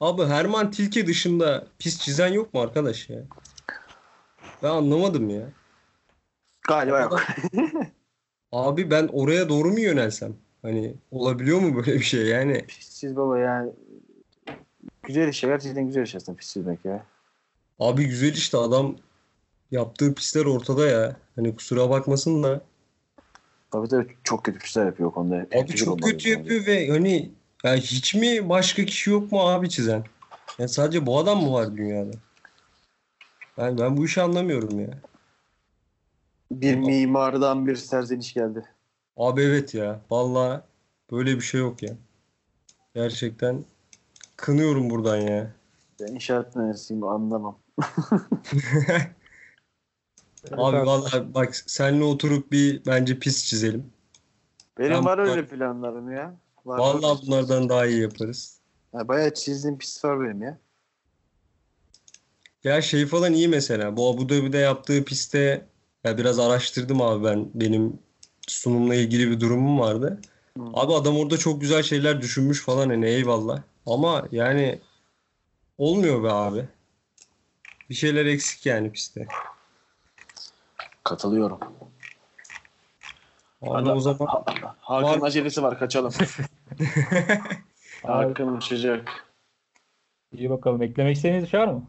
[0.00, 3.22] Abi Herman Tilke dışında pist çizen yok mu arkadaş ya?
[4.62, 5.48] Ben anlamadım ya.
[6.68, 7.22] Galiba yok.
[8.52, 10.36] Abi ben oraya doğru mu yönelsem?
[10.62, 12.66] Hani olabiliyor mu böyle bir şey yani?
[12.66, 13.72] Pistsiz baba yani.
[15.02, 15.40] Güzel iş.
[15.40, 17.06] Gerçekten güzel iş aslında pistsizmek ya.
[17.78, 18.96] Abi güzel işte adam
[19.70, 21.16] yaptığı pisler ortada ya.
[21.36, 22.60] Hani kusura bakmasın da.
[23.70, 25.46] Tabii tabii çok kötü pistler yapıyor konuda.
[25.56, 26.30] Abi çok kötü bence.
[26.30, 27.30] yapıyor ve hani
[27.64, 30.04] ya hiç mi başka kişi yok mu abi çizen?
[30.58, 32.10] Yani sadece bu adam mı var dünyada?
[33.58, 34.98] Yani ben bu işi anlamıyorum ya.
[36.50, 38.64] Bir mimardan bir serzeniş geldi.
[39.16, 40.00] Abi evet ya.
[40.10, 40.60] Vallahi
[41.10, 41.96] böyle bir şey yok ya.
[42.94, 43.64] Gerçekten
[44.36, 45.50] kınıyorum buradan ya.
[46.00, 47.58] Ben inşaat mühendisiyim anlamam.
[50.52, 53.92] Abi vallahi bak seninle oturup bir bence pis çizelim.
[54.78, 56.34] Benim Ben- var öyle planlarım ya.
[56.66, 58.58] Var Vallahi bunlardan daha iyi yaparız.
[58.92, 60.58] Ha, bayağı çizdiğim pist var benim ya.
[62.64, 63.96] Ya şey falan iyi mesela.
[63.96, 65.66] Bu Abu Dhabi'de yaptığı pistte
[66.04, 67.50] ya biraz araştırdım abi ben.
[67.54, 67.98] Benim
[68.48, 70.20] sunumla ilgili bir durumum vardı.
[70.58, 70.64] Hı.
[70.74, 73.62] Abi adam orada çok güzel şeyler düşünmüş falan hani eyvallah.
[73.86, 74.80] Ama yani
[75.78, 76.68] olmuyor be abi.
[77.90, 79.26] Bir şeyler eksik yani pistte.
[81.04, 81.58] Katılıyorum.
[83.62, 84.28] Abi o zaman
[84.80, 86.12] Hakan Var- acelesi var kaçalım.
[88.02, 89.26] Hakan uçacak.
[90.32, 90.82] İyi bakalım.
[90.82, 91.82] Eklemek istediğiniz bir şey var mı?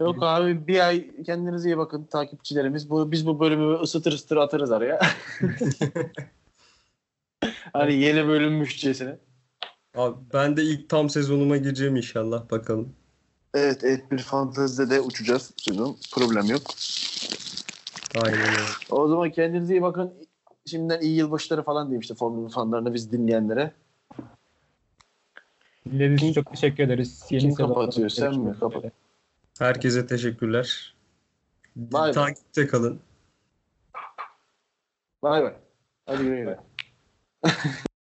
[0.00, 2.90] Yok abi bir ay kendinize iyi bakın takipçilerimiz.
[2.90, 5.00] Bu, biz bu bölümü ısıtır ısıtır atarız araya.
[7.72, 9.18] hani yeni bölünmüşçesine.
[9.94, 12.92] abi ben de ilk tam sezonuma gireceğim inşallah bakalım.
[13.54, 15.96] Evet et bir fantezide de uçacağız sezon.
[16.12, 16.62] Problem yok.
[18.24, 18.60] Aynen öyle.
[18.90, 20.14] O zaman kendinize iyi bakın.
[20.66, 23.72] Şimdiden iyi yılbaşları falan diyeyim işte Formula fanlarına biz dinleyenlere.
[25.86, 27.24] Dinlediğiniz için çok teşekkür ederiz.
[27.30, 28.58] Yeni Kim kapatıyor, sen mi?
[28.60, 28.84] Kapat.
[29.58, 30.94] Herkese teşekkürler.
[31.76, 32.12] Bay bay.
[32.12, 33.00] Takipte kalın.
[35.22, 35.54] Bay bay.
[36.06, 36.60] Hadi güle güle.